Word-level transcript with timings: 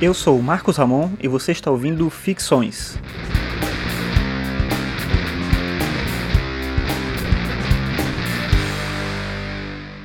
Eu 0.00 0.14
sou 0.14 0.38
o 0.38 0.42
Marcos 0.42 0.76
Ramon 0.76 1.10
e 1.20 1.26
você 1.26 1.50
está 1.50 1.72
ouvindo 1.72 2.08
Ficções. 2.08 2.96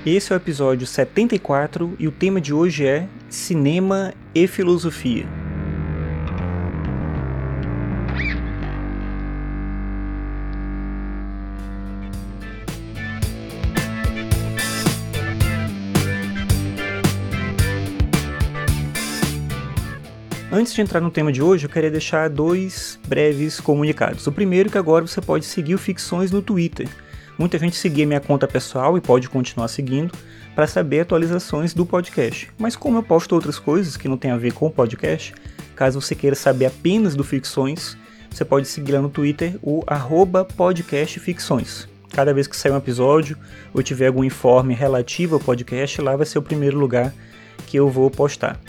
Esse 0.03 0.33
é 0.33 0.35
o 0.35 0.37
episódio 0.37 0.87
74 0.87 1.93
e 1.99 2.07
o 2.07 2.11
tema 2.11 2.41
de 2.41 2.51
hoje 2.51 2.87
é 2.87 3.07
Cinema 3.29 4.15
e 4.33 4.47
Filosofia. 4.47 5.42
Antes 20.55 20.71
de 20.71 20.81
entrar 20.81 21.01
no 21.01 21.09
tema 21.09 21.31
de 21.31 21.41
hoje, 21.41 21.65
eu 21.65 21.69
queria 21.69 21.89
deixar 21.89 22.29
dois 22.29 22.99
breves 23.07 23.59
comunicados. 23.59 24.27
O 24.27 24.31
primeiro 24.31 24.69
é 24.69 24.71
que 24.71 24.77
agora 24.77 25.07
você 25.07 25.19
pode 25.19 25.45
seguir 25.45 25.73
o 25.73 25.79
Ficções 25.79 26.29
no 26.29 26.43
Twitter. 26.43 26.87
Muita 27.39 27.57
gente 27.57 27.75
seguia 27.75 28.05
minha 28.05 28.19
conta 28.19 28.47
pessoal 28.47 28.95
e 28.95 29.01
pode 29.01 29.27
continuar 29.27 29.67
seguindo 29.67 30.13
para 30.53 30.67
saber 30.67 30.99
atualizações 30.99 31.73
do 31.73 31.87
podcast. 31.87 32.51
Mas 32.55 32.75
como 32.75 32.99
eu 32.99 33.01
posto 33.01 33.33
outras 33.33 33.57
coisas 33.57 33.97
que 33.97 34.07
não 34.07 34.15
tem 34.15 34.29
a 34.29 34.37
ver 34.37 34.53
com 34.53 34.67
o 34.67 34.69
podcast, 34.69 35.33
caso 35.75 35.99
você 35.99 36.13
queira 36.13 36.35
saber 36.35 36.67
apenas 36.67 37.15
do 37.15 37.23
Ficções, 37.23 37.97
você 38.29 38.45
pode 38.45 38.67
seguir 38.67 38.91
lá 38.91 39.01
no 39.01 39.09
Twitter 39.09 39.57
o 39.59 39.83
podcastficções. 40.55 41.87
Cada 42.11 42.31
vez 42.31 42.45
que 42.45 42.55
sair 42.55 42.71
um 42.71 42.77
episódio 42.77 43.35
ou 43.73 43.81
tiver 43.81 44.05
algum 44.05 44.23
informe 44.23 44.75
relativo 44.75 45.33
ao 45.33 45.41
podcast, 45.41 45.99
lá 45.99 46.15
vai 46.15 46.27
ser 46.27 46.37
o 46.37 46.43
primeiro 46.43 46.77
lugar 46.77 47.11
que 47.65 47.75
eu 47.75 47.89
vou 47.89 48.11
postar. 48.11 48.59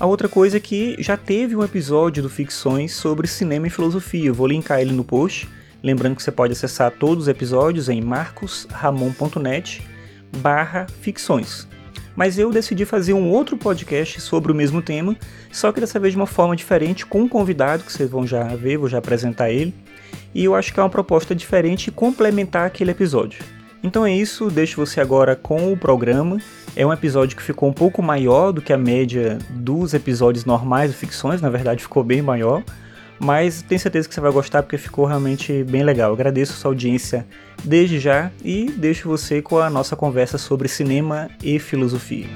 A 0.00 0.06
outra 0.06 0.28
coisa 0.28 0.58
é 0.58 0.60
que 0.60 0.94
já 1.00 1.16
teve 1.16 1.56
um 1.56 1.64
episódio 1.64 2.22
do 2.22 2.30
Ficções 2.30 2.94
sobre 2.94 3.26
cinema 3.26 3.66
e 3.66 3.70
filosofia. 3.70 4.28
Eu 4.28 4.34
vou 4.34 4.46
linkar 4.46 4.80
ele 4.80 4.92
no 4.92 5.02
post. 5.02 5.48
Lembrando 5.82 6.14
que 6.14 6.22
você 6.22 6.30
pode 6.30 6.52
acessar 6.52 6.92
todos 6.92 7.24
os 7.24 7.28
episódios 7.28 7.88
em 7.88 8.00
marcosramon.net 8.00 9.82
barra 10.36 10.86
ficções. 11.00 11.66
Mas 12.14 12.38
eu 12.38 12.52
decidi 12.52 12.84
fazer 12.84 13.12
um 13.12 13.28
outro 13.28 13.56
podcast 13.56 14.20
sobre 14.20 14.52
o 14.52 14.54
mesmo 14.54 14.80
tema, 14.80 15.16
só 15.50 15.72
que 15.72 15.80
dessa 15.80 15.98
vez 15.98 16.12
de 16.12 16.18
uma 16.18 16.26
forma 16.26 16.54
diferente, 16.54 17.04
com 17.04 17.22
um 17.22 17.28
convidado, 17.28 17.82
que 17.82 17.92
vocês 17.92 18.08
vão 18.08 18.24
já 18.24 18.44
ver, 18.54 18.76
vou 18.76 18.88
já 18.88 18.98
apresentar 18.98 19.50
ele. 19.50 19.74
E 20.32 20.44
eu 20.44 20.54
acho 20.54 20.72
que 20.72 20.78
é 20.78 20.82
uma 20.82 20.88
proposta 20.88 21.34
diferente 21.34 21.88
e 21.88 21.92
complementar 21.92 22.66
aquele 22.66 22.92
episódio. 22.92 23.42
Então 23.82 24.06
é 24.06 24.12
isso, 24.12 24.48
deixo 24.48 24.76
você 24.76 25.00
agora 25.00 25.34
com 25.34 25.72
o 25.72 25.76
programa. 25.76 26.38
É 26.78 26.86
um 26.86 26.92
episódio 26.92 27.36
que 27.36 27.42
ficou 27.42 27.68
um 27.68 27.72
pouco 27.72 28.00
maior 28.00 28.52
do 28.52 28.62
que 28.62 28.72
a 28.72 28.78
média 28.78 29.36
dos 29.50 29.94
episódios 29.94 30.44
normais 30.44 30.92
de 30.92 30.96
ficções, 30.96 31.42
na 31.42 31.50
verdade 31.50 31.82
ficou 31.82 32.04
bem 32.04 32.22
maior, 32.22 32.62
mas 33.18 33.62
tenho 33.62 33.80
certeza 33.80 34.08
que 34.08 34.14
você 34.14 34.20
vai 34.20 34.30
gostar 34.30 34.62
porque 34.62 34.78
ficou 34.78 35.04
realmente 35.04 35.64
bem 35.64 35.82
legal. 35.82 36.12
Agradeço 36.12 36.52
sua 36.52 36.70
audiência 36.70 37.26
desde 37.64 37.98
já 37.98 38.30
e 38.44 38.70
deixo 38.70 39.08
você 39.08 39.42
com 39.42 39.58
a 39.58 39.68
nossa 39.68 39.96
conversa 39.96 40.38
sobre 40.38 40.68
cinema 40.68 41.28
e 41.42 41.58
filosofia. 41.58 42.28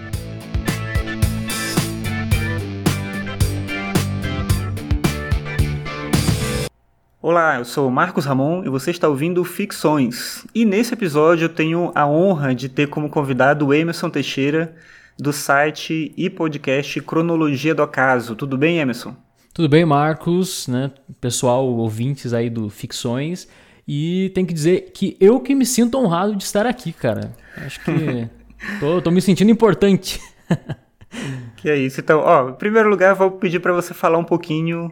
Olá, 7.25 7.59
eu 7.59 7.65
sou 7.65 7.89
Marcos 7.89 8.25
Ramon 8.25 8.65
e 8.65 8.69
você 8.69 8.91
está 8.91 9.09
ouvindo 9.09 9.45
Ficções. 9.45 10.45
E 10.53 10.65
nesse 10.65 10.93
episódio 10.93 11.45
eu 11.45 11.49
tenho 11.49 11.93
a 11.95 12.05
honra 12.05 12.53
de 12.53 12.69
ter 12.69 12.89
como 12.89 13.09
convidado 13.09 13.65
o 13.65 13.73
Emerson 13.73 14.11
Teixeira, 14.11 14.75
do 15.17 15.33
site 15.33 16.13
e 16.17 16.29
podcast 16.29 17.01
Cronologia 17.03 17.77
do 17.77 17.83
Acaso. 17.85 18.35
Tudo 18.35 18.59
bem, 18.59 18.81
Emerson? 18.81 19.15
Tudo 19.55 19.69
bem, 19.69 19.85
Marcos, 19.85 20.67
né? 20.67 20.91
Pessoal, 21.21 21.65
ouvintes 21.65 22.33
aí 22.33 22.51
do 22.51 22.69
Ficções. 22.69 23.47
E 23.87 24.33
tem 24.35 24.45
que 24.45 24.53
dizer 24.53 24.91
que 24.93 25.17
eu 25.21 25.39
que 25.39 25.55
me 25.55 25.65
sinto 25.65 25.97
honrado 25.99 26.35
de 26.35 26.43
estar 26.43 26.67
aqui, 26.67 26.93
cara. 26.93 27.31
Acho 27.57 27.85
que 27.85 28.29
tô, 28.81 29.01
tô 29.01 29.13
me 29.13 29.23
sentindo 29.23 29.53
importante. 29.53 30.21
que 31.55 31.71
é 31.71 31.77
isso. 31.77 32.01
Então, 32.01 32.19
ó, 32.19 32.49
em 32.49 32.55
primeiro 32.55 32.91
lugar, 32.91 33.15
vou 33.15 33.31
pedir 33.31 33.61
para 33.61 33.73
você 33.73 33.95
falar 33.95 34.19
um 34.19 34.25
pouquinho 34.25 34.91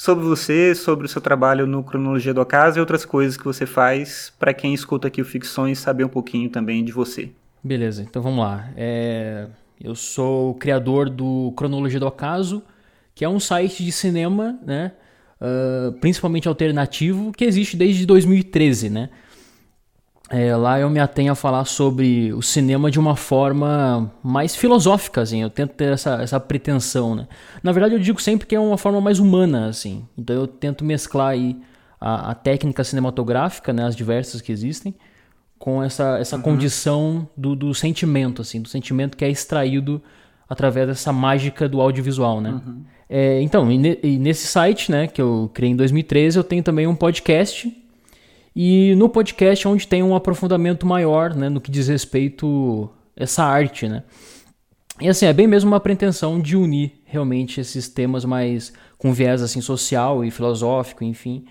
sobre 0.00 0.24
você, 0.24 0.74
sobre 0.74 1.04
o 1.04 1.08
seu 1.10 1.20
trabalho 1.20 1.66
no 1.66 1.84
Cronologia 1.84 2.32
do 2.32 2.40
Acaso 2.40 2.78
e 2.78 2.80
outras 2.80 3.04
coisas 3.04 3.36
que 3.36 3.44
você 3.44 3.66
faz 3.66 4.32
para 4.38 4.54
quem 4.54 4.72
escuta 4.72 5.08
aqui 5.08 5.20
o 5.20 5.26
Ficções 5.26 5.78
saber 5.78 6.04
um 6.04 6.08
pouquinho 6.08 6.48
também 6.48 6.82
de 6.82 6.90
você. 6.90 7.30
Beleza, 7.62 8.02
então 8.02 8.22
vamos 8.22 8.42
lá. 8.42 8.70
É... 8.78 9.46
Eu 9.78 9.94
sou 9.94 10.52
o 10.52 10.54
criador 10.54 11.10
do 11.10 11.52
Cronologia 11.54 12.00
do 12.00 12.06
Acaso, 12.06 12.62
que 13.14 13.26
é 13.26 13.28
um 13.28 13.38
site 13.38 13.84
de 13.84 13.92
cinema, 13.92 14.58
né? 14.64 14.92
Uh, 15.38 15.92
principalmente 15.92 16.48
alternativo, 16.48 17.30
que 17.30 17.44
existe 17.44 17.76
desde 17.76 18.06
2013, 18.06 18.88
né? 18.88 19.10
É, 20.32 20.54
lá 20.54 20.78
eu 20.78 20.88
me 20.88 21.00
atenho 21.00 21.32
a 21.32 21.34
falar 21.34 21.64
sobre 21.64 22.32
o 22.32 22.40
cinema 22.40 22.88
de 22.88 23.00
uma 23.00 23.16
forma 23.16 24.12
mais 24.22 24.54
filosófica, 24.54 25.22
assim. 25.22 25.42
Eu 25.42 25.50
tento 25.50 25.72
ter 25.72 25.92
essa, 25.92 26.22
essa 26.22 26.38
pretensão, 26.38 27.16
né? 27.16 27.26
Na 27.64 27.72
verdade, 27.72 27.96
eu 27.96 27.98
digo 27.98 28.22
sempre 28.22 28.46
que 28.46 28.54
é 28.54 28.60
uma 28.60 28.78
forma 28.78 29.00
mais 29.00 29.18
humana, 29.18 29.66
assim. 29.66 30.06
Então 30.16 30.36
eu 30.36 30.46
tento 30.46 30.84
mesclar 30.84 31.30
aí 31.30 31.56
a, 32.00 32.30
a 32.30 32.34
técnica 32.34 32.84
cinematográfica, 32.84 33.72
né? 33.72 33.84
As 33.84 33.96
diversas 33.96 34.40
que 34.40 34.52
existem, 34.52 34.94
com 35.58 35.82
essa, 35.82 36.16
essa 36.20 36.36
uhum. 36.36 36.42
condição 36.42 37.28
do, 37.36 37.56
do 37.56 37.74
sentimento, 37.74 38.40
assim. 38.40 38.62
Do 38.62 38.68
sentimento 38.68 39.16
que 39.16 39.24
é 39.24 39.28
extraído 39.28 40.00
através 40.48 40.86
dessa 40.86 41.12
mágica 41.12 41.68
do 41.68 41.80
audiovisual, 41.80 42.40
né? 42.40 42.50
Uhum. 42.50 42.84
É, 43.08 43.42
então, 43.42 43.68
e, 43.68 43.76
ne, 43.76 43.98
e 44.00 44.16
nesse 44.16 44.46
site, 44.46 44.92
né? 44.92 45.08
Que 45.08 45.20
eu 45.20 45.50
criei 45.52 45.72
em 45.72 45.76
2013, 45.76 46.38
eu 46.38 46.44
tenho 46.44 46.62
também 46.62 46.86
um 46.86 46.94
podcast 46.94 47.79
e 48.54 48.94
no 48.96 49.08
podcast 49.08 49.66
é 49.66 49.70
onde 49.70 49.86
tem 49.86 50.02
um 50.02 50.14
aprofundamento 50.14 50.86
maior 50.86 51.34
né, 51.34 51.48
no 51.48 51.60
que 51.60 51.70
diz 51.70 51.88
respeito 51.88 52.90
a 53.18 53.22
essa 53.22 53.44
arte, 53.44 53.88
né? 53.88 54.02
E 55.00 55.08
assim, 55.08 55.24
é 55.24 55.32
bem 55.32 55.46
mesmo 55.46 55.70
uma 55.70 55.80
pretensão 55.80 56.38
de 56.38 56.56
unir 56.56 57.00
realmente 57.04 57.60
esses 57.60 57.88
temas 57.88 58.24
mais 58.24 58.72
com 58.98 59.12
viés 59.12 59.40
assim 59.40 59.60
social 59.60 60.24
e 60.24 60.30
filosófico, 60.30 61.04
enfim, 61.04 61.46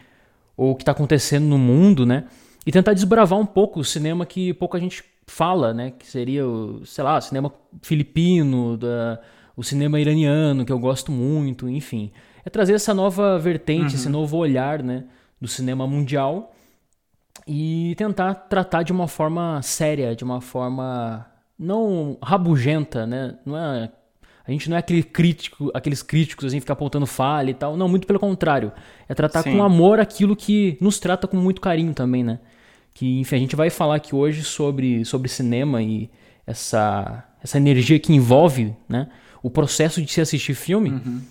ou 0.56 0.72
o 0.72 0.76
que 0.76 0.84
está 0.84 0.92
acontecendo 0.92 1.46
no 1.46 1.58
mundo, 1.58 2.06
né? 2.06 2.26
E 2.66 2.72
tentar 2.72 2.94
desbravar 2.94 3.40
um 3.40 3.46
pouco 3.46 3.80
o 3.80 3.84
cinema 3.84 4.26
que 4.26 4.54
pouca 4.54 4.80
gente 4.80 5.04
fala, 5.26 5.74
né? 5.74 5.92
Que 5.98 6.06
seria 6.06 6.46
o, 6.48 6.86
sei 6.86 7.04
lá, 7.04 7.20
cinema 7.22 7.52
filipino, 7.82 8.78
da, 8.78 9.20
o 9.58 9.64
cinema 9.64 10.00
iraniano, 10.00 10.64
que 10.64 10.72
eu 10.72 10.78
gosto 10.78 11.12
muito, 11.12 11.68
enfim. 11.68 12.12
É 12.46 12.50
trazer 12.52 12.74
essa 12.74 12.94
nova 12.94 13.40
vertente, 13.40 13.94
uhum. 13.94 14.00
esse 14.00 14.10
novo 14.10 14.38
olhar, 14.38 14.84
né? 14.84 15.06
Do 15.42 15.48
cinema 15.48 15.88
mundial 15.88 16.54
e 17.52 17.96
tentar 17.96 18.36
tratar 18.36 18.84
de 18.84 18.92
uma 18.92 19.08
forma 19.08 19.60
séria, 19.64 20.16
de 20.16 20.24
uma 20.24 20.40
forma 20.40 21.26
não 21.58 22.16
rabugenta, 22.22 23.08
né? 23.08 23.40
Não 23.44 23.58
é 23.58 23.90
a 24.48 24.52
gente 24.52 24.70
não 24.70 24.78
é 24.78 24.80
aquele 24.80 25.02
crítico, 25.02 25.72
aqueles 25.74 26.04
críticos 26.04 26.46
assim 26.46 26.60
ficar 26.60 26.74
apontando 26.74 27.08
falha 27.08 27.50
e 27.50 27.54
tal, 27.56 27.76
não, 27.76 27.88
muito 27.88 28.06
pelo 28.06 28.20
contrário. 28.20 28.72
É 29.08 29.16
tratar 29.16 29.42
Sim. 29.42 29.54
com 29.54 29.64
amor 29.64 30.00
aquilo 30.00 30.36
que 30.36 30.78
nos 30.80 31.00
trata 31.00 31.28
com 31.28 31.38
muito 31.38 31.60
carinho 31.60 31.94
também, 31.94 32.24
né? 32.24 32.40
Que 32.94 33.20
enfim, 33.20 33.36
a 33.36 33.40
gente 33.40 33.56
vai 33.56 33.72
falar 33.72 33.96
aqui 33.96 34.14
hoje 34.14 34.44
sobre 34.44 35.04
sobre 35.04 35.28
cinema 35.28 35.82
e 35.82 36.08
essa 36.46 37.26
essa 37.42 37.58
energia 37.58 38.00
que 38.00 38.14
envolve, 38.14 38.76
né, 38.88 39.08
o 39.42 39.50
processo 39.50 40.02
de 40.04 40.12
se 40.12 40.22
assistir 40.22 40.54
filme. 40.54 40.92
Uhum. 40.92 41.22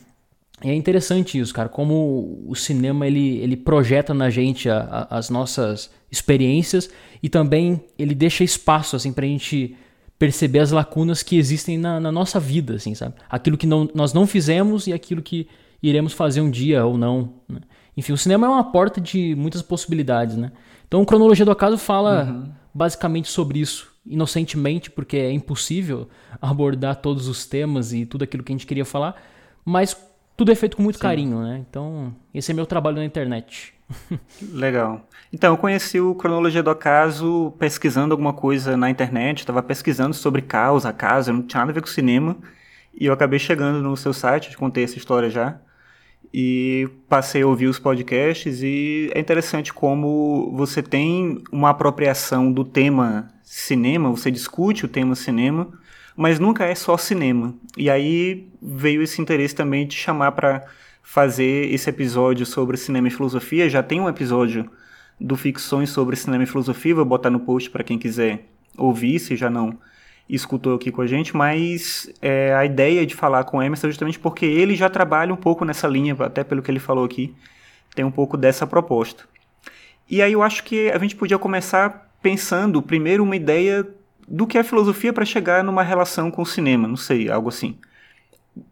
É 0.61 0.75
interessante 0.75 1.39
isso, 1.39 1.55
cara, 1.55 1.69
como 1.69 2.45
o 2.47 2.55
cinema 2.55 3.07
ele, 3.07 3.39
ele 3.39 3.57
projeta 3.57 4.13
na 4.13 4.29
gente 4.29 4.69
a, 4.69 4.81
a, 4.81 5.19
as 5.19 5.31
nossas 5.31 5.91
experiências 6.11 6.91
e 7.23 7.29
também 7.29 7.81
ele 7.99 8.15
deixa 8.15 8.43
espaço 8.43 8.97
assim 8.97 9.13
pra 9.13 9.25
gente 9.25 9.77
perceber 10.19 10.59
as 10.59 10.73
lacunas 10.73 11.23
que 11.23 11.37
existem 11.37 11.79
na, 11.79 12.01
na 12.01 12.11
nossa 12.11 12.41
vida, 12.41 12.75
assim, 12.75 12.95
sabe? 12.95 13.15
Aquilo 13.31 13.57
que 13.57 13.67
não, 13.67 13.89
nós 13.95 14.13
não 14.13 14.27
fizemos 14.27 14.89
e 14.89 14.93
aquilo 14.93 15.23
que 15.23 15.47
iremos 15.83 16.13
fazer 16.13 16.41
um 16.41 16.51
dia 16.51 16.85
ou 16.85 16.99
não. 16.99 17.35
Né? 17.49 17.61
Enfim, 17.97 18.13
o 18.13 18.19
cinema 18.19 18.47
é 18.47 18.51
uma 18.51 18.73
porta 18.73 19.01
de 19.01 19.35
muitas 19.37 19.63
possibilidades, 19.63 20.37
né? 20.37 20.51
Então, 20.87 21.03
a 21.03 21.07
Cronologia 21.07 21.45
do 21.45 21.51
Acaso 21.51 21.79
fala 21.79 22.25
uhum. 22.25 22.51
basicamente 22.75 23.29
sobre 23.29 23.61
isso, 23.61 23.93
inocentemente, 24.05 24.91
porque 24.91 25.19
é 25.19 25.31
impossível 25.31 26.09
abordar 26.43 26.97
todos 26.97 27.29
os 27.29 27.47
temas 27.47 27.93
e 27.93 28.05
tudo 28.05 28.25
aquilo 28.25 28.43
que 28.43 28.53
a 28.53 28.57
gente 28.57 28.67
queria 28.67 28.85
falar, 28.85 29.23
mas 29.65 29.97
tudo 30.39 30.53
é 30.53 30.55
feito 30.55 30.77
com 30.77 30.85
muito 30.85 30.99
Sim. 30.99 31.03
carinho, 31.03 31.43
né? 31.43 31.65
Então, 31.69 32.15
esse 32.33 32.53
é 32.53 32.55
meu 32.55 32.65
trabalho 32.65 32.99
na 32.99 33.05
internet. 33.05 33.75
Legal. 34.53 35.05
Então, 35.33 35.53
eu 35.53 35.59
conheci 35.59 35.99
o 35.99 36.15
Cronologia 36.15 36.63
do 36.63 36.71
Acaso 36.71 37.53
pesquisando 37.59 38.15
alguma 38.15 38.33
coisa 38.33 38.77
na 38.77 38.89
internet, 38.89 39.41
estava 39.41 39.61
pesquisando 39.65 40.15
sobre 40.15 40.41
caos, 40.41 40.87
acaso, 40.87 41.33
não 41.33 41.43
tinha 41.43 41.59
nada 41.59 41.73
a 41.73 41.75
ver 41.75 41.81
com 41.81 41.89
cinema, 41.89 42.37
e 42.95 43.07
eu 43.07 43.13
acabei 43.13 43.41
chegando 43.41 43.83
no 43.83 43.97
seu 43.97 44.13
site, 44.13 44.51
te 44.51 44.57
contei 44.57 44.85
essa 44.85 44.97
história 44.97 45.29
já, 45.29 45.59
e 46.33 46.89
passei 47.09 47.43
a 47.43 47.47
ouvir 47.49 47.67
os 47.67 47.81
podcasts, 47.81 48.63
e 48.63 49.11
é 49.17 49.19
interessante 49.19 49.75
como 49.75 50.53
você 50.55 50.85
tem 50.85 51.43
uma 51.51 51.71
apropriação 51.71 52.53
do 52.53 52.65
tema 52.65 53.29
cinema, 53.43 54.09
você 54.09 54.31
discute 54.31 54.85
o 54.85 54.89
tema 54.89 55.17
cinema, 55.17 55.69
mas 56.19 56.41
nunca 56.41 56.65
é 56.65 56.75
só 56.75 56.97
cinema. 56.97 57.55
E 57.77 57.89
aí 57.89 58.49
veio 58.61 59.03
esse 59.03 59.23
interesse 59.23 59.55
também 59.55 59.87
de 59.87 59.95
chamar 59.95 60.33
para 60.33 60.67
fazer 61.01 61.73
esse 61.73 61.89
episódio 61.89 62.45
sobre 62.45 62.77
cinema 62.77 63.07
e 63.07 63.11
filosofia. 63.13 63.71
Já 63.71 63.85
tem 63.85 64.01
um 64.01 64.09
episódio 64.09 64.69
do 65.21 65.37
Ficções 65.37 65.91
sobre 65.91 66.17
cinema 66.17 66.43
e 66.43 66.47
filosofia, 66.47 66.93
vou 66.93 67.05
botar 67.05 67.31
no 67.31 67.39
post 67.39 67.71
para 67.71 67.85
quem 67.85 67.97
quiser 67.97 68.47
ouvir, 68.77 69.21
se 69.21 69.37
já 69.37 69.49
não 69.49 69.79
escutou 70.29 70.75
aqui 70.75 70.91
com 70.91 71.03
a 71.03 71.07
gente, 71.07 71.37
mas 71.37 72.13
é, 72.21 72.53
a 72.53 72.65
ideia 72.65 73.07
de 73.07 73.15
falar 73.15 73.45
com 73.45 73.59
o 73.59 73.63
Emerson 73.63 73.87
é 73.87 73.91
justamente 73.91 74.19
porque 74.19 74.45
ele 74.45 74.75
já 74.75 74.91
trabalha 74.91 75.33
um 75.33 75.37
pouco 75.37 75.65
nessa 75.65 75.87
linha, 75.87 76.17
até 76.19 76.43
pelo 76.43 76.63
que 76.63 76.71
ele 76.71 76.81
falou 76.81 77.05
aqui, 77.05 77.33
tem 77.95 78.05
um 78.05 78.11
pouco 78.11 78.37
dessa 78.37 78.67
proposta. 78.67 79.23
E 80.11 80.21
aí 80.21 80.33
eu 80.33 80.43
acho 80.43 80.65
que 80.65 80.91
a 80.91 80.99
gente 80.99 81.15
podia 81.15 81.39
começar 81.39 82.13
pensando 82.21 82.83
primeiro 82.83 83.23
uma 83.23 83.37
ideia 83.37 83.87
do 84.29 84.47
que 84.47 84.59
é 84.59 84.63
filosofia 84.63 85.13
para 85.13 85.25
chegar 85.25 85.65
numa 85.65 85.83
relação 85.83 86.31
com 86.31 86.43
o 86.43 86.47
cinema, 86.47 86.87
não 86.87 86.97
sei, 86.97 87.31
algo 87.31 87.49
assim. 87.49 87.79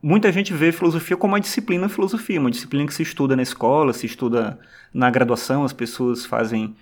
Muita 0.02 0.30
gente 0.30 0.52
vê 0.52 0.72
filosofia 0.72 1.16
como 1.16 1.32
uma 1.32 1.40
disciplina 1.40 1.88
filosofia, 1.88 2.40
uma 2.40 2.50
disciplina 2.50 2.86
que 2.86 2.94
se 2.94 3.02
estuda 3.02 3.36
na 3.36 3.42
escola, 3.42 3.92
se 3.92 4.04
estuda 4.04 4.58
na 4.92 5.08
graduação, 5.10 5.64
as 5.64 5.72
pessoas 5.72 6.26
fazem 6.26 6.74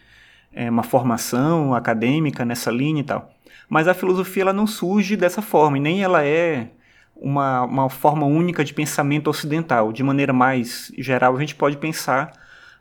é, 0.53 0.71
uma 0.71 0.82
formação 0.82 1.75
acadêmica 1.75 2.44
nessa 2.44 2.71
linha 2.71 3.00
e 3.00 3.05
tal. 3.05 3.32
Mas 3.69 3.87
a 3.87 3.94
filosofia 3.94 4.43
ela 4.43 4.53
não 4.53 4.67
surge 4.67 5.17
dessa 5.17 5.43
forma, 5.43 5.79
e 5.79 5.81
nem 5.81 6.03
ela 6.03 6.25
é 6.25 6.71
uma, 7.15 7.62
uma 7.62 7.91
forma 7.91 8.26
única 8.26 8.65
de 8.65 8.75
pensamento 8.75 9.29
ocidental. 9.29 9.93
De 9.93 10.03
maneira 10.03 10.32
mais 10.32 10.91
geral, 10.99 11.37
a 11.37 11.41
gente 11.41 11.55
pode 11.55 11.76
pensar 11.76 12.32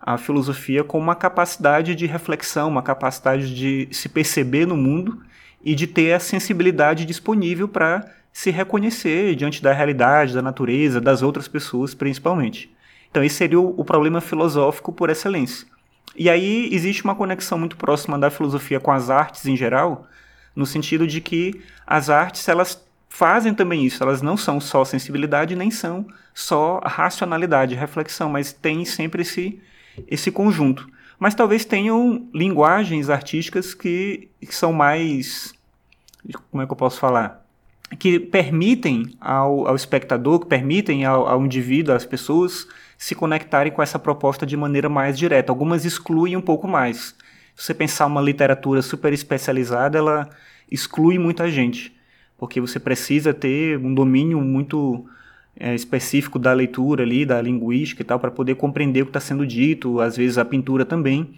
a 0.02 0.18
filosofia 0.18 0.84
como 0.84 1.04
uma 1.04 1.16
capacidade 1.16 1.96
de 1.96 2.06
reflexão, 2.06 2.68
uma 2.68 2.82
capacidade 2.82 3.54
de 3.54 3.88
se 3.92 4.10
perceber 4.10 4.66
no 4.66 4.76
mundo 4.76 5.22
e 5.64 5.74
de 5.76 5.88
ter 5.88 6.14
a 6.14 6.20
sensibilidade 6.20 7.06
disponível 7.06 7.68
para 7.68 8.06
se 8.32 8.50
reconhecer 8.50 9.36
diante 9.36 9.62
da 9.62 9.72
realidade, 9.72 10.34
da 10.34 10.42
natureza, 10.42 11.00
das 11.00 11.22
outras 11.22 11.48
pessoas, 11.48 11.94
principalmente. 11.94 12.74
Então, 13.10 13.24
esse 13.24 13.36
seria 13.36 13.60
o, 13.60 13.80
o 13.80 13.86
problema 13.86 14.20
filosófico 14.20 14.92
por 14.92 15.10
excelência. 15.10 15.68
E 16.16 16.30
aí 16.30 16.70
existe 16.72 17.04
uma 17.04 17.16
conexão 17.16 17.58
muito 17.58 17.78
próxima 17.78 18.18
da 18.18 18.30
filosofia 18.30 18.80
com 18.80 18.92
as 18.92 19.10
artes 19.10 19.46
em 19.46 19.56
geral, 19.56 20.08
no 20.56 20.66
sentido 20.66 21.08
de 21.08 21.22
que 21.22 21.62
as 21.86 22.10
artes 22.10 22.48
elas 22.48 22.84
fazem 23.08 23.54
também 23.54 23.86
isso, 23.86 24.02
elas 24.02 24.24
não 24.24 24.36
são 24.36 24.60
só 24.60 24.84
sensibilidade, 24.84 25.56
nem 25.56 25.70
são 25.70 26.06
só 26.34 26.80
racionalidade, 26.84 27.76
reflexão, 27.76 28.30
mas 28.30 28.52
tem 28.52 28.84
sempre 28.86 29.22
esse, 29.22 29.62
esse 30.08 30.32
conjunto. 30.32 30.88
Mas 31.24 31.34
talvez 31.34 31.64
tenham 31.64 32.28
linguagens 32.34 33.10
artísticas 33.10 33.74
que, 33.74 34.28
que 34.42 34.54
são 34.54 34.74
mais. 34.74 35.54
Como 36.52 36.62
é 36.62 36.66
que 36.66 36.72
eu 36.74 36.76
posso 36.76 37.00
falar? 37.00 37.46
Que 37.98 38.20
permitem 38.20 39.16
ao, 39.22 39.66
ao 39.66 39.74
espectador, 39.74 40.42
que 40.42 40.48
permitem 40.48 41.06
ao, 41.06 41.26
ao 41.26 41.46
indivíduo, 41.46 41.96
às 41.96 42.06
pessoas, 42.06 42.68
se 42.98 43.16
conectarem 43.16 43.72
com 43.72 43.82
essa 43.82 43.98
proposta 43.98 44.46
de 44.46 44.58
maneira 44.58 44.90
mais 44.90 45.18
direta. 45.18 45.50
Algumas 45.50 45.86
excluem 45.86 46.36
um 46.36 46.42
pouco 46.42 46.68
mais. 46.68 47.16
Se 47.56 47.68
você 47.68 47.74
pensar 47.74 48.08
uma 48.08 48.20
literatura 48.20 48.82
super 48.82 49.14
especializada, 49.14 49.98
ela 49.98 50.30
exclui 50.70 51.18
muita 51.18 51.50
gente, 51.50 51.96
porque 52.38 52.60
você 52.60 52.82
precisa 52.82 53.34
ter 53.34 53.78
um 53.78 53.94
domínio 53.94 54.42
muito 54.42 55.06
é, 55.60 55.74
específico 55.76 56.40
da 56.40 56.54
leitura 56.54 57.04
ali, 57.04 57.26
da 57.26 57.42
linguística 57.42 58.02
e 58.02 58.06
tal, 58.06 58.20
para 58.20 58.32
poder 58.32 58.56
compreender 58.56 59.02
o 59.02 59.06
que 59.06 59.10
está 59.10 59.20
sendo 59.20 59.46
dito, 59.46 60.00
às 60.00 60.18
vezes 60.18 60.38
a 60.38 60.46
pintura 60.46 60.86
também. 60.86 61.30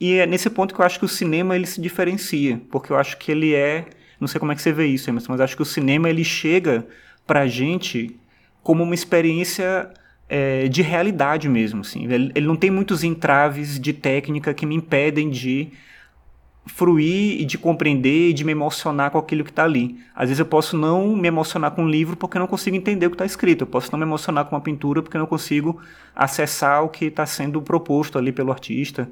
E 0.00 0.14
é 0.14 0.26
nesse 0.26 0.48
ponto 0.48 0.74
que 0.74 0.80
eu 0.80 0.84
acho 0.84 0.98
que 0.98 1.04
o 1.04 1.08
cinema 1.08 1.54
ele 1.54 1.66
se 1.66 1.80
diferencia, 1.80 2.60
porque 2.70 2.92
eu 2.92 2.96
acho 2.96 3.18
que 3.18 3.30
ele 3.30 3.54
é, 3.54 3.86
não 4.18 4.26
sei 4.26 4.38
como 4.38 4.50
é 4.50 4.54
que 4.54 4.62
você 4.62 4.72
vê 4.72 4.86
isso, 4.86 5.10
Emerson, 5.10 5.32
mas 5.32 5.40
acho 5.40 5.56
que 5.56 5.62
o 5.62 5.66
cinema 5.66 6.08
ele 6.08 6.24
chega 6.24 6.86
para 7.26 7.40
a 7.40 7.46
gente 7.46 8.16
como 8.62 8.82
uma 8.82 8.94
experiência 8.94 9.90
é, 10.28 10.68
de 10.68 10.80
realidade 10.80 11.48
mesmo. 11.48 11.80
Assim. 11.80 12.04
Ele, 12.10 12.32
ele, 12.34 12.46
não 12.46 12.56
tem 12.56 12.70
muitos 12.70 13.04
entraves 13.04 13.78
de 13.78 13.92
técnica 13.92 14.54
que 14.54 14.64
me 14.64 14.74
impedem 14.74 15.28
de 15.28 15.68
fruir 16.70 17.40
e 17.40 17.44
de 17.44 17.58
compreender 17.58 18.30
e 18.30 18.32
de 18.32 18.44
me 18.44 18.52
emocionar 18.52 19.10
com 19.10 19.18
aquilo 19.18 19.44
que 19.44 19.50
está 19.50 19.64
ali. 19.64 19.98
Às 20.14 20.28
vezes 20.28 20.38
eu 20.38 20.46
posso 20.46 20.76
não 20.76 21.14
me 21.16 21.28
emocionar 21.28 21.72
com 21.72 21.82
um 21.82 21.88
livro 21.88 22.16
porque 22.16 22.36
eu 22.36 22.40
não 22.40 22.46
consigo 22.46 22.76
entender 22.76 23.06
o 23.06 23.10
que 23.10 23.14
está 23.14 23.26
escrito. 23.26 23.62
Eu 23.62 23.66
posso 23.66 23.90
não 23.92 23.98
me 23.98 24.04
emocionar 24.04 24.44
com 24.44 24.54
uma 24.54 24.60
pintura 24.60 25.02
porque 25.02 25.16
eu 25.16 25.20
não 25.20 25.26
consigo 25.26 25.80
acessar 26.14 26.84
o 26.84 26.88
que 26.88 27.06
está 27.06 27.26
sendo 27.26 27.60
proposto 27.60 28.18
ali 28.18 28.32
pelo 28.32 28.50
artista. 28.50 29.08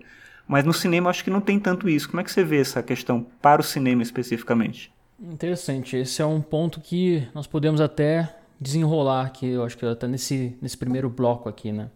Mas 0.46 0.64
no 0.64 0.72
cinema 0.72 1.10
acho 1.10 1.22
que 1.22 1.30
não 1.30 1.40
tem 1.40 1.58
tanto 1.58 1.88
isso. 1.88 2.08
Como 2.08 2.20
é 2.20 2.24
que 2.24 2.32
você 2.32 2.42
vê 2.42 2.60
essa 2.60 2.82
questão 2.82 3.26
para 3.42 3.60
o 3.60 3.64
cinema 3.64 4.02
especificamente? 4.02 4.90
Interessante. 5.20 5.96
Esse 5.96 6.22
é 6.22 6.26
um 6.26 6.40
ponto 6.40 6.80
que 6.80 7.26
nós 7.34 7.46
podemos 7.46 7.80
até 7.80 8.34
desenrolar 8.60 9.26
aqui, 9.26 9.46
eu 9.46 9.64
acho 9.64 9.76
que 9.76 9.86
até 9.86 10.08
nesse, 10.08 10.56
nesse 10.60 10.76
primeiro 10.76 11.08
bloco 11.08 11.48
aqui, 11.48 11.70
né? 11.70 11.90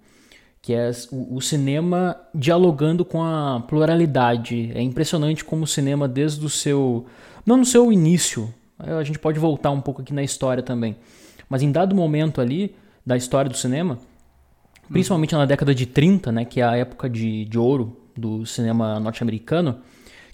Que 0.62 0.72
é 0.72 0.92
o, 1.10 1.40
cinema 1.40 2.16
dialogando 2.32 3.04
com 3.04 3.20
a 3.20 3.60
pluralidade. 3.66 4.70
É 4.72 4.80
impressionante 4.80 5.44
como 5.44 5.64
o 5.64 5.66
cinema, 5.66 6.06
desde 6.06 6.46
o 6.46 6.48
seu. 6.48 7.04
Não 7.44 7.56
no 7.56 7.64
seu 7.64 7.92
início, 7.92 8.54
a 8.78 9.02
gente 9.02 9.18
pode 9.18 9.40
voltar 9.40 9.72
um 9.72 9.80
pouco 9.80 10.02
aqui 10.02 10.14
na 10.14 10.22
história 10.22 10.62
também, 10.62 10.96
mas 11.48 11.62
em 11.62 11.72
dado 11.72 11.96
momento 11.96 12.40
ali 12.40 12.76
da 13.04 13.16
história 13.16 13.50
do 13.50 13.56
cinema, 13.56 13.98
principalmente 14.88 15.34
na 15.34 15.44
década 15.44 15.74
de 15.74 15.84
30, 15.84 16.30
né, 16.30 16.44
que 16.44 16.60
é 16.60 16.64
a 16.64 16.76
época 16.76 17.10
de, 17.10 17.44
de 17.44 17.58
ouro 17.58 17.96
do 18.16 18.46
cinema 18.46 19.00
norte-americano, 19.00 19.80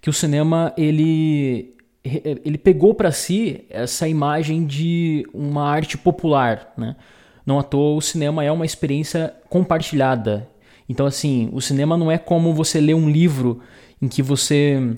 que 0.03 0.11
o 0.11 0.13
cinema 0.13 0.75
ele 0.77 1.75
ele 2.05 2.57
pegou 2.57 2.95
para 2.95 3.11
si 3.11 3.67
essa 3.69 4.07
imagem 4.07 4.65
de 4.65 5.27
uma 5.33 5.69
arte 5.69 5.99
popular, 5.99 6.73
né? 6.77 6.97
Não 7.49 7.59
à 7.59 7.63
toa, 7.63 7.97
o 7.97 8.03
cinema 8.03 8.45
é 8.45 8.53
uma 8.53 8.67
experiência 8.67 9.33
compartilhada. 9.49 10.47
Então, 10.87 11.07
assim, 11.07 11.49
o 11.51 11.63
cinema 11.63 11.97
não 11.97 12.13
é 12.13 12.19
como 12.19 12.53
você 12.53 12.79
ler 12.79 12.93
um 12.93 13.09
livro 13.09 13.61
em 14.03 14.07
que 14.07 14.23
você, 14.23 14.95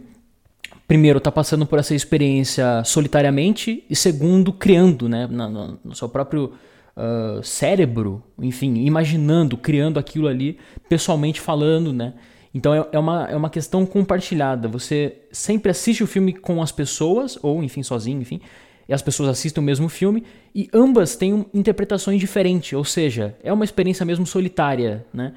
primeiro, 0.88 1.18
está 1.18 1.30
passando 1.30 1.64
por 1.64 1.78
essa 1.78 1.94
experiência 1.94 2.82
solitariamente 2.82 3.84
e, 3.88 3.94
segundo, 3.94 4.52
criando, 4.52 5.08
né, 5.08 5.28
no, 5.28 5.78
no 5.84 5.94
seu 5.94 6.08
próprio 6.08 6.54
uh, 6.96 7.40
cérebro, 7.44 8.20
enfim, 8.36 8.84
imaginando, 8.84 9.56
criando 9.56 10.00
aquilo 10.00 10.26
ali, 10.26 10.58
pessoalmente 10.88 11.40
falando, 11.40 11.92
né? 11.92 12.14
Então 12.52 12.74
é, 12.74 12.84
é, 12.90 12.98
uma, 12.98 13.28
é 13.30 13.36
uma 13.36 13.48
questão 13.48 13.86
compartilhada. 13.86 14.66
Você 14.66 15.18
sempre 15.30 15.70
assiste 15.70 16.02
o 16.02 16.06
filme 16.08 16.32
com 16.32 16.60
as 16.60 16.72
pessoas, 16.72 17.38
ou 17.44 17.62
enfim, 17.62 17.84
sozinho, 17.84 18.20
enfim, 18.20 18.40
e 18.90 18.92
as 18.92 19.00
pessoas 19.00 19.28
assistem 19.28 19.62
o 19.62 19.64
mesmo 19.64 19.88
filme 19.88 20.24
e 20.52 20.68
ambas 20.74 21.14
têm 21.14 21.46
interpretações 21.54 22.18
diferentes, 22.18 22.72
ou 22.72 22.84
seja, 22.84 23.36
é 23.40 23.52
uma 23.52 23.64
experiência 23.64 24.04
mesmo 24.04 24.26
solitária, 24.26 25.06
né? 25.14 25.32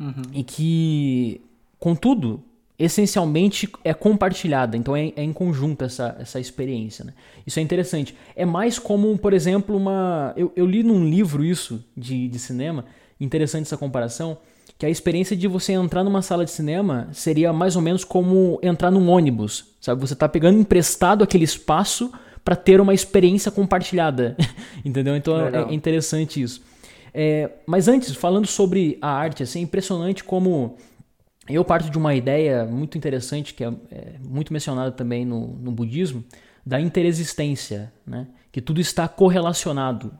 Uhum. 0.00 0.22
E 0.32 0.42
que, 0.42 1.40
contudo, 1.78 2.42
essencialmente 2.76 3.70
é 3.84 3.94
compartilhada, 3.94 4.76
então 4.76 4.96
é, 4.96 5.12
é, 5.14 5.22
em 5.22 5.32
conjunto 5.32 5.84
essa, 5.84 6.16
essa 6.18 6.40
experiência. 6.40 7.04
Né? 7.04 7.12
Isso 7.46 7.60
é 7.60 7.62
interessante. 7.62 8.16
É 8.34 8.44
mais 8.44 8.80
como, 8.80 9.16
por 9.16 9.32
exemplo, 9.32 9.76
uma. 9.76 10.34
Eu, 10.36 10.52
eu 10.56 10.66
li 10.66 10.82
num 10.82 11.08
livro 11.08 11.44
isso 11.44 11.84
de, 11.96 12.26
de 12.26 12.38
cinema, 12.40 12.84
interessante 13.20 13.66
essa 13.66 13.76
comparação, 13.76 14.38
que 14.76 14.84
a 14.84 14.90
experiência 14.90 15.36
de 15.36 15.46
você 15.46 15.72
entrar 15.72 16.02
numa 16.02 16.20
sala 16.20 16.44
de 16.44 16.50
cinema 16.50 17.06
seria 17.12 17.52
mais 17.52 17.76
ou 17.76 17.82
menos 17.82 18.02
como 18.02 18.58
entrar 18.60 18.90
num 18.90 19.08
ônibus, 19.08 19.66
sabe? 19.80 20.00
Você 20.00 20.14
está 20.14 20.28
pegando 20.28 20.58
emprestado 20.58 21.22
aquele 21.22 21.44
espaço 21.44 22.10
para 22.44 22.56
ter 22.56 22.80
uma 22.80 22.94
experiência 22.94 23.50
compartilhada, 23.50 24.36
entendeu? 24.84 25.16
Então 25.16 25.38
é, 25.40 25.44
Legal. 25.44 25.68
é 25.68 25.74
interessante 25.74 26.42
isso. 26.42 26.62
É, 27.14 27.50
mas 27.66 27.88
antes, 27.88 28.14
falando 28.14 28.46
sobre 28.46 28.98
a 29.00 29.10
arte, 29.10 29.42
assim, 29.42 29.60
é 29.60 29.62
impressionante 29.62 30.24
como 30.24 30.76
eu 31.48 31.64
parto 31.64 31.90
de 31.90 31.98
uma 31.98 32.14
ideia 32.14 32.64
muito 32.64 32.96
interessante, 32.96 33.52
que 33.52 33.64
é, 33.64 33.72
é 33.90 34.14
muito 34.20 34.52
mencionada 34.52 34.92
também 34.92 35.24
no, 35.24 35.48
no 35.58 35.72
budismo, 35.72 36.24
da 36.64 36.80
interexistência, 36.80 37.92
né? 38.06 38.28
que 38.50 38.60
tudo 38.60 38.80
está 38.80 39.08
correlacionado. 39.08 40.12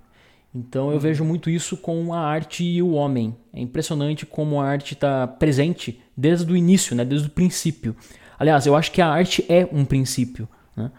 Então 0.54 0.88
eu 0.88 0.94
uhum. 0.94 1.00
vejo 1.00 1.24
muito 1.24 1.48
isso 1.48 1.76
com 1.76 2.12
a 2.12 2.20
arte 2.20 2.64
e 2.64 2.82
o 2.82 2.92
homem. 2.92 3.34
É 3.52 3.60
impressionante 3.60 4.26
como 4.26 4.60
a 4.60 4.66
arte 4.66 4.94
está 4.94 5.26
presente 5.26 6.00
desde 6.16 6.52
o 6.52 6.56
início, 6.56 6.94
né? 6.94 7.04
desde 7.04 7.28
o 7.28 7.30
princípio. 7.30 7.96
Aliás, 8.38 8.66
eu 8.66 8.74
acho 8.74 8.90
que 8.90 9.00
a 9.00 9.08
arte 9.08 9.44
é 9.48 9.66
um 9.72 9.84
princípio. 9.84 10.48
Né? 10.76 10.90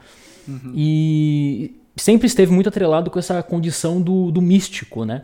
Uhum. 0.48 0.74
E 0.76 1.76
sempre 1.96 2.28
esteve 2.28 2.52
muito 2.52 2.70
atrelado 2.70 3.10
com 3.10 3.20
essa 3.20 3.42
condição 3.44 4.02
do, 4.02 4.32
do 4.32 4.42
místico, 4.42 5.06
né? 5.06 5.24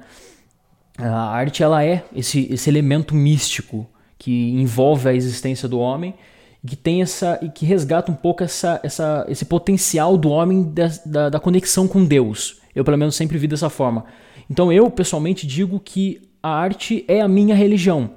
A 0.97 1.29
arte 1.29 1.63
ela 1.63 1.83
é 1.83 2.03
esse, 2.13 2.47
esse 2.51 2.69
elemento 2.69 3.15
místico 3.15 3.87
que 4.17 4.51
envolve 4.51 5.07
a 5.07 5.13
existência 5.13 5.67
do 5.67 5.79
homem 5.79 6.13
e 6.61 6.67
que 6.67 6.75
tem 6.75 7.01
essa 7.01 7.39
e 7.41 7.49
que 7.49 7.65
resgata 7.65 8.11
um 8.11 8.15
pouco 8.15 8.43
essa, 8.43 8.79
essa, 8.83 9.25
esse 9.29 9.45
potencial 9.45 10.17
do 10.17 10.29
homem 10.29 10.63
da, 10.73 10.91
da, 11.05 11.29
da 11.29 11.39
conexão 11.39 11.87
com 11.87 12.03
Deus. 12.03 12.59
Eu 12.75 12.83
pelo 12.83 12.97
menos 12.97 13.15
sempre 13.15 13.37
vi 13.37 13.47
dessa 13.47 13.69
forma. 13.69 14.05
Então 14.49 14.73
eu 14.73 14.89
pessoalmente 14.91 15.47
digo 15.47 15.79
que 15.79 16.21
a 16.43 16.49
arte 16.49 17.05
é 17.07 17.21
a 17.21 17.27
minha 17.27 17.55
religião. 17.55 18.11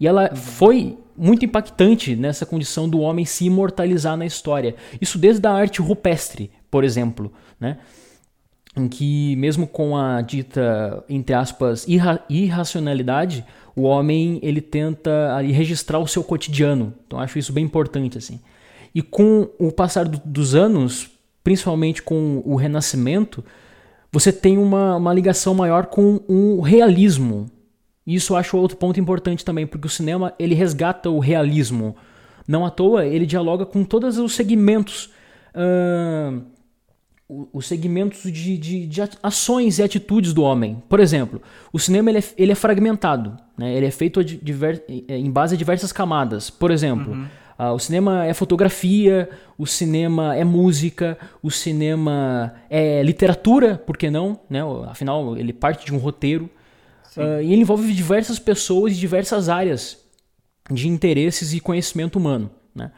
E 0.00 0.06
ela 0.06 0.28
uhum. 0.30 0.36
foi 0.36 0.98
muito 1.16 1.44
impactante 1.44 2.16
nessa 2.16 2.46
condição 2.46 2.88
do 2.88 3.00
homem 3.00 3.24
se 3.24 3.44
imortalizar 3.44 4.16
na 4.16 4.26
história. 4.26 4.74
Isso 5.00 5.18
desde 5.18 5.46
a 5.46 5.52
arte 5.52 5.80
rupestre, 5.80 6.50
por 6.70 6.84
exemplo, 6.84 7.32
né? 7.60 7.78
em 8.76 8.88
que, 8.88 9.36
mesmo 9.36 9.66
com 9.66 9.96
a 9.96 10.22
dita, 10.22 11.04
entre 11.08 11.34
aspas, 11.34 11.86
irra 11.86 12.24
irracionalidade, 12.28 13.44
o 13.76 13.82
homem 13.82 14.38
ele 14.42 14.60
tenta 14.60 15.34
ali, 15.36 15.52
registrar 15.52 15.98
o 15.98 16.06
seu 16.06 16.24
cotidiano. 16.24 16.94
Então 17.06 17.18
acho 17.18 17.38
isso 17.38 17.52
bem 17.52 17.64
importante 17.64 18.18
assim. 18.18 18.40
E 18.94 19.02
com 19.02 19.48
o 19.58 19.70
passar 19.70 20.06
do, 20.06 20.20
dos 20.24 20.54
anos, 20.54 21.10
principalmente 21.44 22.02
com 22.02 22.42
o 22.44 22.56
Renascimento, 22.56 23.44
você 24.10 24.32
tem 24.32 24.58
uma, 24.58 24.96
uma 24.96 25.12
ligação 25.12 25.54
maior 25.54 25.86
com 25.86 26.20
o 26.28 26.60
realismo. 26.60 27.50
Isso 28.06 28.32
eu 28.32 28.36
acho 28.36 28.56
outro 28.56 28.76
ponto 28.76 28.98
importante 28.98 29.44
também, 29.44 29.66
porque 29.66 29.86
o 29.86 29.90
cinema 29.90 30.34
ele 30.38 30.54
resgata 30.54 31.08
o 31.08 31.18
realismo. 31.18 31.96
Não 32.46 32.66
à 32.66 32.70
toa, 32.70 33.06
ele 33.06 33.24
dialoga 33.24 33.64
com 33.64 33.84
todos 33.84 34.18
os 34.18 34.34
segmentos. 34.34 35.10
Uh, 35.54 36.42
os 37.52 37.66
segmentos 37.66 38.30
de, 38.30 38.58
de, 38.58 38.86
de, 38.86 39.00
ações 39.22 39.78
e 39.78 39.82
atitudes 39.82 40.34
do 40.34 40.42
homem. 40.42 40.82
Por 40.88 41.00
exemplo, 41.00 41.40
o 41.72 41.78
cinema 41.78 42.10
ele 42.10 42.18
é, 42.18 42.24
ele 42.36 42.52
é 42.52 42.54
fragmentado, 42.54 43.36
né? 43.56 43.74
ele 43.74 43.86
é 43.86 43.90
feito 43.90 44.22
diver, 44.22 44.84
em 45.08 45.30
base 45.30 45.54
a 45.54 45.58
diversas 45.58 45.92
camadas. 45.92 46.50
Por 46.50 46.70
exemplo, 46.70 47.12
uhum. 47.12 47.26
uh, 47.58 47.72
o 47.72 47.78
cinema 47.78 48.26
é 48.26 48.34
fotografia, 48.34 49.30
o 49.56 49.66
cinema 49.66 50.36
é 50.36 50.44
música, 50.44 51.16
o 51.42 51.50
cinema 51.50 52.54
é 52.68 53.02
literatura, 53.02 53.78
por 53.78 53.96
que 53.96 54.10
não? 54.10 54.38
Né? 54.50 54.60
Afinal, 54.86 55.34
ele 55.36 55.52
parte 55.54 55.86
de 55.86 55.94
um 55.94 55.98
roteiro. 55.98 56.50
Uh, 57.16 57.42
e 57.42 57.52
ele 57.52 57.62
envolve 57.62 57.92
diversas 57.92 58.38
pessoas 58.38 58.92
e 58.92 58.96
diversas 58.96 59.48
áreas 59.48 59.98
de 60.70 60.88
interesses 60.88 61.52
e 61.52 61.60
conhecimento 61.60 62.16
humano. 62.16 62.50
Né? 62.74 62.90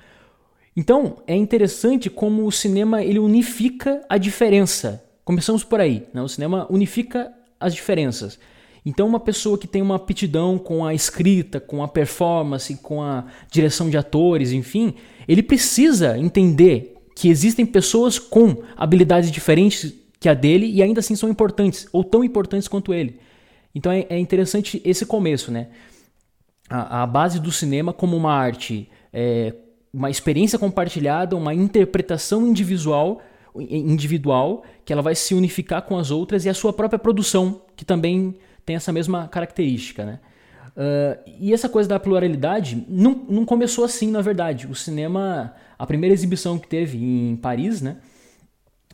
Então, 0.76 1.18
é 1.26 1.34
interessante 1.34 2.10
como 2.10 2.46
o 2.46 2.52
cinema 2.52 3.02
ele 3.02 3.18
unifica 3.18 4.04
a 4.08 4.18
diferença. 4.18 5.04
Começamos 5.24 5.64
por 5.64 5.80
aí. 5.80 6.06
Né? 6.12 6.22
O 6.22 6.28
cinema 6.28 6.66
unifica 6.70 7.32
as 7.58 7.74
diferenças. 7.74 8.38
Então, 8.86 9.06
uma 9.06 9.20
pessoa 9.20 9.56
que 9.56 9.66
tem 9.66 9.80
uma 9.80 9.96
aptidão 9.96 10.58
com 10.58 10.84
a 10.84 10.92
escrita, 10.92 11.58
com 11.58 11.82
a 11.82 11.88
performance, 11.88 12.76
com 12.76 13.02
a 13.02 13.24
direção 13.50 13.88
de 13.88 13.96
atores, 13.96 14.52
enfim, 14.52 14.94
ele 15.26 15.42
precisa 15.42 16.18
entender 16.18 16.98
que 17.16 17.28
existem 17.28 17.64
pessoas 17.64 18.18
com 18.18 18.62
habilidades 18.76 19.30
diferentes 19.30 19.94
que 20.20 20.28
a 20.28 20.34
dele 20.34 20.66
e 20.66 20.82
ainda 20.82 21.00
assim 21.00 21.16
são 21.16 21.28
importantes, 21.28 21.86
ou 21.92 22.04
tão 22.04 22.22
importantes 22.22 22.68
quanto 22.68 22.92
ele. 22.92 23.18
Então 23.74 23.90
é, 23.90 24.06
é 24.08 24.18
interessante 24.18 24.80
esse 24.84 25.04
começo, 25.04 25.50
né? 25.50 25.68
A, 26.68 27.02
a, 27.02 27.06
base 27.06 27.38
do 27.38 27.52
cinema 27.52 27.92
como 27.92 28.16
uma 28.16 28.32
arte 28.32 28.88
é, 29.12 29.54
uma 29.94 30.10
experiência 30.10 30.58
compartilhada, 30.58 31.36
uma 31.36 31.54
interpretação 31.54 32.46
individual, 32.46 33.22
individual, 33.54 34.64
que 34.84 34.92
ela 34.92 35.00
vai 35.00 35.14
se 35.14 35.34
unificar 35.34 35.82
com 35.82 35.96
as 35.96 36.10
outras 36.10 36.44
e 36.44 36.48
a 36.48 36.54
sua 36.54 36.72
própria 36.72 36.98
produção, 36.98 37.62
que 37.76 37.84
também 37.84 38.34
tem 38.66 38.74
essa 38.74 38.92
mesma 38.92 39.28
característica, 39.28 40.04
né? 40.04 40.18
Uh, 40.76 41.30
e 41.38 41.54
essa 41.54 41.68
coisa 41.68 41.88
da 41.88 42.00
pluralidade 42.00 42.84
não, 42.88 43.24
não 43.28 43.44
começou 43.44 43.84
assim, 43.84 44.10
na 44.10 44.20
verdade. 44.20 44.66
O 44.66 44.74
cinema, 44.74 45.54
a 45.78 45.86
primeira 45.86 46.12
exibição 46.12 46.58
que 46.58 46.66
teve 46.66 46.98
em 46.98 47.36
Paris, 47.36 47.80
né? 47.80 47.98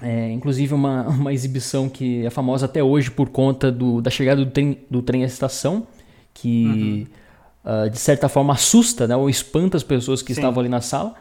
É, 0.03 0.31
inclusive 0.31 0.75
uma, 0.75 1.03
uma 1.09 1.33
exibição 1.33 1.89
que 1.89 2.25
é 2.25 2.31
famosa 2.31 2.67
até 2.67 2.83
hoje 2.83 3.11
por 3.11 3.29
conta 3.29 3.71
do, 3.71 4.01
da 4.01 4.11
chegada 4.11 4.45
do 4.45 4.51
trem, 4.51 4.79
do 4.91 5.03
trem 5.03 5.23
à 5.23 5.27
estação, 5.27 5.87
que 6.33 7.07
uhum 7.09 7.21
uh, 7.65 7.89
de 7.91 7.99
certa 7.99 8.29
forma, 8.29 8.53
assusta 8.53 9.07
né, 9.07 9.17
ou 9.17 9.29
espanta 9.29 9.77
as 9.77 9.83
pessoas 9.83 10.23
que 10.23 10.35
Sim. 10.35 10.41
estavam 10.41 10.61
ali 10.61 10.69
na 10.69 10.81
sala. 10.81 11.15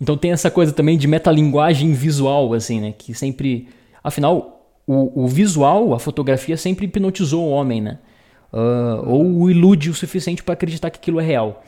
Então 0.00 0.16
tem 0.16 0.32
essa 0.32 0.50
coisa 0.50 0.72
também 0.72 0.98
de 0.98 1.06
metalinguagem 1.06 1.92
visual, 1.92 2.52
assim, 2.54 2.80
né? 2.80 2.92
Que 2.92 3.14
sempre. 3.14 3.68
Afinal, 4.02 4.66
o, 4.84 5.24
o 5.24 5.28
visual, 5.28 5.94
a 5.94 5.98
fotografia 5.98 6.56
sempre 6.56 6.86
hipnotizou 6.86 7.44
o 7.44 7.50
homem, 7.50 7.80
né? 7.80 7.98
Uh, 8.52 9.08
ou 9.08 9.40
o 9.42 9.50
ilude 9.50 9.90
o 9.90 9.94
suficiente 9.94 10.42
para 10.42 10.54
acreditar 10.54 10.90
que 10.90 10.98
aquilo 10.98 11.20
é 11.20 11.24
real. 11.24 11.62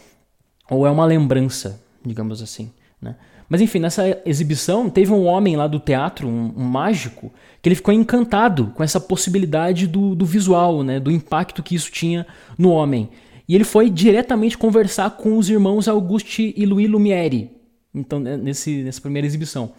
Ou 0.69 0.85
é 0.85 0.91
uma 0.91 1.05
lembrança, 1.05 1.81
digamos 2.05 2.43
assim, 2.43 2.73
né? 3.01 3.15
Mas 3.55 3.61
enfim, 3.61 3.79
nessa 3.79 4.21
exibição 4.27 4.91
teve 4.91 5.13
um 5.13 5.27
homem 5.27 5.55
lá 5.55 5.69
do 5.69 5.79
teatro, 5.79 6.27
um, 6.27 6.53
um 6.57 6.65
mágico, 6.65 7.33
que 7.63 7.69
ele 7.69 7.77
ficou 7.77 7.95
encantado 7.95 8.73
com 8.75 8.83
essa 8.83 8.99
possibilidade 8.99 9.87
do, 9.87 10.13
do 10.17 10.27
visual, 10.27 10.83
né? 10.83 10.99
Do 10.99 11.09
impacto 11.09 11.63
que 11.63 11.77
isso 11.77 11.89
tinha 11.89 12.27
no 12.59 12.71
homem. 12.71 13.11
E 13.49 13.55
ele 13.55 13.63
foi 13.63 13.89
diretamente 13.89 14.59
conversar 14.59 15.11
com 15.11 15.39
os 15.39 15.49
irmãos 15.49 15.87
Auguste 15.87 16.53
e 16.57 16.67
Louis 16.67 16.91
Lumière, 16.91 17.49
então, 17.95 18.19
né, 18.19 18.37
nesse, 18.37 18.83
nessa 18.83 19.01
primeira 19.01 19.25
exibição. 19.25 19.71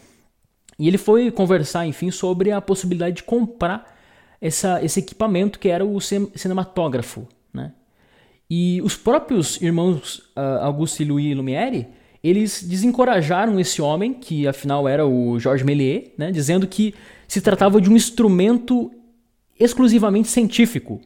E 0.79 0.87
ele 0.87 0.97
foi 0.97 1.29
conversar, 1.29 1.85
enfim, 1.85 2.11
sobre 2.11 2.51
a 2.51 2.61
possibilidade 2.61 3.17
de 3.17 3.23
comprar 3.23 3.93
essa, 4.39 4.81
esse 4.81 5.01
equipamento 5.01 5.59
que 5.59 5.67
era 5.67 5.83
o 5.83 5.99
cinematógrafo. 5.99 7.27
Né? 7.53 7.73
E 8.49 8.81
os 8.85 8.95
próprios 8.95 9.61
irmãos 9.61 10.19
uh, 10.33 10.61
Auguste 10.61 11.03
e 11.03 11.05
Louis 11.05 11.35
Lumière, 11.35 11.89
eles 12.27 12.63
desencorajaram 12.63 13.59
esse 13.59 13.81
homem, 13.81 14.13
que 14.13 14.47
afinal 14.47 14.87
era 14.87 15.05
o 15.05 15.39
Georges 15.39 15.65
Méliès, 15.65 16.09
né? 16.17 16.31
dizendo 16.31 16.65
que 16.67 16.93
se 17.27 17.41
tratava 17.41 17.81
de 17.81 17.89
um 17.89 17.95
instrumento 17.95 18.91
exclusivamente 19.59 20.27
científico 20.27 21.01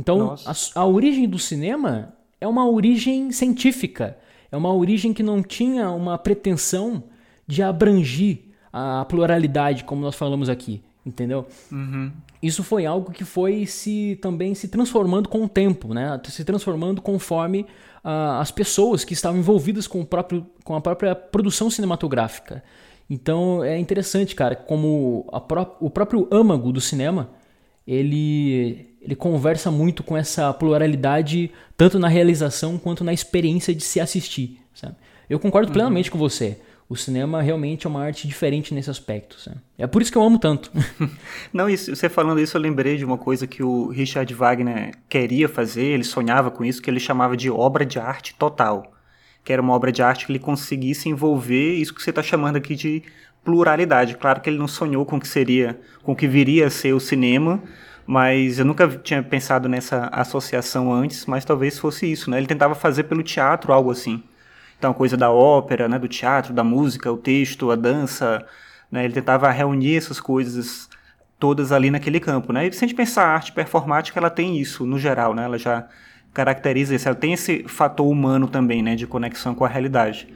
então, 0.00 0.34
a, 0.46 0.80
a, 0.80 0.86
origem 0.86 1.28
do 1.28 1.38
cinema 1.38 2.14
é 2.40 2.48
uma 2.48 2.66
origem 2.66 3.30
científica, 3.32 4.16
é 4.50 4.56
uma 4.56 4.72
origem 4.72 5.12
que 5.12 5.22
não 5.22 5.42
tinha 5.42 5.90
uma 5.90 6.16
pretensão 6.16 7.04
de 7.46 7.62
abranger 7.62 8.38
a 8.72 9.04
pluralidade, 9.04 9.84
como 9.84 10.00
nós 10.00 10.14
falamos 10.14 10.48
aqui, 10.48 10.82
entendeu? 11.04 11.46
Uhum. 11.70 12.10
Isso 12.42 12.62
foi 12.62 12.86
algo 12.86 13.12
que 13.12 13.24
foi 13.24 13.66
se 13.66 14.18
também 14.22 14.54
se 14.54 14.68
transformando 14.68 15.28
com 15.28 15.44
o 15.44 15.48
tempo, 15.48 15.92
né? 15.92 16.18
Se 16.24 16.44
transformando 16.44 17.02
conforme 17.02 17.66
as 18.02 18.50
pessoas 18.50 19.04
que 19.04 19.12
estavam 19.12 19.38
envolvidas 19.38 19.86
com, 19.86 20.00
o 20.00 20.06
próprio, 20.06 20.46
com 20.64 20.74
a 20.74 20.80
própria 20.80 21.14
produção 21.14 21.70
cinematográfica. 21.70 22.62
Então 23.08 23.62
é 23.64 23.78
interessante, 23.78 24.34
cara, 24.34 24.54
como 24.54 25.26
pró 25.48 25.76
o 25.80 25.90
próprio 25.90 26.28
âmago 26.30 26.72
do 26.72 26.80
cinema 26.80 27.30
ele 27.86 28.86
ele 29.00 29.16
conversa 29.16 29.70
muito 29.70 30.02
com 30.02 30.14
essa 30.14 30.52
pluralidade, 30.52 31.50
tanto 31.74 31.98
na 31.98 32.06
realização 32.06 32.76
quanto 32.76 33.02
na 33.02 33.14
experiência 33.14 33.74
de 33.74 33.82
se 33.82 33.98
assistir. 33.98 34.60
Sabe? 34.74 34.94
Eu 35.28 35.38
concordo 35.38 35.68
uhum. 35.68 35.72
plenamente 35.72 36.10
com 36.10 36.18
você. 36.18 36.60
O 36.90 36.96
cinema 36.96 37.40
realmente 37.40 37.86
é 37.86 37.88
uma 37.88 38.02
arte 38.02 38.26
diferente 38.26 38.74
nesse 38.74 38.90
aspecto. 38.90 39.36
É 39.78 39.86
por 39.86 40.02
isso 40.02 40.10
que 40.10 40.18
eu 40.18 40.22
amo 40.22 40.40
tanto. 40.40 40.72
Não, 41.54 41.70
isso, 41.70 41.94
você 41.94 42.08
falando 42.08 42.40
isso, 42.40 42.56
eu 42.56 42.60
lembrei 42.60 42.96
de 42.96 43.04
uma 43.04 43.16
coisa 43.16 43.46
que 43.46 43.62
o 43.62 43.86
Richard 43.90 44.34
Wagner 44.34 44.90
queria 45.08 45.48
fazer, 45.48 45.84
ele 45.84 46.02
sonhava 46.02 46.50
com 46.50 46.64
isso, 46.64 46.82
que 46.82 46.90
ele 46.90 46.98
chamava 46.98 47.36
de 47.36 47.48
obra 47.48 47.86
de 47.86 48.00
arte 48.00 48.34
total. 48.34 48.92
Que 49.44 49.52
era 49.52 49.62
uma 49.62 49.72
obra 49.72 49.92
de 49.92 50.02
arte 50.02 50.26
que 50.26 50.32
ele 50.32 50.40
conseguisse 50.40 51.08
envolver 51.08 51.74
isso 51.74 51.94
que 51.94 52.02
você 52.02 52.10
está 52.10 52.24
chamando 52.24 52.56
aqui 52.56 52.74
de 52.74 53.04
pluralidade. 53.44 54.16
Claro 54.16 54.40
que 54.40 54.50
ele 54.50 54.58
não 54.58 54.66
sonhou 54.66 55.06
com 55.06 55.16
o 55.16 55.20
que 55.20 55.28
seria, 55.28 55.78
com 56.02 56.10
o 56.10 56.16
que 56.16 56.26
viria 56.26 56.66
a 56.66 56.70
ser 56.70 56.92
o 56.92 56.98
cinema, 56.98 57.62
mas 58.04 58.58
eu 58.58 58.64
nunca 58.64 58.88
tinha 58.88 59.22
pensado 59.22 59.68
nessa 59.68 60.06
associação 60.06 60.92
antes, 60.92 61.24
mas 61.24 61.44
talvez 61.44 61.78
fosse 61.78 62.10
isso, 62.10 62.28
né? 62.28 62.38
Ele 62.38 62.48
tentava 62.48 62.74
fazer 62.74 63.04
pelo 63.04 63.22
teatro 63.22 63.72
algo 63.72 63.92
assim. 63.92 64.24
Então, 64.80 64.94
coisa 64.94 65.14
da 65.14 65.30
ópera, 65.30 65.86
né, 65.86 65.98
do 65.98 66.08
teatro, 66.08 66.54
da 66.54 66.64
música, 66.64 67.12
o 67.12 67.18
texto, 67.18 67.70
a 67.70 67.76
dança, 67.76 68.42
né? 68.90 69.04
Ele 69.04 69.12
tentava 69.12 69.50
reunir 69.50 69.94
essas 69.94 70.18
coisas 70.18 70.88
todas 71.38 71.70
ali 71.70 71.90
naquele 71.90 72.18
campo, 72.18 72.50
né? 72.50 72.66
E 72.66 72.72
se 72.72 72.82
a 72.82 72.88
gente 72.88 72.96
pensar 72.96 73.24
a 73.24 73.34
arte 73.34 73.52
performática, 73.52 74.18
ela 74.18 74.30
tem 74.30 74.58
isso 74.58 74.86
no 74.86 74.98
geral, 74.98 75.34
né? 75.34 75.44
Ela 75.44 75.58
já 75.58 75.86
caracteriza 76.32 76.94
isso, 76.94 77.06
ela 77.06 77.14
tem 77.14 77.34
esse 77.34 77.62
fator 77.68 78.08
humano 78.10 78.48
também, 78.48 78.82
né, 78.82 78.96
de 78.96 79.06
conexão 79.06 79.54
com 79.54 79.66
a 79.66 79.68
realidade. 79.68 80.26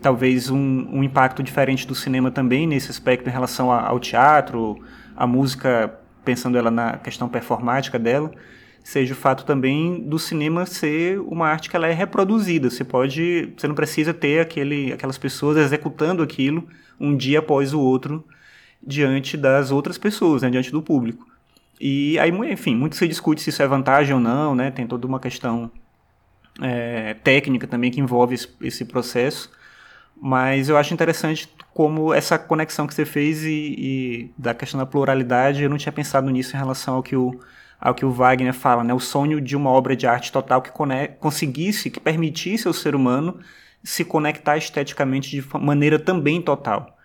Talvez 0.00 0.48
um, 0.48 0.86
um 0.92 1.02
impacto 1.02 1.42
diferente 1.42 1.84
do 1.84 1.94
cinema 1.94 2.30
também 2.30 2.68
nesse 2.68 2.90
aspecto 2.90 3.28
em 3.28 3.32
relação 3.32 3.72
ao 3.72 3.98
teatro, 3.98 4.78
a 5.16 5.26
música 5.26 5.92
pensando 6.24 6.56
ela 6.56 6.70
na 6.70 6.98
questão 6.98 7.28
performática 7.28 7.98
dela, 7.98 8.30
seja 8.88 9.12
o 9.12 9.16
fato 9.16 9.44
também 9.44 10.00
do 10.00 10.18
cinema 10.18 10.64
ser 10.64 11.20
uma 11.20 11.46
arte 11.46 11.68
que 11.68 11.76
ela 11.76 11.86
é 11.86 11.92
reproduzida. 11.92 12.70
Você 12.70 12.82
pode, 12.82 13.52
você 13.54 13.68
não 13.68 13.74
precisa 13.74 14.14
ter 14.14 14.40
aquele, 14.40 14.94
aquelas 14.94 15.18
pessoas 15.18 15.58
executando 15.58 16.22
aquilo 16.22 16.66
um 16.98 17.14
dia 17.14 17.40
após 17.40 17.74
o 17.74 17.80
outro 17.80 18.24
diante 18.82 19.36
das 19.36 19.70
outras 19.70 19.98
pessoas, 19.98 20.40
né, 20.40 20.48
diante 20.48 20.72
do 20.72 20.80
público. 20.80 21.28
E 21.78 22.18
aí, 22.18 22.30
enfim, 22.50 22.74
muito 22.74 22.96
se 22.96 23.06
discute 23.06 23.42
se 23.42 23.50
isso 23.50 23.62
é 23.62 23.68
vantagem 23.68 24.14
ou 24.14 24.20
não, 24.20 24.54
né? 24.54 24.70
Tem 24.70 24.86
toda 24.86 25.06
uma 25.06 25.20
questão 25.20 25.70
é, 26.58 27.12
técnica 27.12 27.66
também 27.66 27.90
que 27.90 28.00
envolve 28.00 28.36
esse, 28.36 28.48
esse 28.62 28.84
processo. 28.86 29.50
Mas 30.18 30.70
eu 30.70 30.78
acho 30.78 30.94
interessante 30.94 31.46
como 31.74 32.14
essa 32.14 32.38
conexão 32.38 32.86
que 32.86 32.94
você 32.94 33.04
fez 33.04 33.44
e, 33.44 33.74
e, 33.78 34.30
da 34.38 34.54
questão 34.54 34.80
da 34.80 34.86
pluralidade, 34.86 35.62
eu 35.62 35.68
não 35.68 35.76
tinha 35.76 35.92
pensado 35.92 36.30
nisso 36.30 36.56
em 36.56 36.58
relação 36.58 36.94
ao 36.94 37.02
que 37.02 37.14
o, 37.14 37.38
ao 37.80 37.94
que 37.94 38.04
o 38.04 38.10
Wagner 38.10 38.52
fala, 38.52 38.82
né? 38.82 38.92
O 38.92 39.00
sonho 39.00 39.40
de 39.40 39.56
uma 39.56 39.70
obra 39.70 39.94
de 39.94 40.06
arte 40.06 40.32
total 40.32 40.60
que 40.60 40.70
conseguisse, 41.18 41.90
que 41.90 42.00
permitisse 42.00 42.66
ao 42.66 42.74
ser 42.74 42.94
humano 42.94 43.38
se 43.82 44.04
conectar 44.04 44.56
esteticamente 44.56 45.30
de 45.30 45.44
maneira 45.58 45.98
também 45.98 46.42
total. 46.42 46.96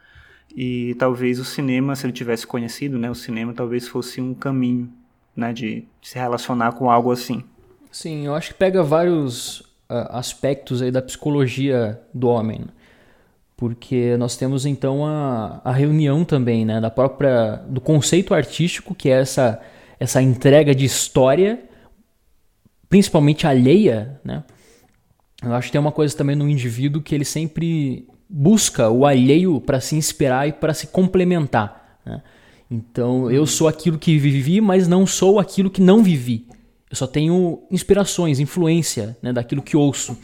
E 0.55 0.95
talvez 0.95 1.39
o 1.39 1.45
cinema, 1.45 1.95
se 1.95 2.05
ele 2.05 2.13
tivesse 2.13 2.45
conhecido, 2.45 2.97
né, 2.97 3.09
o 3.09 3.15
cinema 3.15 3.53
talvez 3.53 3.87
fosse 3.87 4.19
um 4.21 4.33
caminho, 4.33 4.91
né, 5.35 5.53
de 5.53 5.85
se 6.01 6.17
relacionar 6.17 6.73
com 6.73 6.89
algo 6.89 7.11
assim. 7.11 7.43
Sim, 7.91 8.25
eu 8.25 8.35
acho 8.35 8.49
que 8.49 8.55
pega 8.55 8.83
vários 8.83 9.61
uh, 9.61 10.09
aspectos 10.09 10.81
aí 10.81 10.91
da 10.91 11.01
psicologia 11.01 11.99
do 12.13 12.27
homem, 12.27 12.65
porque 13.55 14.17
nós 14.17 14.35
temos 14.35 14.65
então 14.65 15.05
a, 15.05 15.61
a 15.63 15.71
reunião 15.71 16.25
também, 16.25 16.65
né, 16.65 16.81
da 16.81 16.89
própria 16.89 17.57
do 17.67 17.79
conceito 17.79 18.33
artístico, 18.33 18.93
que 18.93 19.09
é 19.09 19.21
essa 19.21 19.61
essa 19.99 20.21
entrega 20.21 20.73
de 20.73 20.85
história, 20.85 21.63
principalmente 22.89 23.47
alheia, 23.47 24.19
né? 24.23 24.43
Eu 25.43 25.53
acho 25.53 25.67
que 25.67 25.73
tem 25.73 25.81
uma 25.81 25.91
coisa 25.91 26.15
também 26.15 26.35
no 26.35 26.47
indivíduo 26.49 27.01
que 27.01 27.13
ele 27.13 27.25
sempre 27.25 28.07
busca 28.29 28.89
o 28.89 29.05
alheio 29.05 29.59
para 29.59 29.81
se 29.81 29.95
inspirar 29.95 30.47
e 30.47 30.53
para 30.53 30.73
se 30.73 30.87
complementar. 30.87 31.99
Né? 32.05 32.21
Então, 32.71 33.29
eu 33.29 33.45
sou 33.45 33.67
aquilo 33.67 33.99
que 33.99 34.17
vivi, 34.17 34.61
mas 34.61 34.87
não 34.87 35.05
sou 35.05 35.39
aquilo 35.39 35.69
que 35.69 35.81
não 35.81 36.01
vivi. 36.01 36.47
Eu 36.89 36.95
só 36.95 37.05
tenho 37.05 37.63
inspirações, 37.69 38.39
influência 38.39 39.17
né, 39.21 39.33
daquilo 39.33 39.61
que 39.61 39.75
ouço. 39.75 40.17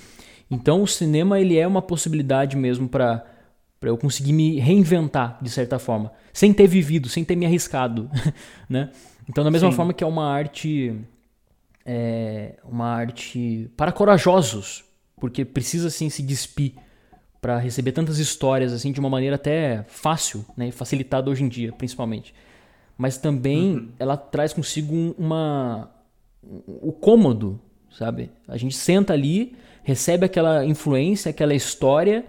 Então, 0.49 0.81
o 0.81 0.87
cinema 0.87 1.39
ele 1.39 1.57
é 1.57 1.67
uma 1.67 1.81
possibilidade 1.81 2.55
mesmo 2.55 2.87
para 2.87 3.25
eu 3.81 3.97
conseguir 3.97 4.33
me 4.33 4.59
reinventar 4.59 5.37
de 5.41 5.49
certa 5.49 5.77
forma, 5.77 6.11
sem 6.33 6.53
ter 6.53 6.67
vivido, 6.67 7.09
sem 7.09 7.23
ter 7.23 7.35
me 7.35 7.45
arriscado, 7.45 8.09
né? 8.69 8.89
Então, 9.29 9.43
da 9.43 9.51
mesma 9.51 9.69
Sim. 9.69 9.77
forma 9.77 9.93
que 9.93 10.03
é 10.03 10.07
uma 10.07 10.25
arte 10.25 10.99
é 11.85 12.55
uma 12.63 12.87
arte 12.87 13.69
para 13.77 13.91
corajosos, 13.91 14.83
porque 15.15 15.45
precisa 15.45 15.87
assim 15.87 16.09
se 16.09 16.21
despir 16.21 16.73
para 17.39 17.57
receber 17.57 17.91
tantas 17.91 18.19
histórias 18.19 18.73
assim 18.73 18.91
de 18.91 18.99
uma 18.99 19.09
maneira 19.09 19.35
até 19.35 19.83
fácil, 19.87 20.45
né, 20.57 20.71
facilitada 20.71 21.29
hoje 21.29 21.43
em 21.43 21.47
dia, 21.47 21.71
principalmente. 21.71 22.33
Mas 22.97 23.17
também 23.17 23.75
uhum. 23.75 23.89
ela 23.97 24.17
traz 24.17 24.51
consigo 24.51 25.15
uma 25.17 25.89
o 26.67 26.91
cômodo, 26.91 27.59
sabe? 27.91 28.29
A 28.47 28.57
gente 28.57 28.75
senta 28.75 29.13
ali, 29.13 29.55
recebe 29.83 30.25
aquela 30.25 30.65
influência, 30.65 31.29
aquela 31.29 31.53
história, 31.53 32.25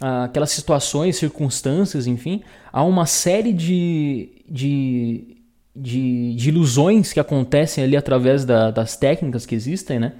aquelas 0.00 0.50
situações, 0.50 1.16
circunstâncias, 1.16 2.06
enfim, 2.06 2.42
há 2.72 2.82
uma 2.82 3.06
série 3.06 3.52
de, 3.52 4.42
de, 4.48 5.39
de, 5.80 6.34
de 6.34 6.48
ilusões 6.50 7.12
que 7.12 7.20
acontecem 7.20 7.82
ali 7.82 7.96
através 7.96 8.44
da, 8.44 8.70
das 8.70 8.96
técnicas 8.96 9.46
que 9.46 9.54
existem, 9.54 9.98
né? 9.98 10.12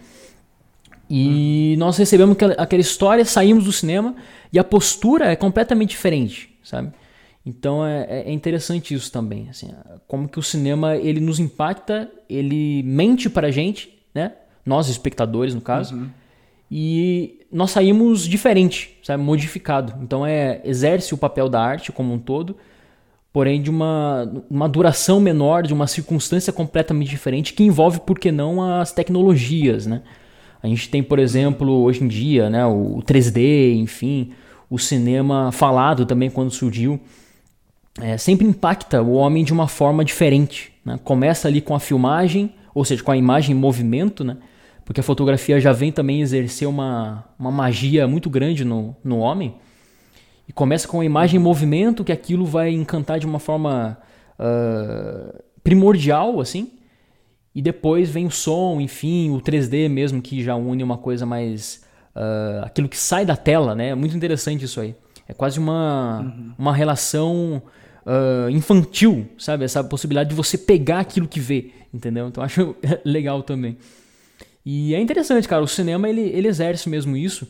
E 1.12 1.74
nós 1.76 1.96
recebemos 1.96 2.36
aquela 2.56 2.80
história, 2.80 3.24
saímos 3.24 3.64
do 3.64 3.72
cinema 3.72 4.14
e 4.52 4.58
a 4.58 4.64
postura 4.64 5.32
é 5.32 5.36
completamente 5.36 5.90
diferente, 5.90 6.56
sabe? 6.62 6.92
Então 7.44 7.84
é, 7.84 8.06
é, 8.08 8.28
é 8.28 8.32
interessante 8.32 8.94
isso 8.94 9.10
também, 9.10 9.48
assim, 9.50 9.70
como 10.06 10.28
que 10.28 10.38
o 10.38 10.42
cinema 10.42 10.96
ele 10.96 11.20
nos 11.20 11.40
impacta, 11.40 12.08
ele 12.28 12.82
mente 12.84 13.28
para 13.28 13.48
a 13.48 13.50
gente, 13.50 13.98
né? 14.14 14.32
Nós 14.64 14.88
espectadores 14.88 15.54
no 15.54 15.60
caso, 15.60 15.96
uhum. 15.96 16.08
e 16.70 17.40
nós 17.50 17.72
saímos 17.72 18.26
diferente, 18.26 18.96
sabe? 19.02 19.22
Modificado. 19.22 19.94
Então 20.02 20.24
é 20.24 20.60
exerce 20.64 21.12
o 21.12 21.18
papel 21.18 21.48
da 21.48 21.60
arte 21.60 21.90
como 21.90 22.14
um 22.14 22.18
todo, 22.18 22.56
porém 23.32 23.62
de 23.62 23.70
uma, 23.70 24.44
uma 24.50 24.68
duração 24.68 25.20
menor, 25.20 25.62
de 25.62 25.72
uma 25.72 25.86
circunstância 25.86 26.52
completamente 26.52 27.08
diferente 27.08 27.52
que 27.52 27.62
envolve, 27.62 28.00
por 28.00 28.18
que 28.18 28.32
não, 28.32 28.62
as 28.62 28.92
tecnologias, 28.92 29.86
né? 29.86 30.02
A 30.62 30.66
gente 30.66 30.90
tem, 30.90 31.02
por 31.02 31.18
exemplo, 31.18 31.70
hoje 31.82 32.04
em 32.04 32.08
dia, 32.08 32.50
né, 32.50 32.66
o 32.66 33.02
3D, 33.02 33.74
enfim, 33.76 34.32
o 34.68 34.78
cinema 34.78 35.50
falado 35.50 36.04
também 36.04 36.28
quando 36.28 36.50
surgiu, 36.50 37.00
é, 37.98 38.16
sempre 38.16 38.46
impacta 38.46 39.02
o 39.02 39.12
homem 39.12 39.42
de 39.42 39.52
uma 39.52 39.66
forma 39.66 40.04
diferente. 40.04 40.72
Né? 40.84 40.98
Começa 41.02 41.48
ali 41.48 41.60
com 41.60 41.74
a 41.74 41.80
filmagem, 41.80 42.52
ou 42.74 42.84
seja, 42.84 43.02
com 43.02 43.10
a 43.10 43.16
imagem 43.16 43.56
em 43.56 43.58
movimento, 43.58 44.22
né? 44.22 44.36
porque 44.84 45.00
a 45.00 45.04
fotografia 45.04 45.58
já 45.60 45.72
vem 45.72 45.90
também 45.90 46.20
exercer 46.20 46.68
uma, 46.68 47.24
uma 47.38 47.50
magia 47.50 48.06
muito 48.06 48.28
grande 48.28 48.64
no, 48.64 48.94
no 49.02 49.18
homem. 49.18 49.54
E 50.50 50.52
começa 50.52 50.88
com 50.88 50.98
a 50.98 51.04
imagem 51.04 51.38
em 51.38 51.40
movimento, 51.40 52.02
que 52.02 52.10
aquilo 52.10 52.44
vai 52.44 52.70
encantar 52.70 53.20
de 53.20 53.24
uma 53.24 53.38
forma 53.38 53.96
uh, 54.36 55.40
primordial, 55.62 56.40
assim. 56.40 56.72
E 57.54 57.62
depois 57.62 58.10
vem 58.10 58.26
o 58.26 58.32
som, 58.32 58.80
enfim, 58.80 59.30
o 59.30 59.40
3D 59.40 59.88
mesmo, 59.88 60.20
que 60.20 60.42
já 60.42 60.56
une 60.56 60.82
uma 60.82 60.98
coisa 60.98 61.24
mais. 61.24 61.84
Uh, 62.16 62.64
aquilo 62.64 62.88
que 62.88 62.96
sai 62.96 63.24
da 63.24 63.36
tela, 63.36 63.76
né? 63.76 63.90
É 63.90 63.94
muito 63.94 64.16
interessante 64.16 64.64
isso 64.64 64.80
aí. 64.80 64.96
É 65.28 65.32
quase 65.32 65.60
uma, 65.60 66.18
uhum. 66.18 66.52
uma 66.58 66.74
relação 66.74 67.62
uh, 68.04 68.50
infantil, 68.50 69.28
sabe? 69.38 69.64
Essa 69.64 69.84
possibilidade 69.84 70.30
de 70.30 70.34
você 70.34 70.58
pegar 70.58 70.98
aquilo 70.98 71.28
que 71.28 71.38
vê, 71.38 71.70
entendeu? 71.94 72.26
Então 72.26 72.42
acho 72.42 72.74
legal 73.06 73.44
também. 73.44 73.78
E 74.66 74.96
é 74.96 75.00
interessante, 75.00 75.46
cara. 75.46 75.62
O 75.62 75.68
cinema 75.68 76.08
ele, 76.08 76.22
ele 76.22 76.48
exerce 76.48 76.88
mesmo 76.88 77.16
isso. 77.16 77.46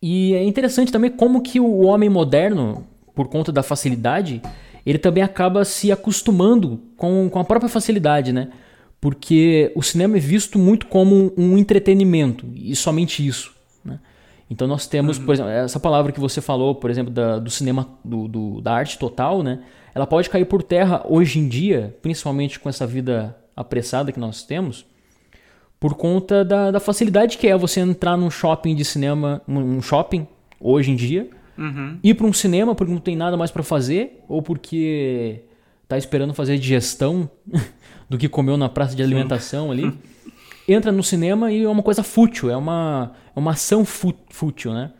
E 0.00 0.34
é 0.34 0.44
interessante 0.44 0.92
também 0.92 1.10
como 1.10 1.42
que 1.42 1.58
o 1.58 1.80
homem 1.80 2.08
moderno, 2.08 2.86
por 3.14 3.28
conta 3.28 3.50
da 3.50 3.62
facilidade, 3.62 4.42
ele 4.84 4.98
também 4.98 5.22
acaba 5.22 5.64
se 5.64 5.90
acostumando 5.90 6.80
com, 6.96 7.28
com 7.28 7.38
a 7.38 7.44
própria 7.44 7.68
facilidade, 7.68 8.32
né? 8.32 8.50
porque 9.00 9.72
o 9.74 9.82
cinema 9.82 10.16
é 10.16 10.20
visto 10.20 10.58
muito 10.58 10.86
como 10.86 11.32
um 11.36 11.56
entretenimento 11.58 12.46
e 12.54 12.74
somente 12.74 13.26
isso. 13.26 13.54
Né? 13.84 14.00
Então 14.50 14.66
nós 14.66 14.86
temos, 14.86 15.18
uhum. 15.18 15.26
por 15.26 15.34
exemplo, 15.34 15.50
essa 15.50 15.78
palavra 15.78 16.12
que 16.12 16.20
você 16.20 16.40
falou, 16.40 16.74
por 16.74 16.90
exemplo, 16.90 17.12
da, 17.12 17.38
do 17.38 17.50
cinema, 17.50 17.88
do, 18.04 18.26
do, 18.28 18.60
da 18.60 18.74
arte 18.74 18.98
total, 18.98 19.42
né? 19.42 19.62
ela 19.94 20.06
pode 20.06 20.30
cair 20.30 20.44
por 20.44 20.62
terra 20.62 21.04
hoje 21.08 21.38
em 21.38 21.48
dia, 21.48 21.96
principalmente 22.02 22.58
com 22.58 22.68
essa 22.68 22.86
vida 22.86 23.36
apressada 23.54 24.12
que 24.12 24.20
nós 24.20 24.42
temos, 24.42 24.84
por 25.78 25.94
conta 25.94 26.44
da, 26.44 26.70
da 26.70 26.80
facilidade 26.80 27.38
que 27.38 27.46
é 27.46 27.56
você 27.56 27.80
entrar 27.80 28.16
num 28.16 28.30
shopping 28.30 28.74
de 28.74 28.84
cinema, 28.84 29.42
num 29.46 29.82
shopping, 29.82 30.26
hoje 30.60 30.90
em 30.90 30.96
dia, 30.96 31.28
uhum. 31.56 31.98
ir 32.02 32.14
para 32.14 32.26
um 32.26 32.32
cinema 32.32 32.74
porque 32.74 32.92
não 32.92 33.00
tem 33.00 33.16
nada 33.16 33.36
mais 33.36 33.50
para 33.50 33.62
fazer, 33.62 34.22
ou 34.28 34.42
porque 34.42 35.42
tá 35.86 35.96
esperando 35.96 36.34
fazer 36.34 36.58
digestão 36.58 37.30
do 38.08 38.18
que 38.18 38.28
comeu 38.28 38.56
na 38.56 38.68
praça 38.68 38.96
de 38.96 39.02
alimentação 39.02 39.70
ali. 39.70 39.92
Entra 40.68 40.90
no 40.90 41.02
cinema 41.02 41.52
e 41.52 41.62
é 41.62 41.68
uma 41.68 41.82
coisa 41.82 42.02
fútil, 42.02 42.50
é 42.50 42.56
uma, 42.56 43.12
é 43.34 43.38
uma 43.38 43.52
ação 43.52 43.84
fútil, 43.84 44.72
né? 44.72 44.90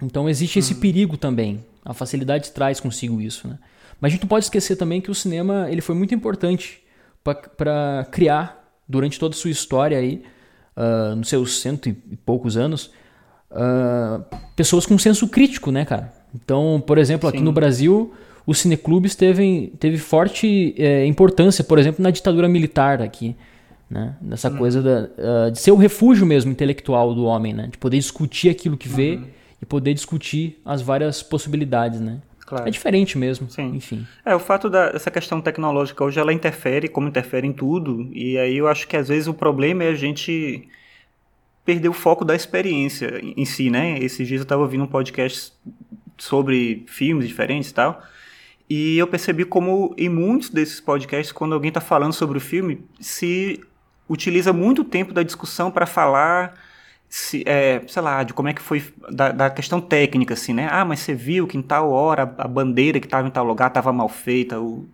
Então 0.00 0.28
existe 0.28 0.58
esse 0.58 0.72
hum. 0.74 0.80
perigo 0.80 1.16
também. 1.18 1.62
A 1.84 1.92
facilidade 1.92 2.50
traz 2.52 2.80
consigo 2.80 3.20
isso, 3.20 3.46
né? 3.46 3.58
Mas 4.00 4.10
a 4.10 4.12
gente 4.12 4.22
não 4.22 4.28
pode 4.28 4.46
esquecer 4.46 4.76
também 4.76 5.00
que 5.00 5.10
o 5.10 5.14
cinema 5.14 5.70
ele 5.70 5.80
foi 5.80 5.94
muito 5.94 6.14
importante 6.14 6.82
para 7.22 8.06
criar, 8.10 8.65
durante 8.88 9.18
toda 9.18 9.34
a 9.34 9.38
sua 9.38 9.50
história 9.50 9.98
aí, 9.98 10.22
uh, 10.76 11.16
nos 11.16 11.28
seus 11.28 11.60
cento 11.60 11.88
e 11.88 11.92
poucos 12.24 12.56
anos, 12.56 12.90
uh, 13.50 14.22
pessoas 14.54 14.86
com 14.86 14.98
senso 14.98 15.28
crítico, 15.28 15.70
né, 15.70 15.84
cara? 15.84 16.12
Então, 16.34 16.82
por 16.86 16.98
exemplo, 16.98 17.28
Sim. 17.28 17.36
aqui 17.36 17.44
no 17.44 17.52
Brasil, 17.52 18.12
os 18.46 18.58
cineclubes 18.58 19.14
teve, 19.14 19.72
teve 19.80 19.98
forte 19.98 20.74
é, 20.78 21.06
importância, 21.06 21.64
por 21.64 21.78
exemplo, 21.78 22.02
na 22.02 22.10
ditadura 22.10 22.48
militar 22.48 23.02
aqui. 23.02 23.34
Né? 23.88 24.16
Nessa 24.20 24.50
uhum. 24.50 24.56
coisa 24.56 24.82
da, 24.82 25.08
uh, 25.46 25.50
de 25.50 25.58
ser 25.60 25.70
o 25.70 25.76
refúgio 25.76 26.26
mesmo 26.26 26.50
intelectual 26.50 27.14
do 27.14 27.24
homem, 27.24 27.52
né? 27.52 27.68
De 27.70 27.78
poder 27.78 27.96
discutir 27.96 28.50
aquilo 28.50 28.76
que 28.76 28.88
vê 28.88 29.14
uhum. 29.16 29.26
e 29.62 29.66
poder 29.66 29.94
discutir 29.94 30.60
as 30.64 30.82
várias 30.82 31.22
possibilidades, 31.22 32.00
né? 32.00 32.18
Claro. 32.46 32.68
É 32.68 32.70
diferente 32.70 33.18
mesmo, 33.18 33.50
Sim. 33.50 33.74
enfim. 33.74 34.06
É, 34.24 34.32
o 34.34 34.38
fato 34.38 34.70
dessa 34.70 35.10
questão 35.10 35.40
tecnológica 35.40 36.04
hoje, 36.04 36.20
ela 36.20 36.32
interfere, 36.32 36.88
como 36.88 37.08
interfere 37.08 37.44
em 37.44 37.52
tudo, 37.52 38.08
e 38.12 38.38
aí 38.38 38.56
eu 38.56 38.68
acho 38.68 38.86
que 38.86 38.96
às 38.96 39.08
vezes 39.08 39.26
o 39.26 39.34
problema 39.34 39.82
é 39.82 39.88
a 39.88 39.94
gente 39.94 40.68
perder 41.64 41.88
o 41.88 41.92
foco 41.92 42.24
da 42.24 42.36
experiência 42.36 43.20
em 43.20 43.44
si, 43.44 43.68
né? 43.68 43.98
Esses 43.98 44.28
dias 44.28 44.40
eu 44.40 44.44
estava 44.44 44.62
ouvindo 44.62 44.84
um 44.84 44.86
podcast 44.86 45.52
sobre 46.16 46.84
filmes 46.86 47.26
diferentes 47.26 47.70
e 47.70 47.74
tal, 47.74 48.00
e 48.70 48.96
eu 48.96 49.08
percebi 49.08 49.44
como 49.44 49.92
em 49.98 50.08
muitos 50.08 50.48
desses 50.48 50.80
podcasts, 50.80 51.32
quando 51.32 51.52
alguém 51.52 51.68
está 51.68 51.80
falando 51.80 52.12
sobre 52.12 52.38
o 52.38 52.40
filme, 52.40 52.84
se 53.00 53.60
utiliza 54.08 54.52
muito 54.52 54.84
tempo 54.84 55.12
da 55.12 55.24
discussão 55.24 55.68
para 55.68 55.84
falar, 55.84 56.54
se, 57.08 57.42
é, 57.46 57.80
sei 57.86 58.02
lá, 58.02 58.22
de 58.22 58.34
como 58.34 58.48
é 58.48 58.52
que 58.52 58.60
foi, 58.60 58.82
da, 59.10 59.30
da, 59.30 59.50
questão 59.50 59.80
técnica, 59.80 60.34
assim, 60.34 60.52
né? 60.52 60.68
Ah, 60.70 60.84
mas 60.84 61.00
você 61.00 61.14
viu 61.14 61.46
que 61.46 61.56
em 61.56 61.62
tal 61.62 61.90
hora 61.90 62.22
a 62.38 62.48
bandeira 62.48 63.00
que 63.00 63.06
estava 63.06 63.26
em 63.26 63.30
tal 63.30 63.44
lugar 63.44 63.68
estava 63.68 63.92
mal 63.92 64.08
feita, 64.08 64.60
o, 64.60 64.88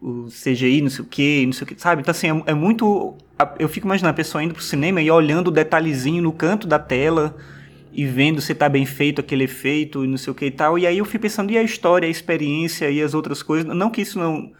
o 0.00 0.26
CGI, 0.26 0.80
não 0.80 0.90
sei 0.90 1.04
o 1.04 1.08
que, 1.08 1.46
não 1.46 1.52
sei 1.52 1.64
o 1.64 1.66
que, 1.66 1.80
sabe? 1.80 2.02
Então, 2.02 2.12
assim, 2.12 2.28
é, 2.28 2.52
é 2.52 2.54
muito. 2.54 3.16
Eu 3.58 3.68
fico 3.68 3.86
imaginando 3.86 4.12
a 4.12 4.16
pessoa 4.16 4.42
indo 4.42 4.54
pro 4.54 4.62
cinema 4.62 5.02
e 5.02 5.10
olhando 5.10 5.48
o 5.48 5.50
detalhezinho 5.50 6.22
no 6.22 6.32
canto 6.32 6.66
da 6.66 6.78
tela 6.78 7.36
e 7.92 8.04
vendo 8.04 8.40
se 8.40 8.54
tá 8.54 8.68
bem 8.68 8.84
feito 8.84 9.20
aquele 9.20 9.44
efeito 9.44 10.04
e 10.04 10.08
não 10.08 10.16
sei 10.16 10.30
o 10.30 10.34
que 10.34 10.46
e 10.46 10.50
tal. 10.50 10.78
E 10.78 10.86
aí 10.86 10.98
eu 10.98 11.04
fui 11.04 11.18
pensando, 11.18 11.50
e 11.50 11.58
a 11.58 11.62
história, 11.62 12.06
a 12.06 12.10
experiência 12.10 12.90
e 12.90 13.00
as 13.02 13.14
outras 13.14 13.42
coisas? 13.42 13.66
Não 13.74 13.90
que 13.90 14.02
isso 14.02 14.18
não, 14.18 14.52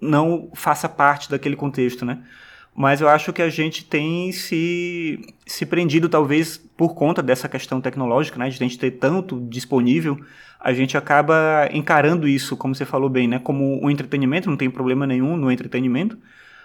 não 0.00 0.50
faça 0.54 0.88
parte 0.88 1.30
daquele 1.30 1.56
contexto, 1.56 2.04
né? 2.04 2.18
Mas 2.78 3.00
eu 3.00 3.08
acho 3.08 3.32
que 3.32 3.42
a 3.42 3.50
gente 3.50 3.84
tem 3.84 4.30
se, 4.30 5.18
se 5.44 5.66
prendido, 5.66 6.08
talvez, 6.08 6.56
por 6.76 6.94
conta 6.94 7.20
dessa 7.20 7.48
questão 7.48 7.80
tecnológica, 7.80 8.38
né, 8.38 8.48
de 8.48 8.54
a 8.54 8.58
gente 8.58 8.78
ter 8.78 8.92
tanto 8.92 9.40
disponível, 9.48 10.16
a 10.60 10.72
gente 10.72 10.96
acaba 10.96 11.68
encarando 11.72 12.28
isso, 12.28 12.56
como 12.56 12.76
você 12.76 12.84
falou 12.84 13.10
bem, 13.10 13.26
né, 13.26 13.40
como 13.40 13.84
um 13.84 13.90
entretenimento, 13.90 14.48
não 14.48 14.56
tem 14.56 14.70
problema 14.70 15.08
nenhum 15.08 15.36
no 15.36 15.50
entretenimento, 15.50 16.16